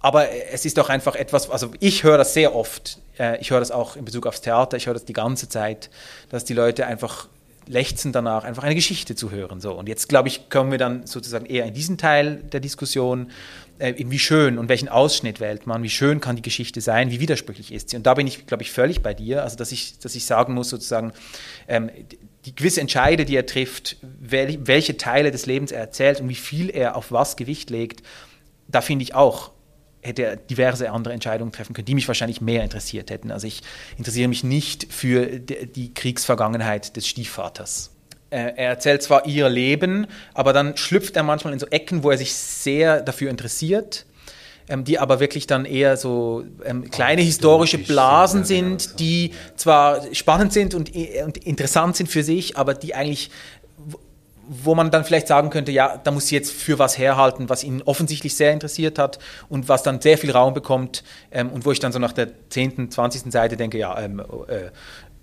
Aber 0.00 0.30
es 0.30 0.66
ist 0.66 0.76
doch 0.76 0.90
einfach 0.90 1.14
etwas, 1.14 1.48
also 1.48 1.70
ich 1.80 2.04
höre 2.04 2.18
das 2.18 2.34
sehr 2.34 2.54
oft, 2.54 2.98
äh, 3.18 3.40
ich 3.40 3.50
höre 3.50 3.60
das 3.60 3.70
auch 3.70 3.96
in 3.96 4.04
Bezug 4.04 4.26
aufs 4.26 4.42
Theater, 4.42 4.76
ich 4.76 4.86
höre 4.86 4.92
das 4.94 5.06
die 5.06 5.14
ganze 5.14 5.48
Zeit, 5.48 5.88
dass 6.28 6.44
die 6.44 6.52
Leute 6.52 6.86
einfach 6.86 7.28
lechzen 7.66 8.12
danach, 8.12 8.44
einfach 8.44 8.62
eine 8.62 8.74
Geschichte 8.74 9.14
zu 9.14 9.30
hören. 9.30 9.60
So. 9.60 9.72
Und 9.72 9.88
jetzt, 9.88 10.08
glaube 10.08 10.28
ich, 10.28 10.48
kommen 10.48 10.70
wir 10.70 10.78
dann 10.78 11.06
sozusagen 11.06 11.46
eher 11.46 11.64
in 11.64 11.74
diesen 11.74 11.98
Teil 11.98 12.36
der 12.36 12.60
Diskussion, 12.60 13.30
äh, 13.78 13.94
wie 13.96 14.18
schön 14.18 14.58
und 14.58 14.68
welchen 14.68 14.88
Ausschnitt 14.88 15.40
wählt 15.40 15.66
man, 15.66 15.82
wie 15.82 15.90
schön 15.90 16.20
kann 16.20 16.36
die 16.36 16.42
Geschichte 16.42 16.80
sein, 16.80 17.10
wie 17.10 17.20
widersprüchlich 17.20 17.72
ist 17.72 17.90
sie. 17.90 17.96
Und 17.96 18.06
da 18.06 18.14
bin 18.14 18.26
ich, 18.26 18.46
glaube 18.46 18.62
ich, 18.62 18.70
völlig 18.70 19.02
bei 19.02 19.14
dir, 19.14 19.42
also 19.42 19.56
dass 19.56 19.72
ich, 19.72 19.98
dass 19.98 20.14
ich 20.14 20.26
sagen 20.26 20.54
muss, 20.54 20.68
sozusagen, 20.68 21.12
ähm, 21.68 21.90
die 22.44 22.54
gewisse 22.54 22.80
Entscheide, 22.80 23.24
die 23.24 23.36
er 23.36 23.46
trifft, 23.46 23.96
wel, 24.02 24.58
welche 24.66 24.96
Teile 24.96 25.30
des 25.30 25.46
Lebens 25.46 25.72
er 25.72 25.80
erzählt 25.80 26.20
und 26.20 26.28
wie 26.28 26.34
viel 26.34 26.70
er 26.70 26.94
auf 26.96 27.10
was 27.10 27.36
Gewicht 27.36 27.70
legt, 27.70 28.02
da 28.68 28.80
finde 28.80 29.02
ich 29.02 29.14
auch, 29.14 29.52
hätte 30.04 30.22
er 30.22 30.36
diverse 30.36 30.90
andere 30.90 31.14
Entscheidungen 31.14 31.50
treffen 31.50 31.74
können, 31.74 31.86
die 31.86 31.94
mich 31.94 32.06
wahrscheinlich 32.06 32.40
mehr 32.40 32.62
interessiert 32.62 33.10
hätten. 33.10 33.30
Also 33.30 33.46
ich 33.46 33.62
interessiere 33.96 34.28
mich 34.28 34.44
nicht 34.44 34.92
für 34.92 35.26
die 35.26 35.94
Kriegsvergangenheit 35.94 36.96
des 36.96 37.08
Stiefvaters. 37.08 37.90
Er 38.30 38.56
erzählt 38.58 39.02
zwar 39.02 39.26
ihr 39.26 39.48
Leben, 39.48 40.06
aber 40.34 40.52
dann 40.52 40.76
schlüpft 40.76 41.16
er 41.16 41.22
manchmal 41.22 41.52
in 41.52 41.60
so 41.60 41.66
Ecken, 41.66 42.02
wo 42.02 42.10
er 42.10 42.18
sich 42.18 42.34
sehr 42.34 43.00
dafür 43.00 43.30
interessiert, 43.30 44.06
ähm, 44.68 44.82
die 44.82 44.98
aber 44.98 45.20
wirklich 45.20 45.46
dann 45.46 45.64
eher 45.64 45.96
so 45.96 46.44
ähm, 46.64 46.90
kleine 46.90 47.22
historische 47.22 47.78
Blasen 47.78 48.44
sind, 48.44 48.98
die 48.98 49.32
zwar 49.56 50.02
spannend 50.14 50.52
sind 50.52 50.74
und, 50.74 50.90
und 51.24 51.38
interessant 51.38 51.96
sind 51.96 52.08
für 52.08 52.24
sich, 52.24 52.56
aber 52.56 52.74
die 52.74 52.94
eigentlich 52.94 53.30
wo 54.48 54.74
man 54.74 54.90
dann 54.90 55.04
vielleicht 55.04 55.28
sagen 55.28 55.50
könnte, 55.50 55.72
ja, 55.72 55.96
da 56.02 56.10
muss 56.10 56.28
sie 56.28 56.34
jetzt 56.34 56.52
für 56.52 56.78
was 56.78 56.98
herhalten, 56.98 57.48
was 57.48 57.64
ihn 57.64 57.82
offensichtlich 57.82 58.36
sehr 58.36 58.52
interessiert 58.52 58.98
hat 58.98 59.18
und 59.48 59.68
was 59.68 59.82
dann 59.82 60.00
sehr 60.00 60.18
viel 60.18 60.30
Raum 60.30 60.54
bekommt 60.54 61.04
ähm, 61.30 61.50
und 61.50 61.64
wo 61.64 61.72
ich 61.72 61.80
dann 61.80 61.92
so 61.92 61.98
nach 61.98 62.12
der 62.12 62.28
10., 62.50 62.90
20. 62.90 63.32
Seite 63.32 63.56
denke, 63.56 63.78
ja, 63.78 63.98
ähm, 63.98 64.20
äh, 64.20 64.70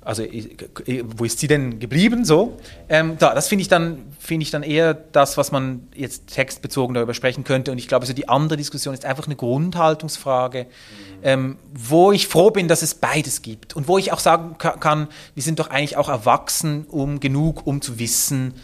also 0.04 0.24
wo 0.24 1.26
ist 1.26 1.40
sie 1.40 1.48
denn 1.48 1.80
geblieben 1.80 2.26
so? 2.26 2.58
Ähm, 2.90 3.18
da, 3.20 3.36
das 3.36 3.48
finde 3.48 3.62
ich, 3.62 3.68
dann, 3.68 4.00
find 4.18 4.42
ich 4.42 4.50
dann 4.50 4.64
eher 4.64 4.96
das, 4.96 5.38
was 5.38 5.52
man 5.52 5.88
jetzt 5.94 6.28
textbezogen 6.28 6.96
darüber 6.96 7.14
sprechen 7.14 7.44
könnte 7.44 7.72
und 7.72 7.78
ich 7.78 7.88
glaube, 7.88 8.08
so 8.08 8.14
die 8.14 8.28
andere 8.28 8.58
Diskussion 8.58 8.96
ist 8.96 9.06
einfach 9.06 9.28
eine 9.28 9.36
Grundhaltungsfrage, 9.36 10.66
ähm, 11.22 11.60
wo 11.72 12.12
ich 12.12 12.28
froh 12.28 12.50
bin, 12.50 12.68
dass 12.68 12.82
es 12.82 12.96
beides 12.96 13.44
gibt 13.44 13.76
und 13.76 13.88
wo 13.88 14.00
ich 14.00 14.12
auch 14.12 14.20
sagen 14.20 14.58
kann, 14.58 15.08
wir 15.36 15.44
sind 15.44 15.60
doch 15.60 15.70
eigentlich 15.70 15.98
auch 15.98 16.10
erwachsen 16.10 16.86
um 16.90 17.20
genug, 17.20 17.68
um 17.68 17.82
zu 17.82 18.00
wissen, 18.00 18.56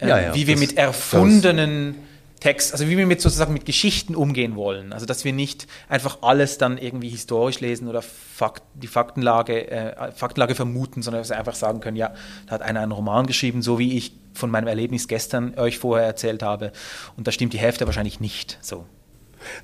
ähm, 0.00 0.08
ja, 0.08 0.20
ja, 0.20 0.34
wie 0.34 0.46
wir 0.46 0.54
das, 0.54 0.60
mit 0.60 0.76
erfundenen 0.76 1.96
Text, 2.40 2.72
also 2.72 2.88
wie 2.88 2.96
wir 2.96 3.06
mit 3.06 3.20
sozusagen 3.20 3.52
mit 3.52 3.64
Geschichten 3.64 4.14
umgehen 4.14 4.54
wollen. 4.56 4.92
Also 4.92 5.06
dass 5.06 5.24
wir 5.24 5.32
nicht 5.32 5.66
einfach 5.88 6.18
alles 6.22 6.58
dann 6.58 6.78
irgendwie 6.78 7.08
historisch 7.08 7.60
lesen 7.60 7.88
oder 7.88 8.02
Fakt, 8.02 8.62
die 8.74 8.86
Faktenlage, 8.86 9.70
äh, 9.70 10.12
Faktenlage 10.12 10.54
vermuten, 10.54 11.02
sondern 11.02 11.22
dass 11.22 11.30
wir 11.30 11.38
einfach 11.38 11.54
sagen 11.54 11.80
können, 11.80 11.96
ja, 11.96 12.14
da 12.46 12.52
hat 12.52 12.62
einer 12.62 12.80
einen 12.80 12.92
Roman 12.92 13.26
geschrieben, 13.26 13.62
so 13.62 13.78
wie 13.78 13.96
ich 13.96 14.12
von 14.34 14.50
meinem 14.50 14.68
Erlebnis 14.68 15.08
gestern 15.08 15.58
euch 15.58 15.78
vorher 15.78 16.06
erzählt 16.06 16.42
habe. 16.42 16.72
Und 17.16 17.26
da 17.26 17.32
stimmt 17.32 17.52
die 17.52 17.58
Hälfte 17.58 17.86
wahrscheinlich 17.86 18.20
nicht 18.20 18.58
so. 18.60 18.86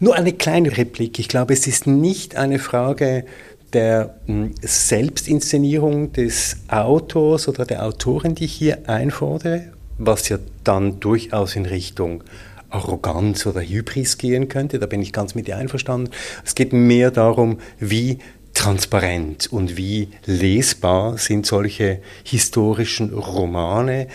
Nur 0.00 0.14
eine 0.14 0.32
kleine 0.32 0.76
Replik. 0.76 1.18
Ich 1.18 1.28
glaube, 1.28 1.52
es 1.52 1.66
ist 1.66 1.86
nicht 1.86 2.36
eine 2.36 2.58
Frage 2.58 3.24
der 3.72 4.14
hm, 4.26 4.54
Selbstinszenierung 4.62 6.12
des 6.12 6.56
Autors 6.68 7.48
oder 7.48 7.64
der 7.66 7.84
Autorin, 7.84 8.34
die 8.34 8.44
ich 8.44 8.52
hier 8.52 8.88
einfordere, 8.88 9.73
was 9.98 10.28
ja 10.28 10.38
dann 10.64 11.00
durchaus 11.00 11.56
in 11.56 11.66
Richtung 11.66 12.24
Arroganz 12.70 13.46
oder 13.46 13.60
Hybris 13.60 14.18
gehen 14.18 14.48
könnte. 14.48 14.78
Da 14.78 14.86
bin 14.86 15.00
ich 15.00 15.12
ganz 15.12 15.34
mit 15.34 15.46
dir 15.46 15.56
einverstanden. 15.56 16.10
Es 16.44 16.54
geht 16.54 16.72
mehr 16.72 17.10
darum, 17.10 17.58
wie 17.78 18.18
transparent 18.52 19.52
und 19.52 19.76
wie 19.76 20.08
lesbar 20.26 21.18
sind 21.18 21.46
solche 21.46 22.00
historischen 22.24 23.12
Romane, 23.12 24.08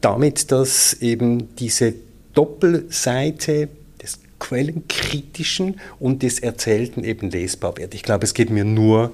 damit 0.00 0.50
dass 0.52 0.94
eben 0.94 1.54
diese 1.56 1.94
Doppelseite 2.34 3.68
des 4.02 4.20
Quellenkritischen 4.38 5.80
und 5.98 6.22
des 6.22 6.38
Erzählten 6.38 7.04
eben 7.04 7.30
lesbar 7.30 7.76
wird. 7.76 7.94
Ich 7.94 8.02
glaube, 8.02 8.24
es 8.24 8.34
geht 8.34 8.50
mir 8.50 8.64
nur 8.64 9.12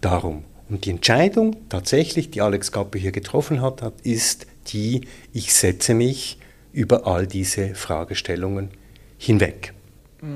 darum. 0.00 0.44
Und 0.68 0.84
die 0.86 0.90
Entscheidung 0.90 1.56
tatsächlich, 1.68 2.30
die 2.30 2.40
Alex 2.40 2.72
Gappe 2.72 2.98
hier 2.98 3.12
getroffen 3.12 3.60
hat, 3.60 3.82
ist 4.02 4.46
die, 4.68 5.06
ich 5.32 5.52
setze 5.52 5.94
mich 5.94 6.38
über 6.72 7.06
all 7.06 7.26
diese 7.26 7.74
Fragestellungen 7.74 8.70
hinweg. 9.18 9.74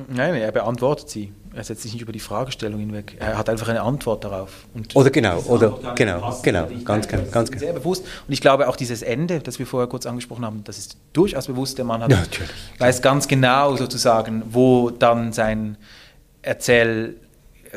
Nein, 0.08 0.34
er 0.34 0.52
beantwortet 0.52 1.08
sie. 1.08 1.32
Er 1.54 1.64
setzt 1.64 1.82
sich 1.82 1.94
nicht 1.94 2.02
über 2.02 2.12
die 2.12 2.20
Fragestellung 2.20 2.78
hinweg. 2.78 3.16
Er 3.18 3.38
hat 3.38 3.48
einfach 3.48 3.68
eine 3.68 3.80
Antwort 3.80 4.22
darauf. 4.22 4.66
Und 4.74 4.94
oder 4.94 5.10
genau, 5.10 5.40
oder 5.40 5.78
genau, 5.94 6.38
genau, 6.42 6.68
ganz, 6.84 7.08
ganz, 7.08 7.30
ganz 7.30 7.50
sehr 7.58 7.72
bewusst. 7.72 8.04
Und 8.26 8.32
ich 8.32 8.42
glaube 8.42 8.68
auch 8.68 8.76
dieses 8.76 9.00
Ende, 9.00 9.40
das 9.40 9.58
wir 9.58 9.66
vorher 9.66 9.88
kurz 9.88 10.04
angesprochen 10.04 10.44
haben, 10.44 10.62
das 10.64 10.76
ist 10.76 10.98
durchaus 11.14 11.46
bewusst. 11.46 11.78
Der 11.78 11.86
Mann 11.86 12.02
hat, 12.02 12.10
ja, 12.10 12.22
weiß 12.78 13.00
ganz 13.00 13.28
genau 13.28 13.76
sozusagen, 13.76 14.42
wo 14.50 14.90
dann 14.90 15.32
sein 15.32 15.78
Erzähl 16.42 17.16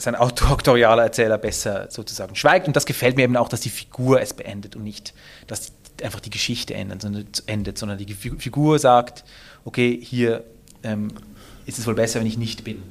sein 0.01 0.15
autorialer 0.15 1.03
Erzähler 1.03 1.37
besser 1.37 1.87
sozusagen 1.89 2.35
schweigt. 2.35 2.67
Und 2.67 2.75
das 2.75 2.85
gefällt 2.85 3.15
mir 3.15 3.23
eben 3.23 3.37
auch, 3.37 3.49
dass 3.49 3.61
die 3.61 3.69
Figur 3.69 4.21
es 4.21 4.33
beendet 4.33 4.75
und 4.75 4.83
nicht, 4.83 5.13
dass 5.47 5.73
einfach 6.01 6.19
die 6.19 6.29
Geschichte 6.29 6.73
endet, 6.73 7.01
sondern, 7.01 7.27
endet, 7.45 7.77
sondern 7.77 7.97
die 7.97 8.13
Figur 8.13 8.79
sagt, 8.79 9.23
okay, 9.65 9.99
hier 10.01 10.43
ähm, 10.83 11.09
ist 11.65 11.77
es 11.77 11.85
wohl 11.85 11.95
besser, 11.95 12.19
wenn 12.19 12.27
ich 12.27 12.37
nicht 12.37 12.63
bin. 12.63 12.81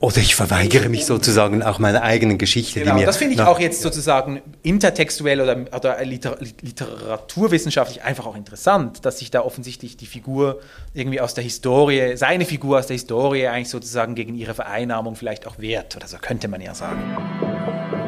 Oder 0.00 0.16
ich 0.16 0.34
verweigere 0.34 0.88
mich 0.88 1.04
sozusagen 1.04 1.62
auch 1.62 1.78
meiner 1.78 2.02
eigenen 2.02 2.38
Geschichte. 2.38 2.80
Genau, 2.80 3.02
das 3.02 3.18
finde 3.18 3.34
ich 3.34 3.42
auch 3.42 3.60
jetzt 3.60 3.82
sozusagen 3.82 4.40
intertextuell 4.62 5.42
oder, 5.42 5.58
oder 5.76 6.02
liter, 6.04 6.38
literaturwissenschaftlich 6.40 8.02
einfach 8.02 8.24
auch 8.24 8.34
interessant, 8.34 9.04
dass 9.04 9.18
sich 9.18 9.30
da 9.30 9.42
offensichtlich 9.42 9.98
die 9.98 10.06
Figur 10.06 10.60
irgendwie 10.94 11.20
aus 11.20 11.34
der 11.34 11.44
Historie, 11.44 12.16
seine 12.16 12.46
Figur 12.46 12.78
aus 12.78 12.86
der 12.86 12.94
Historie 12.94 13.46
eigentlich 13.46 13.68
sozusagen 13.68 14.14
gegen 14.14 14.34
ihre 14.34 14.54
Vereinnahmung 14.54 15.16
vielleicht 15.16 15.46
auch 15.46 15.58
wehrt. 15.58 15.94
Oder 15.96 16.08
so 16.08 16.16
könnte 16.16 16.48
man 16.48 16.62
ja 16.62 16.74
sagen. 16.74 17.99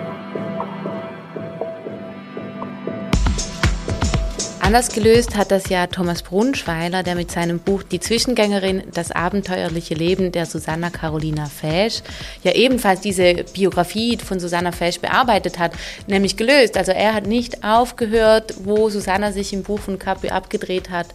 Anders 4.63 4.91
gelöst 4.91 5.37
hat 5.37 5.51
das 5.51 5.69
ja 5.71 5.89
Thomas 5.89 6.23
Brunschweiler, 6.23 7.03
der 7.03 7.17
mit 7.17 7.33
seinem 7.33 7.59
Buch 7.59 7.83
Die 7.83 7.99
Zwischengängerin, 7.99 8.85
das 8.95 9.11
abenteuerliche 9.11 9.95
Leben 9.95 10.31
der 10.31 10.47
Susanna 10.47 10.89
Carolina 10.89 11.47
Fesch 11.47 12.01
ja 12.45 12.53
ebenfalls 12.53 13.01
diese 13.01 13.43
Biografie 13.53 14.17
von 14.19 14.39
Susanna 14.39 14.71
Fesch 14.71 15.01
bearbeitet 15.01 15.59
hat, 15.59 15.73
nämlich 16.07 16.37
gelöst. 16.37 16.77
Also 16.77 16.93
er 16.93 17.13
hat 17.13 17.27
nicht 17.27 17.65
aufgehört, 17.65 18.55
wo 18.63 18.89
Susanna 18.89 19.33
sich 19.33 19.53
im 19.53 19.65
Buch 19.65 19.81
von 19.81 19.99
Capri 19.99 20.29
abgedreht 20.29 20.91
hat, 20.91 21.09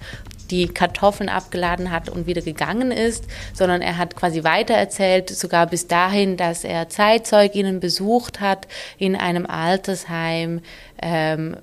die 0.52 0.68
Kartoffeln 0.68 1.30
abgeladen 1.30 1.92
hat 1.92 2.10
und 2.10 2.28
wieder 2.28 2.42
gegangen 2.42 2.92
ist, 2.92 3.26
sondern 3.54 3.82
er 3.82 3.98
hat 3.98 4.16
quasi 4.16 4.44
weitererzählt, 4.44 5.30
sogar 5.30 5.68
bis 5.68 5.88
dahin, 5.88 6.36
dass 6.36 6.66
er 6.66 6.90
Zeitzeuginnen 6.90 7.80
besucht 7.80 8.42
hat 8.42 8.68
in 8.98 9.16
einem 9.16 9.46
Altersheim, 9.46 10.62
ähm, 11.02 11.58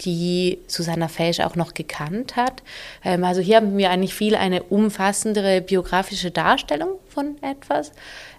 die 0.00 0.58
Susanna 0.66 1.08
Fesch 1.08 1.40
auch 1.40 1.56
noch 1.56 1.74
gekannt 1.74 2.36
hat. 2.36 2.62
Ähm, 3.04 3.24
also 3.24 3.40
hier 3.40 3.56
haben 3.56 3.76
wir 3.76 3.90
eigentlich 3.90 4.14
viel 4.14 4.34
eine 4.34 4.62
umfassendere 4.62 5.60
biografische 5.60 6.30
Darstellung 6.30 6.90
von 7.08 7.36
etwas. 7.42 7.92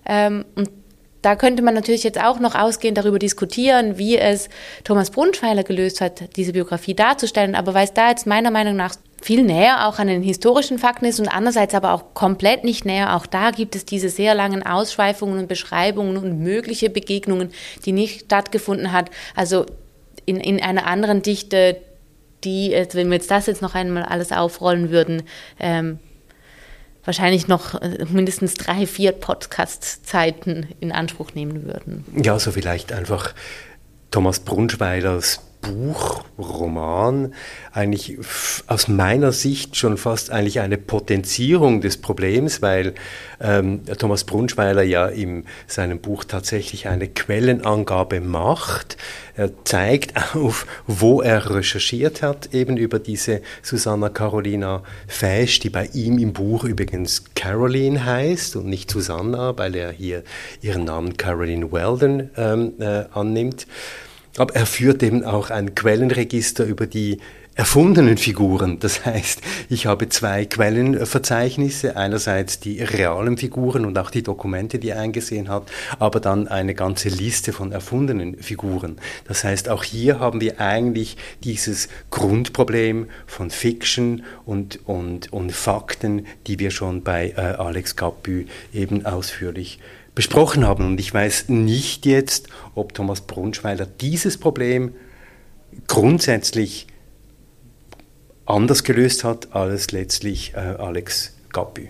Ähm, 0.05 0.45
und 0.55 0.69
da 1.21 1.35
könnte 1.35 1.61
man 1.61 1.73
natürlich 1.73 2.03
jetzt 2.03 2.21
auch 2.21 2.39
noch 2.39 2.55
ausgehend 2.55 2.97
darüber 2.97 3.19
diskutieren, 3.19 3.97
wie 3.97 4.17
es 4.17 4.47
Thomas 4.85 5.09
Brunschweiler 5.11 5.63
gelöst 5.63 5.99
hat, 5.99 6.35
diese 6.37 6.53
Biografie 6.53 6.93
darzustellen. 6.93 7.55
Aber 7.55 7.73
weil 7.73 7.85
es 7.85 7.93
da 7.93 8.09
jetzt 8.09 8.25
meiner 8.25 8.51
Meinung 8.51 8.77
nach 8.77 8.95
viel 9.21 9.43
näher 9.43 9.87
auch 9.87 9.99
an 9.99 10.07
den 10.07 10.23
historischen 10.23 10.79
Fakten 10.79 11.03
ist 11.03 11.19
und 11.19 11.27
andererseits 11.27 11.75
aber 11.75 11.93
auch 11.93 12.13
komplett 12.13 12.63
nicht 12.63 12.85
näher. 12.85 13.17
Auch 13.17 13.25
da 13.25 13.51
gibt 13.51 13.75
es 13.75 13.83
diese 13.83 14.07
sehr 14.07 14.33
langen 14.33 14.65
Ausschweifungen 14.65 15.39
und 15.39 15.47
Beschreibungen 15.47 16.15
und 16.15 16.39
mögliche 16.39 16.89
Begegnungen, 16.89 17.51
die 17.85 17.91
nicht 17.91 18.25
stattgefunden 18.25 18.93
hat. 18.93 19.09
Also 19.35 19.65
in, 20.29 20.39
in 20.39 20.61
einer 20.61 20.85
anderen 20.85 21.21
Dichte 21.21 21.77
die, 22.43 22.71
wenn 22.93 23.09
wir 23.09 23.15
jetzt 23.15 23.31
das 23.31 23.47
jetzt 23.47 23.61
noch 23.61 23.75
einmal 23.75 24.03
alles 24.03 24.31
aufrollen 24.31 24.91
würden, 24.91 25.23
ähm, 25.59 25.99
wahrscheinlich 27.03 27.47
noch 27.47 27.81
äh, 27.81 28.05
mindestens 28.09 28.53
drei, 28.53 28.85
vier 28.85 29.11
Podcast-Zeiten 29.11 30.67
in 30.79 30.91
Anspruch 30.91 31.33
nehmen 31.33 31.65
würden. 31.65 32.05
Ja, 32.15 32.39
so 32.39 32.51
vielleicht 32.51 32.93
einfach 32.93 33.33
Thomas 34.11 34.39
Brunschweilers 34.39 35.41
Buch, 35.61 36.23
Roman 36.37 37.33
eigentlich 37.71 38.17
aus 38.67 38.87
meiner 38.87 39.31
Sicht 39.31 39.75
schon 39.75 39.97
fast 39.97 40.31
eigentlich 40.31 40.61
eine 40.61 40.77
Potenzierung 40.77 41.81
des 41.81 41.97
Problems, 41.97 42.61
weil 42.61 42.93
ähm, 43.41 43.81
Thomas 43.97 44.23
Brunschweiler 44.23 44.83
ja 44.83 45.07
in 45.07 45.45
seinem 45.67 45.99
Buch 45.99 46.23
tatsächlich 46.23 46.87
eine 46.87 47.07
Quellenangabe 47.07 48.21
macht. 48.21 48.97
Er 49.35 49.51
zeigt 49.65 50.35
auf, 50.35 50.65
wo 50.87 51.21
er 51.21 51.49
recherchiert 51.49 52.21
hat, 52.21 52.53
eben 52.53 52.77
über 52.77 52.99
diese 52.99 53.41
Susanna 53.61 54.09
Carolina 54.09 54.83
Fesch, 55.07 55.59
die 55.59 55.69
bei 55.69 55.89
ihm 55.93 56.19
im 56.19 56.33
Buch 56.33 56.63
übrigens 56.63 57.23
Caroline 57.35 58.05
heißt 58.05 58.55
und 58.55 58.65
nicht 58.65 58.91
Susanna, 58.91 59.57
weil 59.57 59.75
er 59.75 59.91
hier 59.91 60.23
ihren 60.61 60.85
Namen 60.85 61.17
Caroline 61.17 61.71
Weldon 61.71 62.29
ähm, 62.37 62.73
äh, 62.79 63.05
annimmt. 63.13 63.67
Aber 64.39 64.55
er 64.55 64.65
führt 64.65 65.03
eben 65.03 65.25
auch 65.25 65.49
ein 65.49 65.75
Quellenregister 65.75 66.63
über 66.63 66.87
die 66.87 67.17
erfundenen 67.55 68.15
Figuren. 68.15 68.79
Das 68.79 69.05
heißt, 69.05 69.41
ich 69.67 69.85
habe 69.85 70.07
zwei 70.07 70.45
Quellenverzeichnisse, 70.45 71.97
einerseits 71.97 72.61
die 72.61 72.81
realen 72.81 73.37
Figuren 73.37 73.85
und 73.85 73.97
auch 73.97 74.11
die 74.11 74.23
Dokumente, 74.23 74.79
die 74.79 74.91
er 74.91 75.01
eingesehen 75.01 75.49
hat, 75.49 75.63
aber 75.99 76.21
dann 76.21 76.47
eine 76.47 76.73
ganze 76.73 77.09
Liste 77.09 77.51
von 77.51 77.73
erfundenen 77.73 78.41
Figuren. 78.41 78.97
Das 79.27 79.43
heißt, 79.43 79.67
auch 79.67 79.83
hier 79.83 80.21
haben 80.21 80.39
wir 80.39 80.61
eigentlich 80.61 81.17
dieses 81.43 81.89
Grundproblem 82.09 83.07
von 83.27 83.49
Fiction 83.49 84.23
und, 84.45 84.79
und, 84.87 85.33
und 85.33 85.51
Fakten, 85.51 86.27
die 86.47 86.59
wir 86.59 86.71
schon 86.71 87.03
bei 87.03 87.33
äh, 87.35 87.41
Alex 87.41 87.97
Capu 87.97 88.45
eben 88.73 89.05
ausführlich 89.05 89.79
besprochen 90.15 90.65
haben. 90.65 90.85
Und 90.85 90.99
ich 90.99 91.13
weiß 91.13 91.49
nicht 91.49 92.05
jetzt, 92.05 92.47
ob 92.75 92.93
Thomas 92.93 93.21
Brunschweiler 93.21 93.85
dieses 93.85 94.37
Problem 94.37 94.93
grundsätzlich 95.87 96.87
anders 98.45 98.83
gelöst 98.83 99.23
hat 99.23 99.53
als 99.53 99.91
letztlich 99.91 100.53
äh, 100.55 100.59
Alex 100.59 101.35
Gappi. 101.53 101.89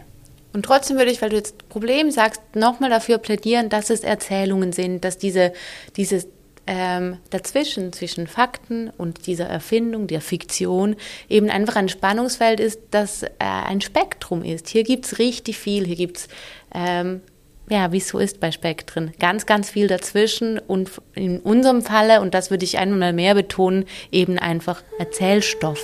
Und 0.51 0.65
trotzdem 0.65 0.97
würde 0.97 1.11
ich, 1.11 1.21
weil 1.21 1.29
du 1.29 1.37
jetzt 1.37 1.69
Problem 1.69 2.11
sagst, 2.11 2.41
nochmal 2.55 2.89
dafür 2.89 3.17
plädieren, 3.19 3.69
dass 3.69 3.89
es 3.89 4.01
Erzählungen 4.01 4.73
sind, 4.73 5.05
dass 5.05 5.17
diese, 5.17 5.53
dieses 5.95 6.27
ähm, 6.65 7.17
dazwischen, 7.29 7.93
zwischen 7.93 8.27
Fakten 8.27 8.89
und 8.97 9.25
dieser 9.27 9.45
Erfindung, 9.45 10.07
der 10.07 10.21
Fiktion, 10.21 10.95
eben 11.27 11.49
einfach 11.49 11.75
ein 11.75 11.89
Spannungsfeld 11.89 12.59
ist, 12.59 12.79
das 12.91 13.23
äh, 13.23 13.29
ein 13.39 13.81
Spektrum 13.81 14.43
ist. 14.43 14.69
Hier 14.69 14.83
gibt 14.83 15.05
es 15.05 15.19
richtig 15.19 15.57
viel, 15.57 15.85
hier 15.85 15.95
gibt 15.95 16.17
es 16.17 16.27
ähm, 16.73 17.21
ja, 17.69 17.91
wie 17.91 17.97
es 17.97 18.07
so 18.07 18.19
ist 18.19 18.39
bei 18.39 18.51
Spektren. 18.51 19.13
Ganz, 19.19 19.45
ganz 19.45 19.69
viel 19.69 19.87
dazwischen 19.87 20.59
und 20.59 20.89
in 21.13 21.39
unserem 21.39 21.81
Falle, 21.81 22.21
und 22.21 22.33
das 22.33 22.49
würde 22.49 22.65
ich 22.65 22.77
einmal 22.77 23.13
mehr 23.13 23.35
betonen, 23.35 23.85
eben 24.11 24.39
einfach 24.39 24.83
Erzählstoff. 24.97 25.79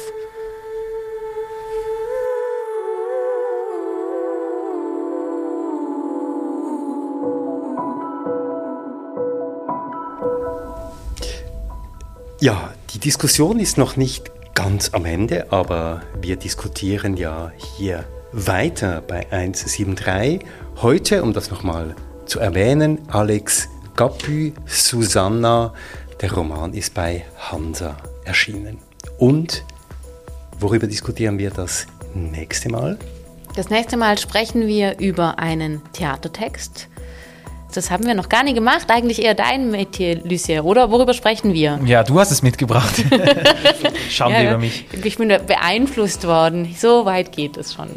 Ja, 12.42 12.74
die 12.94 13.00
Diskussion 13.00 13.60
ist 13.60 13.78
noch 13.78 13.96
nicht 13.96 14.32
ganz 14.54 14.94
am 14.94 15.06
Ende, 15.06 15.52
aber 15.52 16.02
wir 16.22 16.36
diskutieren 16.36 17.18
ja 17.18 17.52
hier 17.78 18.06
weiter 18.36 19.02
bei 19.08 19.26
173 19.32 20.46
Heute, 20.82 21.24
um 21.24 21.32
das 21.32 21.50
nochmal 21.50 21.96
zu 22.26 22.40
erwähnen, 22.40 23.00
Alex 23.08 23.70
Gapü, 23.96 24.52
Susanna. 24.66 25.74
Der 26.22 26.34
Roman 26.34 26.74
ist 26.74 26.94
bei 26.94 27.24
Hansa 27.38 27.96
erschienen. 28.26 28.80
Und 29.18 29.64
worüber 30.60 30.88
diskutieren 30.88 31.40
wir 31.40 31.50
das 31.50 31.88
nächste 32.14 32.70
Mal? 32.70 33.00
Das 33.56 33.70
nächste 33.70 33.96
Mal 33.96 34.18
sprechen 34.18 34.68
wir 34.68 35.00
über 35.00 35.40
einen 35.40 35.82
Theatertext. 35.94 36.90
Das 37.74 37.90
haben 37.90 38.06
wir 38.06 38.16
noch 38.16 38.28
gar 38.28 38.44
nicht 38.44 38.56
gemacht. 38.56 38.90
Eigentlich 38.90 39.22
eher 39.22 39.34
dein 39.34 39.72
Metier, 39.72 40.22
Lucia, 40.24 40.62
oder? 40.62 40.92
Worüber 40.92 41.14
sprechen 41.14 41.54
wir? 41.54 41.80
Ja, 41.86 42.04
du 42.04 42.20
hast 42.20 42.32
es 42.32 42.42
mitgebracht. 42.42 42.96
Schande 44.10 44.44
ja, 44.44 44.50
über 44.50 44.58
mich. 44.58 44.86
Ich 45.04 45.18
bin 45.18 45.30
beeinflusst 45.30 46.28
worden. 46.28 46.76
So 46.78 47.06
weit 47.06 47.32
geht 47.32 47.56
es 47.56 47.74
schon. 47.74 47.90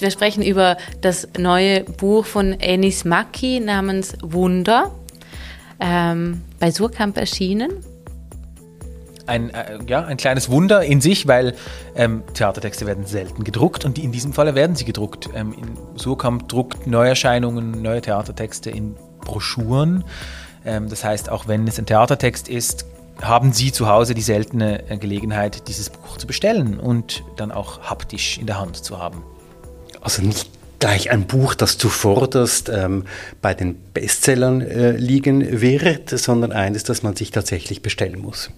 Wir 0.00 0.12
sprechen 0.12 0.44
über 0.44 0.76
das 1.00 1.26
neue 1.38 1.82
Buch 1.82 2.24
von 2.24 2.52
Enis 2.60 3.04
Maki 3.04 3.58
namens 3.58 4.16
Wunder, 4.22 4.92
ähm, 5.80 6.42
bei 6.60 6.70
Surkamp 6.70 7.16
erschienen. 7.16 7.72
Ein, 9.26 9.50
äh, 9.50 9.78
ja, 9.86 10.04
ein 10.04 10.16
kleines 10.16 10.48
Wunder 10.50 10.84
in 10.84 11.00
sich, 11.00 11.26
weil 11.26 11.54
ähm, 11.96 12.22
Theatertexte 12.32 12.86
werden 12.86 13.06
selten 13.06 13.42
gedruckt 13.44 13.84
und 13.84 13.98
in 13.98 14.12
diesem 14.12 14.32
Falle 14.32 14.54
werden 14.54 14.76
sie 14.76 14.84
gedruckt. 14.84 15.28
Ähm, 15.34 15.54
Surkamp 15.96 16.48
druckt 16.48 16.86
Neuerscheinungen, 16.86 17.82
neue 17.82 18.00
Theatertexte 18.00 18.70
in 18.70 18.94
Broschüren. 19.20 20.04
Ähm, 20.64 20.88
das 20.88 21.04
heißt, 21.04 21.28
auch 21.28 21.48
wenn 21.48 21.66
es 21.66 21.78
ein 21.78 21.86
Theatertext 21.86 22.48
ist, 22.48 22.86
haben 23.20 23.52
Sie 23.52 23.72
zu 23.72 23.88
Hause 23.88 24.14
die 24.14 24.22
seltene 24.22 24.88
äh, 24.88 24.96
Gelegenheit, 24.96 25.66
dieses 25.66 25.90
Buch 25.90 26.18
zu 26.18 26.26
bestellen 26.28 26.78
und 26.78 27.24
dann 27.36 27.50
auch 27.50 27.82
haptisch 27.82 28.38
in 28.38 28.46
der 28.46 28.60
Hand 28.60 28.76
zu 28.76 28.98
haben 28.98 29.24
also 30.00 30.22
nicht 30.22 30.48
gleich 30.78 31.10
ein 31.10 31.26
Buch, 31.26 31.54
das 31.54 31.78
zuvorderst 31.78 32.68
ähm, 32.68 33.04
bei 33.42 33.54
den 33.54 33.74
Bestsellern 33.94 34.60
äh, 34.60 34.92
liegen 34.92 35.60
wird, 35.60 36.10
sondern 36.10 36.52
eines, 36.52 36.84
das 36.84 37.02
man 37.02 37.16
sich 37.16 37.30
tatsächlich 37.30 37.82
bestellen 37.82 38.20
muss. 38.20 38.50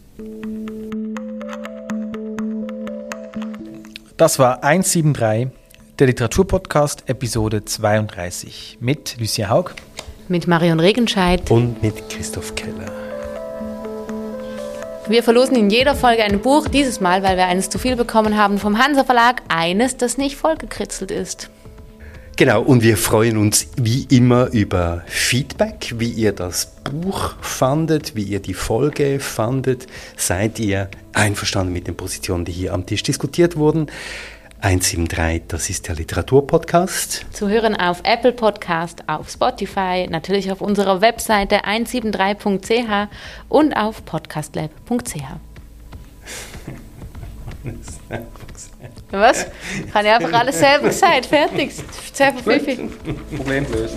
Das 4.16 4.38
war 4.38 4.62
173, 4.62 5.48
der 5.98 6.06
Literaturpodcast, 6.06 7.04
Episode 7.06 7.64
32 7.64 8.78
mit 8.80 9.16
Lucia 9.18 9.48
Haug, 9.48 9.70
mit 10.28 10.46
Marion 10.46 10.78
Regenscheid 10.78 11.50
und 11.50 11.82
mit 11.82 12.08
Christoph 12.10 12.54
Keller. 12.54 12.99
Wir 15.10 15.24
verlosen 15.24 15.56
in 15.56 15.70
jeder 15.70 15.96
Folge 15.96 16.22
ein 16.22 16.38
Buch, 16.38 16.68
dieses 16.68 17.00
Mal, 17.00 17.24
weil 17.24 17.36
wir 17.36 17.46
eines 17.46 17.68
zu 17.68 17.80
viel 17.80 17.96
bekommen 17.96 18.36
haben 18.36 18.58
vom 18.58 18.78
Hansa 18.78 19.02
Verlag, 19.02 19.42
eines, 19.48 19.96
das 19.96 20.18
nicht 20.18 20.36
vollgekritzelt 20.36 21.10
ist. 21.10 21.50
Genau, 22.36 22.62
und 22.62 22.84
wir 22.84 22.96
freuen 22.96 23.36
uns 23.36 23.66
wie 23.76 24.06
immer 24.08 24.52
über 24.52 25.02
Feedback, 25.08 25.94
wie 25.96 26.10
ihr 26.10 26.30
das 26.30 26.76
Buch 26.84 27.34
fandet, 27.40 28.14
wie 28.14 28.22
ihr 28.22 28.38
die 28.38 28.54
Folge 28.54 29.18
fandet. 29.18 29.88
Seid 30.16 30.60
ihr 30.60 30.88
einverstanden 31.12 31.72
mit 31.72 31.88
den 31.88 31.96
Positionen, 31.96 32.44
die 32.44 32.52
hier 32.52 32.72
am 32.72 32.86
Tisch 32.86 33.02
diskutiert 33.02 33.56
wurden? 33.56 33.88
173, 34.62 35.44
das 35.48 35.70
ist 35.70 35.88
der 35.88 35.94
Literaturpodcast. 35.94 37.24
Zu 37.32 37.48
hören 37.48 37.74
auf 37.74 38.02
Apple 38.04 38.32
Podcast, 38.32 39.02
auf 39.06 39.30
Spotify, 39.30 40.06
natürlich 40.08 40.52
auf 40.52 40.60
unserer 40.60 41.00
Webseite 41.00 41.64
173.ch 41.64 43.08
und 43.48 43.72
auf 43.72 44.04
podcastlab.ch. 44.04 45.22
Was? 49.10 49.46
Kann 49.92 50.04
ich 50.04 50.12
einfach 50.12 50.32
alles 50.32 50.58
selber 50.58 50.88
gesagt, 50.88 51.26
fertig. 51.26 51.72
Sehr 52.12 52.32
Problem 52.32 52.90
gelöst. 53.66 53.96